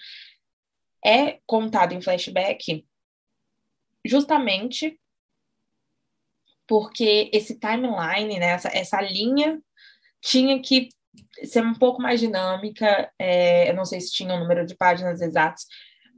é 1.03 1.39
contado 1.45 1.93
em 1.93 2.01
flashback 2.01 2.85
justamente 4.05 4.99
porque 6.67 7.29
esse 7.33 7.59
timeline, 7.59 8.39
né, 8.39 8.47
essa, 8.47 8.69
essa 8.69 9.01
linha 9.01 9.61
tinha 10.21 10.59
que 10.61 10.89
ser 11.43 11.63
um 11.63 11.73
pouco 11.73 12.01
mais 12.01 12.19
dinâmica, 12.19 13.11
é, 13.19 13.69
eu 13.69 13.75
não 13.75 13.85
sei 13.85 14.01
se 14.01 14.11
tinha 14.11 14.33
um 14.33 14.39
número 14.39 14.65
de 14.65 14.75
páginas 14.75 15.21
exatos, 15.21 15.65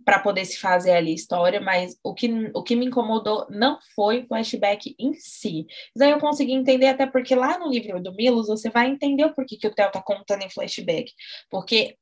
para 0.08 0.20
poder 0.20 0.45
se 0.45 0.58
fazer 0.58 0.91
ali 0.91 1.14
história, 1.14 1.60
mas 1.60 1.99
o 2.01 2.14
que, 2.14 2.30
o 2.53 2.64
que 2.64 2.78
me 2.78 2.86
incomodou 2.86 3.45
não 3.49 3.78
foi 3.93 4.22
o 4.22 4.26
flashback 4.26 4.95
em 4.97 5.14
si. 5.16 5.68
Daí 5.93 6.12
eu 6.12 6.18
consegui 6.18 6.53
entender, 6.53 6.88
até 6.88 7.05
porque 7.05 7.36
lá 7.36 7.60
no 7.60 7.68
livro 7.68 8.01
do 8.01 8.16
Milos 8.16 8.47
você 8.47 8.70
vai 8.70 8.88
entender 8.88 9.26
o 9.26 9.34
porquê 9.34 9.58
que 9.58 9.68
o 9.68 9.76
Theo 9.76 9.91
tá 9.91 10.01
contando 10.01 10.43
em 10.43 10.49
flashback. 10.49 11.12
Porque 11.49 11.97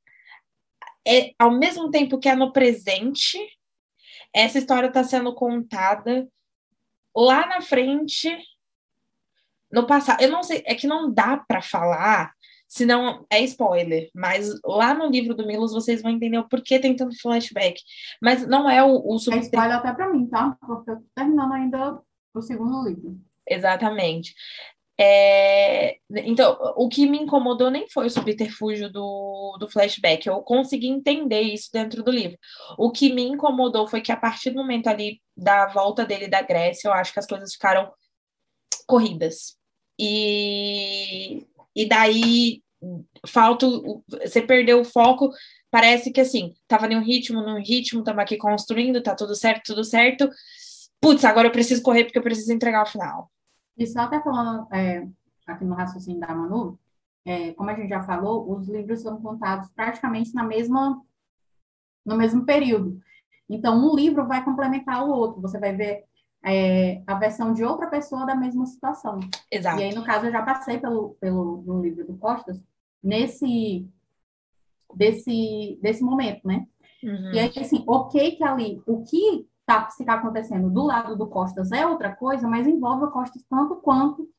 é, 1.04 1.32
ao 1.40 1.50
mesmo 1.50 1.90
tempo 1.90 2.20
que 2.20 2.30
é 2.30 2.36
no 2.36 2.54
presente, 2.54 3.40
essa 4.32 4.60
história 4.60 4.86
está 4.86 5.04
sendo 5.04 5.34
contada 5.34 6.28
lá 7.16 7.48
na 7.48 7.60
frente, 7.60 8.38
no 9.72 9.88
passado. 9.88 10.22
Eu 10.22 10.30
não 10.30 10.44
sei, 10.44 10.62
é 10.68 10.76
que 10.76 10.86
não 10.86 11.12
dá 11.12 11.38
para 11.38 11.60
falar 11.60 12.35
Senão 12.76 13.26
é 13.30 13.40
spoiler, 13.46 14.10
mas 14.14 14.50
lá 14.66 14.94
no 14.94 15.06
livro 15.06 15.34
do 15.34 15.48
Milos 15.48 15.72
vocês 15.72 16.02
vão 16.02 16.12
entender 16.12 16.38
o 16.38 16.50
porquê 16.50 16.78
tem 16.78 16.94
tanto 16.94 17.18
flashback. 17.22 17.82
Mas 18.22 18.46
não 18.46 18.70
é 18.70 18.84
o, 18.84 18.98
o 18.98 19.16
É 19.32 19.38
spoiler 19.38 19.78
até 19.78 19.94
para 19.94 20.12
mim, 20.12 20.28
tá? 20.28 20.58
Porque 20.60 20.92
eu 20.92 20.98
tô 20.98 21.04
terminando 21.16 21.54
ainda 21.54 22.02
o 22.34 22.42
segundo 22.42 22.86
livro. 22.86 23.18
Exatamente. 23.50 24.36
É... 25.00 26.00
Então, 26.26 26.58
o 26.76 26.90
que 26.90 27.08
me 27.08 27.18
incomodou 27.18 27.72
nem 27.72 27.88
foi 27.88 28.08
o 28.08 28.10
subterfúgio 28.10 28.92
do, 28.92 29.56
do 29.58 29.70
flashback, 29.70 30.28
eu 30.28 30.42
consegui 30.42 30.88
entender 30.88 31.44
isso 31.44 31.70
dentro 31.72 32.04
do 32.04 32.12
livro. 32.12 32.38
O 32.78 32.92
que 32.92 33.14
me 33.14 33.24
incomodou 33.24 33.88
foi 33.88 34.02
que 34.02 34.12
a 34.12 34.18
partir 34.18 34.50
do 34.50 34.58
momento 34.58 34.88
ali 34.88 35.22
da 35.38 35.68
volta 35.68 36.06
dele 36.06 36.28
da 36.28 36.42
Grécia, 36.42 36.90
eu 36.90 36.94
acho 36.94 37.14
que 37.14 37.20
as 37.20 37.26
coisas 37.26 37.54
ficaram 37.54 37.90
corridas. 38.86 39.56
E 39.98 41.48
e 41.76 41.86
daí 41.86 42.64
falta, 43.28 43.68
você 44.24 44.42
perdeu 44.42 44.82
o 44.82 44.86
foco, 44.86 45.30
parece 45.70 46.12
que 46.12 46.22
assim, 46.22 46.54
tava 46.68 46.88
em 46.88 46.96
um 46.96 47.04
ritmo, 47.04 47.42
num 47.42 47.60
ritmo, 47.60 48.00
estamos 48.00 48.22
aqui 48.22 48.38
construindo, 48.38 49.02
tá 49.02 49.16
tudo 49.16 49.36
certo, 49.36 49.74
tudo 49.74 49.84
certo. 49.84 50.30
Putz, 51.02 51.24
agora 51.26 51.48
eu 51.48 51.52
preciso 51.52 51.82
correr 51.82 52.06
porque 52.06 52.18
eu 52.18 52.24
preciso 52.24 52.54
entregar 52.54 52.84
o 52.84 52.90
final. 52.90 53.32
E 53.78 53.86
só 53.86 54.02
até 54.02 54.22
falando 54.22 54.68
é, 54.74 55.06
aqui 55.46 55.66
no 55.66 55.76
raciocínio 55.76 56.20
da 56.20 56.34
Manu, 56.34 56.80
é, 57.26 57.54
como 57.54 57.70
a 57.70 57.74
gente 57.74 57.90
já 57.90 58.02
falou, 58.04 58.50
os 58.52 58.68
livros 58.68 59.02
são 59.02 59.22
contados 59.22 59.70
praticamente 59.72 60.34
na 60.34 60.44
mesma, 60.44 61.02
no 62.06 62.16
mesmo 62.16 62.46
período. 62.46 63.00
Então, 63.50 63.78
um 63.78 63.96
livro 63.96 64.28
vai 64.28 64.44
complementar 64.44 65.04
o 65.04 65.12
outro. 65.12 65.42
Você 65.42 65.60
vai 65.60 65.76
ver 65.76 66.04
é, 66.44 67.02
a 67.06 67.16
versão 67.16 67.54
de 67.54 67.64
outra 67.64 67.88
pessoa 67.88 68.26
da 68.26 68.36
mesma 68.36 68.66
situação. 68.66 69.20
Exato. 69.52 69.82
E 69.82 69.84
aí, 69.84 69.96
no 69.96 70.04
caso, 70.04 70.28
eu 70.28 70.32
já 70.32 70.42
passei 70.44 70.80
pelo, 70.80 71.16
pelo 71.20 71.64
no 71.66 71.82
livro 71.82 72.06
do 72.06 72.18
Costas 72.18 72.64
nesse 73.06 73.88
desse, 74.96 75.80
desse 75.82 76.04
momento, 76.04 76.48
né? 76.48 76.66
Uhum. 77.04 77.34
E 77.34 77.40
aí, 77.40 77.52
assim, 77.58 77.84
ok 77.86 78.32
que 78.36 78.44
ali 78.44 78.82
o 78.88 79.04
que 79.04 79.48
tá, 79.66 79.90
se 79.90 80.04
está 80.04 80.16
acontecendo 80.16 80.70
do 80.70 80.84
lado 80.84 81.16
do 81.16 81.28
Costas 81.28 81.72
é 81.72 81.86
outra 81.86 82.16
coisa, 82.16 82.48
mas 82.48 82.68
envolve 82.68 83.06
o 83.06 83.12
Costas 83.12 83.44
tanto 83.50 83.76
quanto 83.78 84.30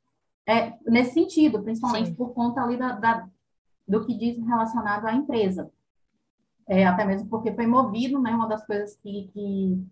é, 0.46 0.72
nesse 0.86 1.12
sentido, 1.12 1.62
principalmente 1.62 2.10
Sim. 2.10 2.14
por 2.14 2.32
conta 2.32 2.62
ali 2.62 2.76
da, 2.76 2.92
da, 2.92 3.28
do 3.86 4.04
que 4.04 4.16
diz 4.16 4.38
relacionado 4.38 5.06
à 5.06 5.14
empresa. 5.14 5.70
É, 6.68 6.84
até 6.86 7.04
mesmo 7.04 7.28
porque 7.28 7.52
foi 7.52 7.66
movido, 7.66 8.20
né, 8.20 8.32
uma 8.32 8.48
das 8.48 8.64
coisas 8.66 8.96
que, 8.96 9.30
que 9.32 9.84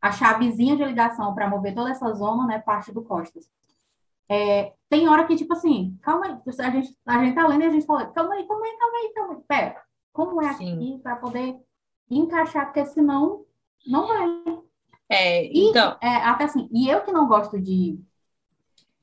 a 0.00 0.10
chavezinha 0.10 0.76
de 0.76 0.84
ligação 0.84 1.34
para 1.34 1.48
mover 1.48 1.74
toda 1.74 1.90
essa 1.90 2.10
zona, 2.14 2.46
né, 2.46 2.58
parte 2.58 2.92
do 2.92 3.02
Costas. 3.02 3.50
É, 4.28 4.72
tem 4.88 5.08
hora 5.08 5.26
que, 5.26 5.36
tipo 5.36 5.52
assim, 5.52 5.98
calma 6.02 6.26
aí, 6.26 6.32
a 6.58 6.70
gente, 6.70 6.96
a 7.06 7.24
gente 7.24 7.34
tá 7.34 7.46
lendo 7.46 7.62
e 7.62 7.66
a 7.66 7.70
gente 7.70 7.86
fala, 7.86 8.06
calma 8.06 8.34
aí, 8.34 8.46
calma 8.46 8.64
aí, 8.64 8.76
calma 8.78 8.96
aí, 8.98 9.12
calma 9.14 9.34
aí, 9.34 9.40
pera, 9.48 9.82
como 10.12 10.42
é 10.42 10.52
Sim. 10.54 10.74
aqui 10.74 11.00
para 11.02 11.16
poder 11.16 11.56
encaixar, 12.10 12.66
porque 12.66 12.84
senão 12.86 13.44
não 13.86 14.06
vai. 14.06 14.62
É, 15.08 15.46
então... 15.56 15.96
E, 16.02 16.06
é, 16.06 16.16
até 16.24 16.44
assim, 16.44 16.68
e 16.72 16.88
eu 16.88 17.02
que 17.02 17.12
não 17.12 17.26
gosto 17.26 17.60
de 17.60 17.98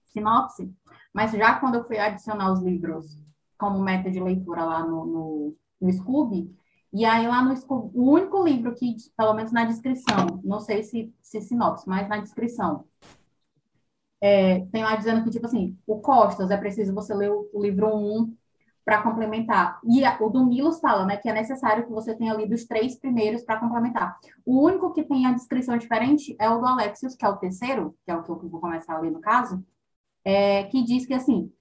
sinopse, 0.05 0.73
mas 1.13 1.31
já 1.31 1.59
quando 1.59 1.75
eu 1.75 1.83
fui 1.83 1.97
adicionar 1.97 2.51
os 2.51 2.61
livros 2.61 3.17
como 3.57 3.79
meta 3.79 4.09
de 4.09 4.19
leitura 4.19 4.63
lá 4.63 4.85
no, 4.85 5.05
no, 5.05 5.55
no 5.81 5.91
Scooby, 5.91 6.55
e 6.91 7.05
aí 7.05 7.27
lá 7.27 7.43
no 7.43 7.55
Scooby, 7.55 7.97
o 7.97 8.11
único 8.11 8.43
livro 8.43 8.73
que, 8.73 8.95
pelo 9.15 9.33
menos 9.33 9.51
na 9.51 9.65
descrição, 9.65 10.39
não 10.43 10.59
sei 10.59 10.81
se, 10.83 11.13
se 11.21 11.41
sinopse, 11.41 11.87
mas 11.87 12.07
na 12.07 12.17
descrição, 12.17 12.85
é, 14.21 14.65
tem 14.71 14.83
lá 14.83 14.95
dizendo 14.95 15.23
que, 15.23 15.29
tipo 15.29 15.45
assim, 15.45 15.77
o 15.87 15.99
Costas, 15.99 16.51
é 16.51 16.57
preciso 16.57 16.93
você 16.93 17.13
ler 17.13 17.31
o, 17.31 17.49
o 17.53 17.61
livro 17.61 17.95
1 17.95 18.35
para 18.83 19.01
complementar. 19.01 19.79
E 19.83 20.03
a, 20.03 20.17
o 20.19 20.29
do 20.29 20.45
Milos 20.45 20.79
fala, 20.79 21.05
né, 21.05 21.15
que 21.15 21.29
é 21.29 21.33
necessário 21.33 21.85
que 21.85 21.91
você 21.91 22.15
tenha 22.15 22.33
lido 22.33 22.55
os 22.55 22.65
três 22.65 22.97
primeiros 22.97 23.43
para 23.43 23.59
complementar. 23.59 24.17
O 24.45 24.65
único 24.65 24.91
que 24.91 25.03
tem 25.03 25.25
a 25.25 25.31
descrição 25.31 25.77
diferente 25.77 26.35
é 26.39 26.49
o 26.49 26.59
do 26.59 26.65
Alexios, 26.65 27.15
que 27.15 27.23
é 27.23 27.29
o 27.29 27.37
terceiro, 27.37 27.95
que 28.03 28.11
é 28.11 28.15
o 28.15 28.23
que 28.23 28.29
eu 28.29 28.49
vou 28.49 28.59
começar 28.59 28.95
a 28.95 28.99
ler 28.99 29.11
no 29.11 29.21
caso, 29.21 29.63
é, 30.25 30.63
que 30.63 30.83
diz 30.83 31.05
que, 31.05 31.13
assim, 31.13 31.51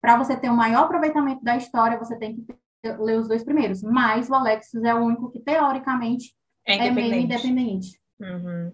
para 0.00 0.16
você 0.16 0.36
ter 0.36 0.48
o 0.48 0.56
maior 0.56 0.84
aproveitamento 0.84 1.42
da 1.42 1.56
história, 1.56 1.98
você 1.98 2.16
tem 2.16 2.36
que 2.36 2.42
ter, 2.42 3.00
ler 3.00 3.18
os 3.18 3.26
dois 3.26 3.42
primeiros. 3.42 3.82
Mas 3.82 4.30
o 4.30 4.34
Alexios 4.34 4.84
é 4.84 4.94
o 4.94 4.98
único 4.98 5.28
que, 5.30 5.40
teoricamente, 5.40 6.34
é, 6.64 6.86
é 6.86 6.90
meio 6.90 7.14
independente. 7.14 8.00
Uhum. 8.20 8.72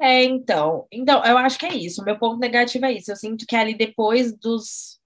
É, 0.00 0.24
então, 0.24 0.86
então, 0.90 1.24
eu 1.24 1.38
acho 1.38 1.58
que 1.58 1.66
é 1.66 1.74
isso. 1.74 2.04
Meu 2.04 2.18
ponto 2.18 2.38
negativo 2.38 2.84
é 2.86 2.92
isso. 2.92 3.10
Eu 3.12 3.16
sinto 3.16 3.46
que 3.46 3.56
ali 3.56 3.74
depois 3.74 4.36
dos 4.36 4.98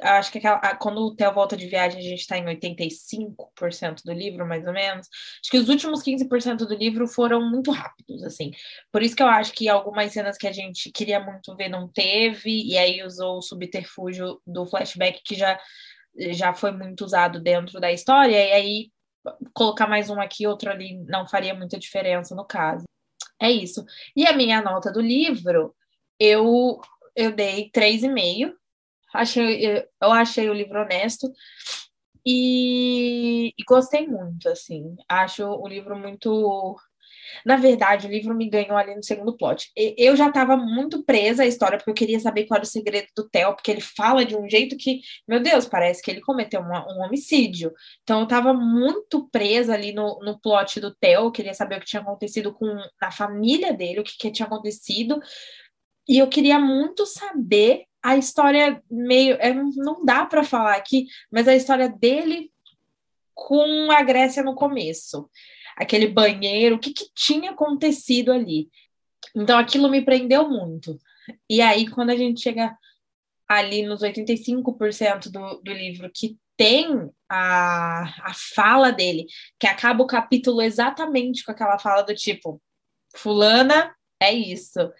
acho 0.00 0.32
que 0.32 0.38
aquela, 0.38 0.74
quando 0.76 0.98
o 0.98 1.14
Theo 1.14 1.32
volta 1.32 1.56
de 1.56 1.66
viagem, 1.66 1.98
a 1.98 2.02
gente 2.02 2.20
está 2.20 2.38
em 2.38 2.44
85% 2.46 4.02
do 4.04 4.12
livro, 4.12 4.46
mais 4.46 4.66
ou 4.66 4.72
menos. 4.72 5.06
Acho 5.42 5.50
que 5.50 5.58
os 5.58 5.68
últimos 5.68 6.02
15% 6.02 6.58
do 6.66 6.74
livro 6.74 7.06
foram 7.06 7.48
muito 7.48 7.70
rápidos, 7.70 8.22
assim. 8.22 8.52
Por 8.90 9.02
isso 9.02 9.14
que 9.14 9.22
eu 9.22 9.26
acho 9.26 9.52
que 9.52 9.68
algumas 9.68 10.12
cenas 10.12 10.38
que 10.38 10.46
a 10.46 10.52
gente 10.52 10.90
queria 10.90 11.20
muito 11.20 11.54
ver 11.56 11.68
não 11.68 11.88
teve, 11.88 12.50
e 12.50 12.78
aí 12.78 13.04
usou 13.04 13.38
o 13.38 13.42
subterfúgio 13.42 14.40
do 14.46 14.64
flashback 14.66 15.20
que 15.24 15.34
já, 15.34 15.58
já 16.30 16.54
foi 16.54 16.72
muito 16.72 17.04
usado 17.04 17.40
dentro 17.40 17.80
da 17.80 17.92
história, 17.92 18.36
e 18.36 18.52
aí 18.52 18.92
colocar 19.54 19.86
mais 19.86 20.10
um 20.10 20.20
aqui, 20.20 20.46
outro 20.46 20.70
ali, 20.70 20.98
não 21.04 21.26
faria 21.26 21.54
muita 21.54 21.78
diferença 21.78 22.34
no 22.34 22.44
caso. 22.44 22.84
É 23.42 23.50
isso. 23.50 23.84
E 24.14 24.26
a 24.26 24.32
minha 24.32 24.62
nota 24.62 24.92
do 24.92 25.00
livro, 25.00 25.74
eu, 26.18 26.80
eu 27.16 27.32
dei 27.32 27.70
3,5 27.70 28.54
Achei, 29.12 29.66
eu 30.00 30.10
achei 30.10 30.48
o 30.48 30.54
livro 30.54 30.80
honesto 30.80 31.30
e, 32.24 33.48
e 33.58 33.64
gostei 33.64 34.06
muito, 34.06 34.48
assim. 34.48 34.96
Acho 35.06 35.44
o 35.46 35.68
livro 35.68 35.94
muito 35.98 36.78
na 37.44 37.56
verdade, 37.56 38.06
o 38.06 38.10
livro 38.10 38.34
me 38.34 38.48
ganhou 38.48 38.76
ali 38.76 38.94
no 38.94 39.02
segundo 39.02 39.36
plot. 39.36 39.70
Eu 39.76 40.16
já 40.16 40.28
estava 40.28 40.56
muito 40.56 41.02
presa 41.04 41.42
à 41.42 41.46
história, 41.46 41.78
porque 41.78 41.90
eu 41.90 41.94
queria 41.94 42.20
saber 42.20 42.46
qual 42.46 42.56
era 42.56 42.64
o 42.64 42.68
segredo 42.68 43.08
do 43.16 43.28
Theo, 43.28 43.54
porque 43.54 43.70
ele 43.70 43.80
fala 43.80 44.24
de 44.24 44.36
um 44.36 44.48
jeito 44.48 44.76
que, 44.76 45.00
meu 45.26 45.40
Deus, 45.40 45.66
parece 45.66 46.02
que 46.02 46.10
ele 46.10 46.20
cometeu 46.20 46.60
uma, 46.60 46.86
um 46.92 47.02
homicídio. 47.02 47.72
Então 48.02 48.18
eu 48.18 48.24
estava 48.24 48.52
muito 48.52 49.28
presa 49.30 49.74
ali 49.74 49.92
no, 49.92 50.20
no 50.22 50.40
plot 50.40 50.80
do 50.80 50.94
Theo, 50.94 51.32
queria 51.32 51.54
saber 51.54 51.76
o 51.76 51.80
que 51.80 51.86
tinha 51.86 52.02
acontecido 52.02 52.52
com 52.52 52.66
na 53.00 53.10
família 53.10 53.72
dele, 53.72 54.00
o 54.00 54.04
que, 54.04 54.16
que 54.18 54.30
tinha 54.30 54.46
acontecido. 54.46 55.20
E 56.08 56.18
eu 56.18 56.28
queria 56.28 56.58
muito 56.58 57.06
saber 57.06 57.84
a 58.02 58.16
história 58.16 58.82
meio. 58.90 59.36
É, 59.40 59.54
não 59.54 60.04
dá 60.04 60.26
para 60.26 60.42
falar 60.42 60.74
aqui, 60.74 61.06
mas 61.30 61.46
a 61.46 61.54
história 61.54 61.88
dele 61.88 62.50
com 63.34 63.90
a 63.90 64.02
Grécia 64.02 64.42
no 64.42 64.54
começo. 64.54 65.28
Aquele 65.76 66.06
banheiro, 66.06 66.76
o 66.76 66.78
que, 66.78 66.92
que 66.92 67.06
tinha 67.14 67.50
acontecido 67.52 68.32
ali. 68.32 68.68
Então 69.34 69.58
aquilo 69.58 69.88
me 69.88 70.04
prendeu 70.04 70.48
muito. 70.48 70.98
E 71.48 71.60
aí, 71.60 71.88
quando 71.88 72.10
a 72.10 72.16
gente 72.16 72.40
chega 72.40 72.76
ali 73.48 73.82
nos 73.82 74.02
85% 74.02 75.30
do, 75.30 75.60
do 75.62 75.72
livro 75.72 76.10
que 76.12 76.38
tem 76.56 77.10
a, 77.28 78.02
a 78.30 78.34
fala 78.54 78.92
dele, 78.92 79.26
que 79.58 79.66
acaba 79.66 80.02
o 80.02 80.06
capítulo 80.06 80.62
exatamente 80.62 81.44
com 81.44 81.50
aquela 81.50 81.78
fala 81.78 82.02
do 82.02 82.14
tipo, 82.14 82.62
fulana, 83.16 83.94
é 84.20 84.32
isso. 84.32 84.92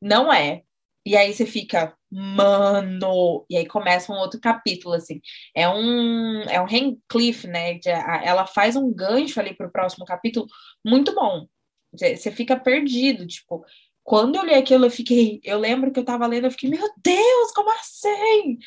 Não 0.00 0.32
é. 0.32 0.62
E 1.04 1.16
aí 1.16 1.32
você 1.32 1.46
fica, 1.46 1.96
mano! 2.10 3.44
E 3.50 3.56
aí 3.56 3.66
começa 3.66 4.12
um 4.12 4.16
outro 4.16 4.40
capítulo, 4.40 4.94
assim. 4.94 5.20
É 5.54 5.68
um, 5.68 6.42
é 6.42 6.60
um 6.60 6.66
Cliff, 7.08 7.46
né? 7.46 7.78
Ela 8.24 8.46
faz 8.46 8.76
um 8.76 8.92
gancho 8.92 9.40
ali 9.40 9.54
para 9.54 9.68
o 9.68 9.72
próximo 9.72 10.04
capítulo 10.04 10.46
muito 10.84 11.14
bom. 11.14 11.46
Você 11.92 12.30
fica 12.30 12.58
perdido, 12.58 13.26
tipo. 13.26 13.64
Quando 14.02 14.36
eu 14.36 14.44
li 14.44 14.54
aquilo, 14.54 14.86
eu 14.86 14.90
fiquei. 14.90 15.40
Eu 15.44 15.58
lembro 15.58 15.92
que 15.92 16.00
eu 16.00 16.04
tava 16.04 16.26
lendo, 16.26 16.46
eu 16.46 16.50
fiquei, 16.50 16.70
meu 16.70 16.88
Deus, 17.02 17.52
como 17.54 17.70
assim? 17.70 18.58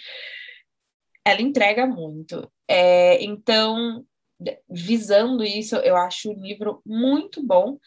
Ela 1.26 1.42
entrega 1.42 1.86
muito. 1.88 2.52
É, 2.68 3.24
então, 3.24 4.06
visando 4.70 5.44
isso, 5.44 5.76
eu 5.78 5.96
acho 5.96 6.32
o 6.32 6.42
livro 6.42 6.82
muito 6.86 7.46
bom 7.46 7.78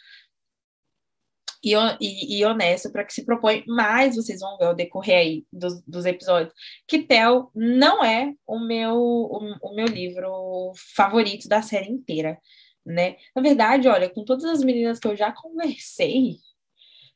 e, 1.65 1.75
e, 2.01 2.39
e 2.39 2.45
honesto 2.45 2.93
para 2.93 3.05
que 3.05 3.13
se 3.13 3.25
propõe, 3.25 3.65
mas 3.67 4.17
vocês 4.17 4.41
vão 4.41 4.59
ver 4.59 4.67
ao 4.67 4.75
decorrer 4.75 5.19
aí 5.19 5.47
dos, 5.53 5.83
dos 5.83 6.05
episódios 6.05 6.53
que 6.87 7.03
Tel 7.03 7.51
não 7.55 8.05
é 8.05 8.35
o 8.47 8.59
meu, 8.59 8.95
o, 8.97 9.57
o, 9.63 9.75
meu 9.75 9.87
livro 9.87 10.73
favorito 10.95 11.49
da 11.49 11.63
série 11.63 11.91
inteira, 11.91 12.39
né? 12.85 13.17
Na 13.35 13.41
verdade, 13.43 13.89
olha, 13.89 14.11
com 14.11 14.25
todas 14.25 14.45
as 14.45 14.63
meninas 14.63 14.99
que 14.99 15.09
eu 15.09 15.17
já 15.17 15.33
conversei 15.33 16.37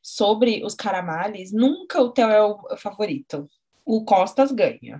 sobre 0.01 0.63
os 0.65 0.73
caramales, 0.73 1.51
nunca 1.51 2.01
o 2.01 2.11
Tel 2.11 2.29
é 2.29 2.43
o, 2.43 2.77
favorito. 2.77 3.47
O 3.85 4.03
Costas 4.03 4.51
ganha. 4.51 4.99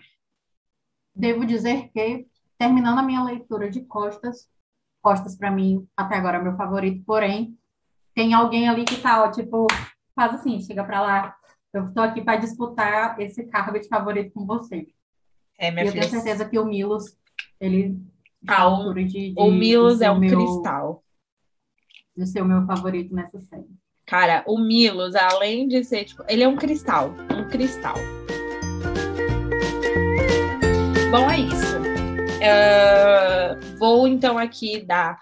Devo 1.15 1.45
dizer 1.45 1.89
que, 1.91 2.27
terminando 2.57 2.99
a 2.99 3.03
minha 3.03 3.23
leitura 3.23 3.69
de 3.69 3.81
Costas, 3.81 4.47
Costas, 5.01 5.35
para 5.35 5.49
mim, 5.49 5.87
até 5.95 6.15
agora 6.15 6.37
é 6.37 6.41
meu 6.41 6.55
favorito, 6.55 7.03
porém, 7.05 7.57
tem 8.19 8.33
alguém 8.33 8.67
ali 8.67 8.83
que 8.83 8.97
tá, 8.97 9.23
ó, 9.23 9.31
tipo, 9.31 9.65
faz 10.13 10.33
assim, 10.33 10.59
chega 10.59 10.83
para 10.83 10.99
lá. 10.99 11.35
Eu 11.73 11.93
tô 11.93 12.01
aqui 12.01 12.21
para 12.21 12.35
disputar 12.35 13.17
esse 13.17 13.45
cargo 13.45 13.79
de 13.79 13.87
favorito 13.87 14.33
com 14.33 14.45
você. 14.45 14.87
É, 15.57 15.71
minha 15.71 15.85
e 15.85 15.87
eu 15.87 15.93
filha. 15.93 16.01
tenho 16.01 16.21
certeza 16.21 16.43
que 16.43 16.59
o 16.59 16.65
Milos, 16.65 17.17
ele 17.61 17.97
ah, 18.45 18.67
o, 18.67 18.93
de, 18.93 19.05
de, 19.05 19.33
o 19.37 19.49
Milos 19.49 20.01
é 20.01 20.11
um 20.11 20.19
meu, 20.19 20.37
cristal. 20.37 21.01
De 22.13 22.27
ser 22.27 22.41
o 22.41 22.45
meu 22.45 22.65
favorito 22.65 23.15
nessa 23.15 23.39
série. 23.39 23.69
Cara, 24.05 24.43
o 24.45 24.59
Milos, 24.59 25.15
além 25.15 25.65
de 25.65 25.81
ser, 25.85 26.03
tipo, 26.03 26.21
ele 26.27 26.43
é 26.43 26.47
um 26.47 26.57
cristal, 26.57 27.13
um 27.33 27.47
cristal. 27.47 27.95
Bom, 31.09 31.29
é 31.31 31.39
isso. 31.39 31.77
Uh, 32.41 33.77
vou 33.77 34.09
então 34.09 34.37
aqui 34.37 34.81
dar 34.81 35.17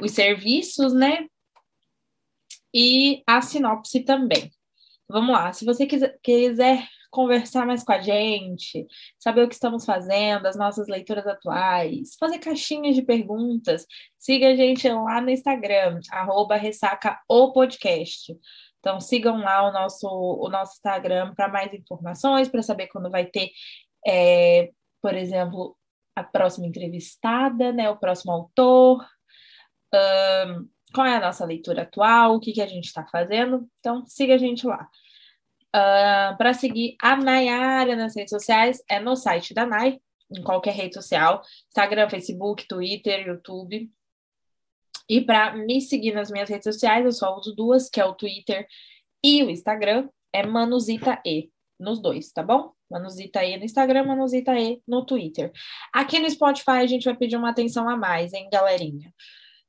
os 0.00 0.10
serviços, 0.10 0.92
né? 0.92 1.28
E 2.74 3.22
a 3.26 3.40
sinopse 3.42 4.00
também. 4.00 4.50
Vamos 5.08 5.32
lá, 5.32 5.52
se 5.52 5.64
você 5.64 5.86
quiser, 5.86 6.88
conversar 7.10 7.66
mais 7.66 7.84
com 7.84 7.92
a 7.92 8.00
gente, 8.00 8.86
saber 9.18 9.42
o 9.42 9.48
que 9.48 9.54
estamos 9.54 9.84
fazendo, 9.84 10.46
as 10.46 10.56
nossas 10.56 10.88
leituras 10.88 11.26
atuais, 11.26 12.16
fazer 12.18 12.38
caixinhas 12.38 12.96
de 12.96 13.02
perguntas, 13.02 13.86
siga 14.16 14.48
a 14.48 14.56
gente 14.56 14.88
lá 14.88 15.20
no 15.20 15.28
Instagram, 15.28 16.00
arroba 16.10 16.56
ressaca 16.56 17.20
o 17.28 17.52
podcast. 17.52 18.34
Então 18.78 18.98
sigam 18.98 19.36
lá 19.38 19.68
o 19.68 19.72
nosso, 19.72 20.08
o 20.08 20.48
nosso 20.48 20.72
Instagram 20.72 21.34
para 21.34 21.48
mais 21.48 21.72
informações, 21.74 22.48
para 22.48 22.62
saber 22.62 22.86
quando 22.88 23.10
vai 23.10 23.26
ter, 23.26 23.50
é, 24.06 24.70
por 25.02 25.14
exemplo, 25.14 25.76
a 26.16 26.24
próxima 26.24 26.66
entrevistada, 26.66 27.72
né, 27.72 27.90
o 27.90 27.98
próximo 27.98 28.32
autor. 28.32 29.06
Um, 29.94 30.68
qual 30.92 31.06
é 31.06 31.16
a 31.16 31.20
nossa 31.20 31.44
leitura 31.44 31.82
atual, 31.82 32.34
o 32.34 32.40
que, 32.40 32.52
que 32.52 32.62
a 32.62 32.66
gente 32.66 32.86
está 32.86 33.04
fazendo. 33.06 33.68
Então, 33.80 34.04
siga 34.06 34.34
a 34.34 34.38
gente 34.38 34.66
lá. 34.66 34.88
Uh, 35.74 36.36
Para 36.36 36.52
seguir 36.52 36.96
a 37.00 37.16
Nayara 37.16 37.96
nas 37.96 38.14
redes 38.14 38.30
sociais, 38.30 38.82
é 38.88 39.00
no 39.00 39.16
site 39.16 39.54
da 39.54 39.64
Nay, 39.64 40.00
em 40.30 40.42
qualquer 40.42 40.74
rede 40.74 40.94
social: 40.94 41.42
Instagram, 41.68 42.08
Facebook, 42.08 42.66
Twitter, 42.68 43.26
YouTube. 43.26 43.90
E 45.08 45.20
para 45.20 45.56
me 45.56 45.80
seguir 45.80 46.12
nas 46.12 46.30
minhas 46.30 46.48
redes 46.48 46.64
sociais, 46.64 47.04
eu 47.04 47.12
só 47.12 47.36
uso 47.36 47.54
duas, 47.54 47.88
que 47.88 48.00
é 48.00 48.04
o 48.04 48.14
Twitter 48.14 48.66
e 49.22 49.42
o 49.42 49.50
Instagram, 49.50 50.08
é 50.32 50.46
Manuzita 50.46 51.20
E, 51.24 51.50
nos 51.78 52.00
dois, 52.00 52.32
tá 52.32 52.42
bom? 52.42 52.72
Manuzita 52.90 53.44
E 53.44 53.56
no 53.56 53.64
Instagram, 53.64 54.04
Manuzita 54.04 54.58
E 54.58 54.82
no 54.86 55.04
Twitter. 55.04 55.52
Aqui 55.92 56.18
no 56.18 56.30
Spotify 56.30 56.80
a 56.82 56.86
gente 56.86 57.04
vai 57.04 57.16
pedir 57.16 57.36
uma 57.36 57.50
atenção 57.50 57.88
a 57.88 57.96
mais, 57.96 58.32
hein, 58.32 58.48
galerinha? 58.52 59.12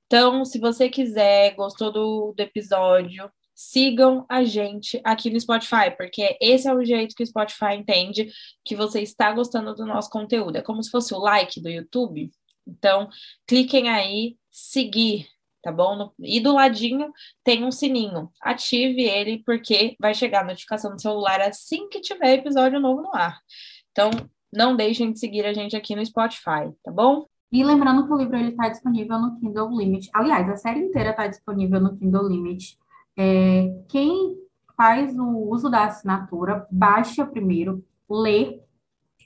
Então, 0.06 0.46
se 0.46 0.60
você 0.60 0.90
quiser, 0.90 1.56
gostou 1.56 1.92
do, 1.92 2.34
do 2.36 2.40
episódio, 2.42 3.32
sigam 3.56 4.26
a 4.30 4.44
gente 4.44 5.00
aqui 5.04 5.30
no 5.30 5.40
Spotify, 5.40 5.96
porque 5.96 6.38
esse 6.42 6.68
é 6.68 6.74
o 6.74 6.84
jeito 6.84 7.16
que 7.16 7.24
o 7.24 7.28
Spotify 7.28 7.76
entende 7.76 8.32
que 8.64 8.76
você 8.76 9.02
está 9.02 9.32
gostando 9.32 9.74
do 9.76 9.86
nosso 9.86 10.10
conteúdo. 10.10 10.58
É 10.58 10.62
como 10.62 10.84
se 10.84 10.90
fosse 10.90 11.14
o 11.14 11.20
like 11.20 11.62
do 11.62 11.70
YouTube. 11.70 12.32
Então, 12.68 13.10
cliquem 13.48 13.90
aí, 13.90 14.38
seguir, 14.50 15.28
tá 15.62 15.72
bom? 15.72 16.12
E 16.20 16.40
do 16.40 16.54
ladinho 16.54 17.12
tem 17.44 17.64
um 17.64 17.72
sininho. 17.72 18.32
Ative 18.42 19.04
ele, 19.04 19.44
porque 19.46 19.96
vai 20.00 20.14
chegar 20.14 20.42
a 20.42 20.46
notificação 20.46 20.92
no 20.92 21.00
celular 21.00 21.42
assim 21.42 21.88
que 21.90 22.02
tiver 22.02 22.36
episódio 22.36 22.80
novo 22.80 23.02
no 23.02 23.16
ar. 23.16 23.40
Então, 23.92 24.12
não 24.52 24.76
deixem 24.76 25.12
de 25.12 25.20
seguir 25.20 25.46
a 25.46 25.54
gente 25.54 25.76
aqui 25.76 25.96
no 25.96 26.06
Spotify, 26.06 26.72
tá 26.84 26.92
bom? 26.92 27.28
E 27.54 27.64
lembrando 27.64 28.08
que 28.08 28.12
o 28.12 28.18
livro 28.18 28.36
está 28.36 28.68
disponível 28.68 29.20
no 29.20 29.40
Kindle 29.40 29.78
Limit. 29.78 30.10
Aliás, 30.12 30.50
a 30.50 30.56
série 30.56 30.80
inteira 30.80 31.12
está 31.12 31.28
disponível 31.28 31.80
no 31.80 31.96
Kindle 31.96 32.28
Limit. 32.28 32.80
É, 33.16 33.72
quem 33.88 34.36
faz 34.76 35.16
o 35.20 35.52
uso 35.52 35.70
da 35.70 35.86
assinatura, 35.86 36.66
baixa 36.72 37.24
primeiro, 37.24 37.86
lê 38.10 38.60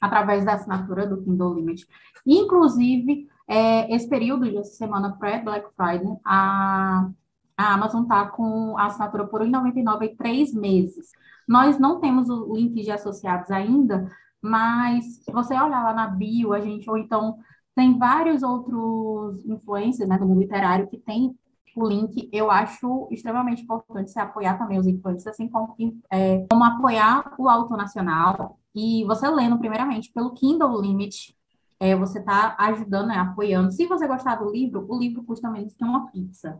através 0.01 0.43
da 0.43 0.55
assinatura 0.55 1.07
do 1.07 1.23
Kindle 1.23 1.53
Limit. 1.53 1.88
Inclusive, 2.25 3.30
é, 3.47 3.95
esse 3.95 4.09
período 4.09 4.43
de 4.43 4.61
semana 4.65 5.13
pré-Black 5.17 5.69
Friday, 5.78 6.17
a, 6.25 7.09
a 7.55 7.73
Amazon 7.75 8.03
está 8.03 8.25
com 8.25 8.78
a 8.78 8.88
assinatura 8.88 9.25
por 9.25 9.41
R$ 9.41 9.47
1,99 9.47 10.03
em 10.03 10.15
três 10.17 10.53
meses. 10.53 11.11
Nós 11.47 11.80
não 11.80 12.01
temos 12.01 12.28
o 12.30 12.53
link 12.53 12.73
de 12.84 12.91
associados 12.91 13.49
ainda, 13.51 14.11
mas 14.41 15.23
se 15.23 15.32
você 15.32 15.53
olhar 15.53 15.82
lá 15.82 15.93
na 15.93 16.07
bio, 16.07 16.51
a 16.51 16.59
gente, 16.59 16.89
ou 16.89 16.97
então 16.97 17.39
tem 17.78 17.95
vários 17.95 18.41
outros 18.41 19.45
influencers 19.45 20.09
né, 20.09 20.17
do 20.17 20.25
mundo 20.25 20.41
literário 20.41 20.88
que 20.88 20.97
tem 20.97 21.38
o 21.75 21.88
link. 21.88 22.28
Eu 22.34 22.49
acho 22.49 23.07
extremamente 23.11 23.61
importante 23.61 24.09
você 24.09 24.19
apoiar 24.19 24.57
também 24.57 24.80
os 24.80 24.88
influencers, 24.88 25.28
assim 25.28 25.47
como, 25.47 25.75
é, 26.11 26.43
como 26.49 26.63
apoiar 26.63 27.36
o 27.38 27.47
Auto 27.47 27.78
Nacional. 27.78 28.57
E 28.73 29.03
você 29.05 29.30
lendo, 29.30 29.59
primeiramente, 29.59 30.11
pelo 30.11 30.34
Kindle 30.34 30.82
Limit, 30.82 31.38
é, 31.80 31.95
você 31.95 32.17
está 32.17 32.55
ajudando, 32.57 33.09
né, 33.09 33.15
apoiando. 33.15 33.71
Se 33.71 33.86
você 33.86 34.07
gostar 34.07 34.38
do 34.38 34.51
livro, 34.51 34.84
o 34.89 34.97
livro 34.97 35.23
custa 35.23 35.47
menos 35.47 35.75
que 35.75 35.84
uma 35.84 36.07
pizza. 36.07 36.59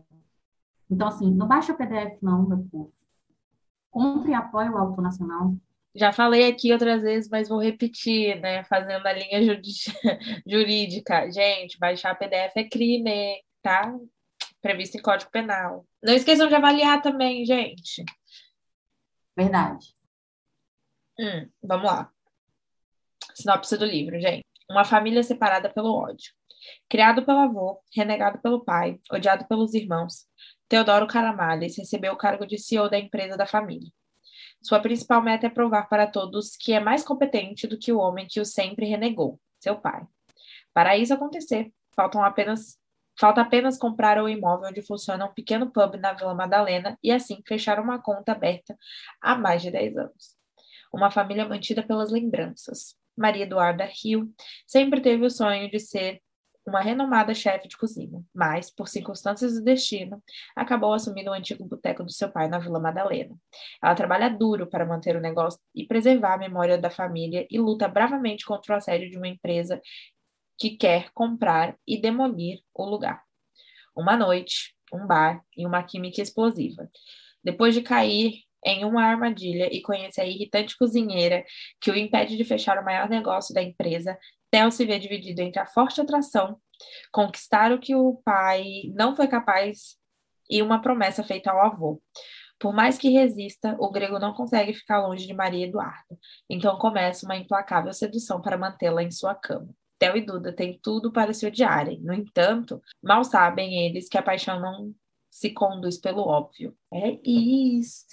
Então, 0.88 1.08
assim, 1.08 1.34
não 1.34 1.48
baixa 1.48 1.72
o 1.72 1.76
PDF, 1.76 2.16
não, 2.22 2.48
meu 2.48 2.64
povo. 2.70 2.92
Compre 3.90 4.30
e 4.30 4.34
apoie 4.34 4.70
o 4.70 4.78
Auto 4.78 5.02
Nacional. 5.02 5.56
Já 5.94 6.12
falei 6.12 6.48
aqui 6.48 6.72
outras 6.72 7.02
vezes, 7.02 7.28
mas 7.30 7.48
vou 7.48 7.60
repetir, 7.60 8.40
né? 8.40 8.62
Fazendo 8.64 9.06
a 9.06 9.12
linha 9.12 9.42
jurídica. 10.46 11.30
Gente, 11.30 11.78
baixar 11.78 12.14
PDF 12.14 12.56
é 12.56 12.64
crime, 12.64 13.42
tá? 13.62 13.94
Previsto 14.60 14.96
em 14.96 15.02
Código 15.02 15.30
Penal. 15.30 15.86
Não 16.02 16.14
esqueçam 16.14 16.46
de 16.46 16.54
avaliar 16.54 17.02
também, 17.02 17.44
gente. 17.44 18.04
Verdade. 19.36 19.86
Hum, 21.18 21.48
vamos 21.62 21.86
lá. 21.86 22.12
Sinopse 23.34 23.76
do 23.76 23.84
livro, 23.84 24.20
gente. 24.20 24.44
Uma 24.70 24.84
família 24.84 25.22
separada 25.22 25.72
pelo 25.72 25.94
ódio. 25.94 26.32
Criado 26.88 27.24
pelo 27.24 27.38
avô, 27.38 27.80
renegado 27.94 28.40
pelo 28.40 28.64
pai, 28.64 28.98
odiado 29.10 29.46
pelos 29.46 29.74
irmãos, 29.74 30.26
Teodoro 30.68 31.06
Caramalhas 31.06 31.76
recebeu 31.76 32.12
o 32.12 32.16
cargo 32.16 32.46
de 32.46 32.58
CEO 32.58 32.90
da 32.90 32.98
empresa 32.98 33.36
da 33.36 33.46
família. 33.46 33.90
Sua 34.62 34.80
principal 34.80 35.22
meta 35.22 35.46
é 35.46 35.50
provar 35.50 35.88
para 35.88 36.06
todos 36.06 36.56
que 36.56 36.72
é 36.72 36.80
mais 36.80 37.04
competente 37.04 37.66
do 37.66 37.78
que 37.78 37.92
o 37.92 37.98
homem 37.98 38.26
que 38.28 38.40
o 38.40 38.44
sempre 38.44 38.86
renegou, 38.86 39.40
seu 39.60 39.76
pai. 39.76 40.06
Para 40.74 40.96
isso 40.96 41.14
acontecer, 41.14 41.72
faltam 41.94 42.22
apenas 42.22 42.78
Falta 43.18 43.40
apenas 43.40 43.76
comprar 43.76 44.22
o 44.22 44.28
imóvel 44.28 44.68
onde 44.68 44.80
funciona 44.80 45.26
um 45.26 45.34
pequeno 45.34 45.72
pub 45.72 45.96
na 45.96 46.12
Vila 46.12 46.34
Madalena 46.34 46.96
e 47.02 47.10
assim 47.10 47.42
fechar 47.44 47.80
uma 47.80 48.00
conta 48.00 48.30
aberta 48.30 48.78
há 49.20 49.34
mais 49.34 49.60
de 49.60 49.72
10 49.72 49.96
anos. 49.96 50.36
Uma 50.94 51.10
família 51.10 51.44
mantida 51.44 51.82
pelas 51.82 52.12
lembranças. 52.12 52.94
Maria 53.16 53.42
Eduarda 53.42 53.84
Rio 53.84 54.32
sempre 54.68 55.00
teve 55.00 55.26
o 55.26 55.30
sonho 55.30 55.68
de 55.68 55.80
ser 55.80 56.22
uma 56.68 56.80
renomada 56.80 57.34
chefe 57.34 57.68
de 57.68 57.76
cozinha, 57.76 58.22
mas, 58.34 58.70
por 58.70 58.88
circunstâncias 58.88 59.54
do 59.54 59.64
destino, 59.64 60.22
acabou 60.54 60.92
assumindo 60.92 61.30
o 61.30 61.34
antigo 61.34 61.64
boteco 61.64 62.04
do 62.04 62.12
seu 62.12 62.30
pai 62.30 62.48
na 62.48 62.58
Vila 62.58 62.78
Madalena. 62.78 63.34
Ela 63.82 63.94
trabalha 63.94 64.28
duro 64.28 64.66
para 64.66 64.86
manter 64.86 65.16
o 65.16 65.20
negócio 65.20 65.58
e 65.74 65.86
preservar 65.86 66.34
a 66.34 66.38
memória 66.38 66.78
da 66.78 66.90
família 66.90 67.46
e 67.50 67.58
luta 67.58 67.88
bravamente 67.88 68.44
contra 68.44 68.74
o 68.74 68.76
assédio 68.76 69.10
de 69.10 69.16
uma 69.16 69.28
empresa 69.28 69.80
que 70.58 70.76
quer 70.76 71.10
comprar 71.12 71.76
e 71.86 72.00
demolir 72.00 72.60
o 72.74 72.84
lugar. 72.84 73.22
Uma 73.96 74.16
noite, 74.16 74.74
um 74.92 75.06
bar 75.06 75.42
e 75.56 75.66
uma 75.66 75.82
química 75.82 76.20
explosiva. 76.20 76.88
Depois 77.42 77.74
de 77.74 77.82
cair 77.82 78.42
em 78.64 78.84
uma 78.84 79.04
armadilha 79.04 79.68
e 79.72 79.80
conhecer 79.80 80.22
a 80.22 80.26
irritante 80.26 80.76
cozinheira 80.76 81.44
que 81.80 81.90
o 81.90 81.96
impede 81.96 82.36
de 82.36 82.44
fechar 82.44 82.78
o 82.78 82.84
maior 82.84 83.08
negócio 83.08 83.54
da 83.54 83.62
empresa, 83.62 84.18
Theo 84.50 84.70
se 84.70 84.84
vê 84.84 84.98
dividido 84.98 85.40
entre 85.42 85.60
a 85.60 85.66
forte 85.66 86.00
atração, 86.00 86.58
conquistar 87.12 87.72
o 87.72 87.78
que 87.78 87.94
o 87.94 88.20
pai 88.24 88.64
não 88.94 89.14
foi 89.14 89.28
capaz 89.28 89.96
e 90.48 90.62
uma 90.62 90.80
promessa 90.80 91.22
feita 91.22 91.50
ao 91.50 91.60
avô. 91.60 92.00
Por 92.58 92.74
mais 92.74 92.98
que 92.98 93.10
resista, 93.10 93.76
o 93.78 93.90
grego 93.90 94.18
não 94.18 94.32
consegue 94.32 94.74
ficar 94.74 95.06
longe 95.06 95.26
de 95.26 95.34
Maria 95.34 95.66
Eduarda, 95.66 96.18
então 96.50 96.76
começa 96.78 97.24
uma 97.24 97.36
implacável 97.36 97.92
sedução 97.92 98.40
para 98.40 98.58
mantê-la 98.58 99.02
em 99.02 99.10
sua 99.10 99.34
cama. 99.34 99.68
Theo 99.98 100.16
e 100.16 100.20
Duda 100.20 100.52
têm 100.52 100.78
tudo 100.80 101.12
para 101.12 101.34
se 101.34 101.46
odiarem. 101.46 102.00
No 102.00 102.12
entanto, 102.14 102.80
mal 103.02 103.24
sabem 103.24 103.86
eles 103.86 104.08
que 104.08 104.16
a 104.16 104.22
paixão 104.22 104.60
não 104.60 104.94
se 105.28 105.50
conduz 105.50 105.98
pelo 105.98 106.22
óbvio. 106.22 106.76
É 106.92 107.18
isso. 107.24 108.06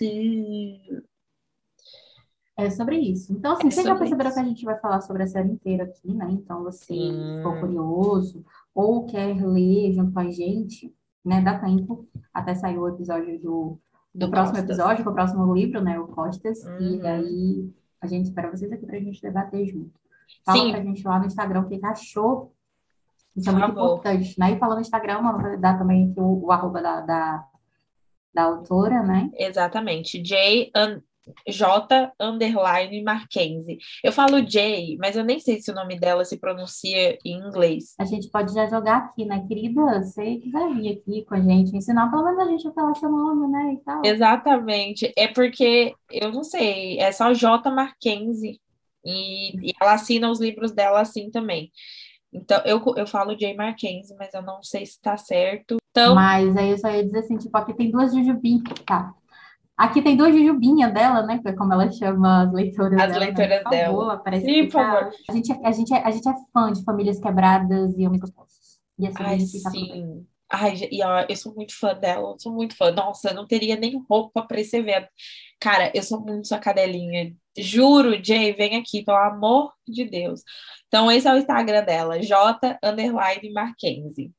É 2.58 2.70
sobre 2.70 2.98
isso. 2.98 3.34
Então, 3.34 3.54
assim, 3.54 3.68
é 3.68 3.72
vocês 3.72 3.86
já 3.86 3.96
perceberam 3.96 4.30
isso. 4.30 4.40
que 4.40 4.46
a 4.46 4.48
gente 4.48 4.66
vai 4.66 4.78
falar 4.78 5.02
sobre 5.02 5.24
a 5.24 5.28
série 5.28 5.50
inteira 5.50 5.84
aqui, 5.84 6.14
né? 6.14 6.28
Então, 6.32 6.64
você 6.64 6.94
Sim. 6.94 7.34
ficou 7.38 7.60
curioso 7.60 8.46
ou 8.74 9.06
quer 9.06 9.36
ler 9.46 9.94
junto 9.94 10.14
com 10.14 10.20
a 10.20 10.30
gente, 10.32 10.94
né? 11.24 11.42
Dá 11.42 11.60
tempo 11.60 12.08
até 12.34 12.56
sair 12.56 12.78
o 12.78 12.88
episódio 12.88 13.38
do, 13.40 13.80
do, 14.14 14.28
do 14.28 14.32
próximo 14.32 14.58
Costas. 14.58 14.78
episódio, 14.78 15.04
com 15.04 15.10
o 15.10 15.14
próximo 15.14 15.54
livro, 15.54 15.82
né? 15.82 16.00
O 16.00 16.08
Costas. 16.08 16.64
Uhum. 16.64 16.80
E 16.80 17.08
aí 17.08 17.74
a 18.02 18.08
gente 18.08 18.26
espera 18.26 18.50
vocês 18.50 18.72
aqui 18.72 18.86
para 18.86 18.98
a 18.98 19.02
gente 19.02 19.22
debater 19.22 19.68
junto. 19.68 19.92
Fala 20.46 20.58
Sim. 20.58 20.72
pra 20.72 20.82
gente 20.82 21.06
lá 21.06 21.20
no 21.20 21.26
Instagram 21.26 21.62
o 21.62 21.68
que, 21.68 21.86
achou. 21.86 22.54
Isso 23.36 23.50
é 23.50 23.52
muito 23.52 23.72
importante, 23.72 24.40
né? 24.40 24.54
E 24.54 24.60
falando 24.60 24.78
no 24.78 24.82
Instagram, 24.82 25.22
vamos 25.22 25.60
dar 25.60 25.78
também 25.78 26.10
aqui 26.10 26.22
o, 26.22 26.46
o 26.46 26.52
arroba 26.54 26.82
da, 26.82 27.02
da, 27.02 27.48
da 28.34 28.44
autora, 28.44 29.04
né? 29.04 29.30
Exatamente. 29.34 30.22
J, 30.22 30.72
J 31.48 32.12
underline 32.20 33.04
Marquense. 33.04 33.78
Eu 34.04 34.12
falo 34.12 34.42
J, 34.42 34.98
mas 35.00 35.16
eu 35.16 35.24
nem 35.24 35.40
sei 35.40 35.60
se 35.62 35.72
o 35.72 35.76
nome 35.76 36.00
dela 36.00 36.24
se 36.24 36.38
pronuncia 36.38 37.18
em 37.26 37.38
inglês. 37.40 37.96
A 38.00 38.06
gente 38.06 38.30
pode 38.30 38.54
já 38.54 38.68
jogar 38.68 38.98
aqui, 38.98 39.26
né, 39.26 39.46
querida? 39.48 40.04
Você 40.04 40.38
quiser 40.38 40.74
vir 40.74 40.92
aqui 40.94 41.26
com 41.26 41.36
a 41.36 41.42
gente, 41.42 41.76
ensinar 41.76 42.10
pelo 42.10 42.24
menos 42.24 42.40
a 42.40 42.52
gente 42.52 42.68
a 42.68 42.72
falar 42.72 42.96
seu 42.96 43.10
nome, 43.10 43.48
né? 43.48 43.74
E 43.74 43.78
tal. 43.84 44.02
Exatamente. 44.06 45.12
É 45.18 45.28
porque 45.28 45.94
eu 46.12 46.32
não 46.32 46.44
sei, 46.44 47.00
é 47.00 47.12
só 47.12 47.34
J 47.34 47.70
Marquense. 47.72 48.60
E, 49.04 49.70
e 49.70 49.74
ela 49.80 49.94
assina 49.94 50.30
os 50.32 50.40
livros 50.40 50.72
dela 50.72 51.00
assim 51.02 51.30
também. 51.30 51.72
Então, 52.34 52.62
eu, 52.66 52.82
eu 52.98 53.08
falo 53.08 53.38
Jay 53.40 53.56
Marquense, 53.56 54.14
mas 54.18 54.34
eu 54.34 54.42
não 54.42 54.62
sei 54.62 54.86
se 54.86 54.94
está 54.94 55.16
certo. 55.16 55.78
Então... 55.92 56.16
Mas 56.16 56.58
aí 56.58 56.72
eu 56.72 56.78
só 56.78 56.90
ia 56.90 57.04
dizer 57.04 57.20
assim, 57.20 57.38
tipo, 57.38 57.56
aqui 57.58 57.74
tem 57.74 57.90
duas 57.90 58.14
jujubinhas, 58.14 58.64
tá? 58.86 59.14
Aqui 59.78 60.02
tem 60.02 60.16
duas 60.16 60.34
jujubinhas 60.34 60.94
dela, 60.94 61.24
né? 61.24 61.40
Que 61.40 61.50
é 61.50 61.54
como 61.54 61.74
ela 61.74 61.92
chama 61.92 62.44
as 62.44 62.54
leitoras 62.54 62.94
as 62.94 63.12
dela. 63.12 63.12
As 63.12 63.18
leitoras 63.18 63.64
né? 63.64 63.70
dela. 63.70 64.24
Sim, 64.40 64.64
por 64.66 64.72
tá... 64.72 64.94
favor. 64.94 65.12
A 65.30 65.34
gente, 65.34 65.52
é, 65.52 65.60
a, 65.64 65.72
gente 65.72 65.94
é, 65.94 65.98
a 65.98 66.12
gente 66.12 66.30
é 66.30 66.34
fã 66.54 66.72
de 66.72 66.84
famílias 66.84 67.20
quebradas 67.20 67.98
e 67.98 68.06
homens 68.06 68.22
gostosos. 68.22 68.56
E 68.98 69.08
assim, 69.08 69.24
Ai, 69.24 69.40
sim. 69.40 70.26
Ai, 70.50 70.76
e 70.92 71.04
ó, 71.04 71.26
eu 71.28 71.36
sou 71.36 71.54
muito 71.54 71.78
fã 71.78 71.94
dela, 71.94 72.32
eu 72.32 72.40
sou 72.40 72.54
muito 72.54 72.78
fã. 72.78 72.92
Nossa, 72.92 73.30
eu 73.30 73.36
não 73.36 73.48
teria 73.48 73.76
nem 73.76 74.02
roupa 74.10 74.44
para 74.44 74.62
esse 74.62 74.78
evento. 74.78 75.08
Cara, 75.60 75.92
eu 75.94 76.04
sou 76.04 76.22
muito 76.22 76.48
sua 76.48 76.60
cadelinha. 76.60 77.36
Juro, 77.58 78.24
Jay, 78.24 78.54
vem 78.54 78.76
aqui, 78.78 79.04
pelo 79.04 79.18
amor 79.18 79.74
de 79.88 80.06
Deus. 80.06 80.42
Então, 80.88 81.12
esse 81.12 81.28
é 81.28 81.34
o 81.34 81.38
Instagram 81.38 81.84
dela, 81.84 82.22
J 82.22 82.78
underline 82.84 83.52
Marquense. 83.52 84.32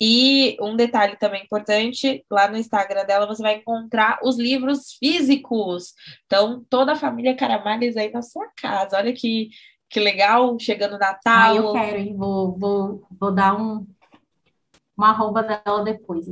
E 0.00 0.56
um 0.60 0.76
detalhe 0.76 1.16
também 1.16 1.42
importante, 1.42 2.24
lá 2.30 2.48
no 2.48 2.56
Instagram 2.56 3.04
dela 3.04 3.26
você 3.26 3.42
vai 3.42 3.56
encontrar 3.56 4.20
os 4.22 4.38
livros 4.38 4.92
físicos. 4.92 5.94
Então, 6.26 6.64
toda 6.70 6.92
a 6.92 6.96
família 6.96 7.36
Caramales 7.36 7.96
aí 7.96 8.10
na 8.12 8.22
sua 8.22 8.46
casa. 8.56 8.96
Olha 8.96 9.12
que, 9.12 9.50
que 9.90 9.98
legal, 9.98 10.56
chegando 10.58 10.94
o 10.94 10.98
Natal. 10.98 11.52
Ah, 11.52 11.54
eu 11.54 11.72
quero, 11.72 11.98
hein? 11.98 12.16
Vou, 12.16 12.56
vou, 12.56 13.06
vou 13.10 13.32
dar 13.32 13.60
um, 13.60 13.86
uma 14.96 15.10
arroba 15.10 15.42
dela 15.42 15.82
depois. 15.82 16.26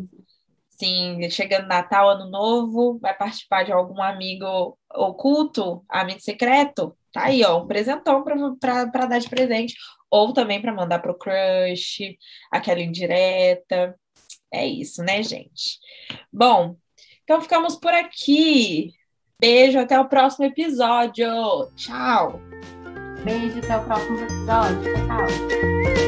Sim, 0.68 1.28
chegando 1.30 1.66
Natal, 1.66 2.10
Ano 2.10 2.30
Novo, 2.30 2.98
vai 3.00 3.16
participar 3.16 3.64
de 3.64 3.72
algum 3.72 4.00
amigo 4.00 4.78
oculto, 4.94 5.82
amigo 5.88 6.20
secreto. 6.20 6.94
Tá 7.12 7.24
aí, 7.24 7.42
ó, 7.42 7.62
um 7.62 7.66
presentão 7.66 8.22
para 8.22 9.06
dar 9.06 9.18
de 9.18 9.28
presente 9.28 9.74
ou 10.10 10.32
também 10.32 10.60
para 10.60 10.74
mandar 10.74 11.00
para 11.00 11.12
o 11.12 11.18
crush, 11.18 12.16
aquela 12.50 12.80
indireta. 12.80 13.94
É 14.52 14.66
isso, 14.66 15.02
né, 15.02 15.22
gente? 15.22 15.78
Bom, 16.32 16.76
então 17.24 17.40
ficamos 17.40 17.76
por 17.76 17.92
aqui. 17.92 18.92
Beijo, 19.40 19.78
até 19.78 19.98
o 19.98 20.08
próximo 20.08 20.46
episódio. 20.46 21.28
Tchau. 21.74 22.40
Beijo, 23.24 23.58
até 23.58 23.76
o 23.76 23.84
próximo 23.84 24.18
episódio. 24.20 24.94
Tchau. 24.94 26.05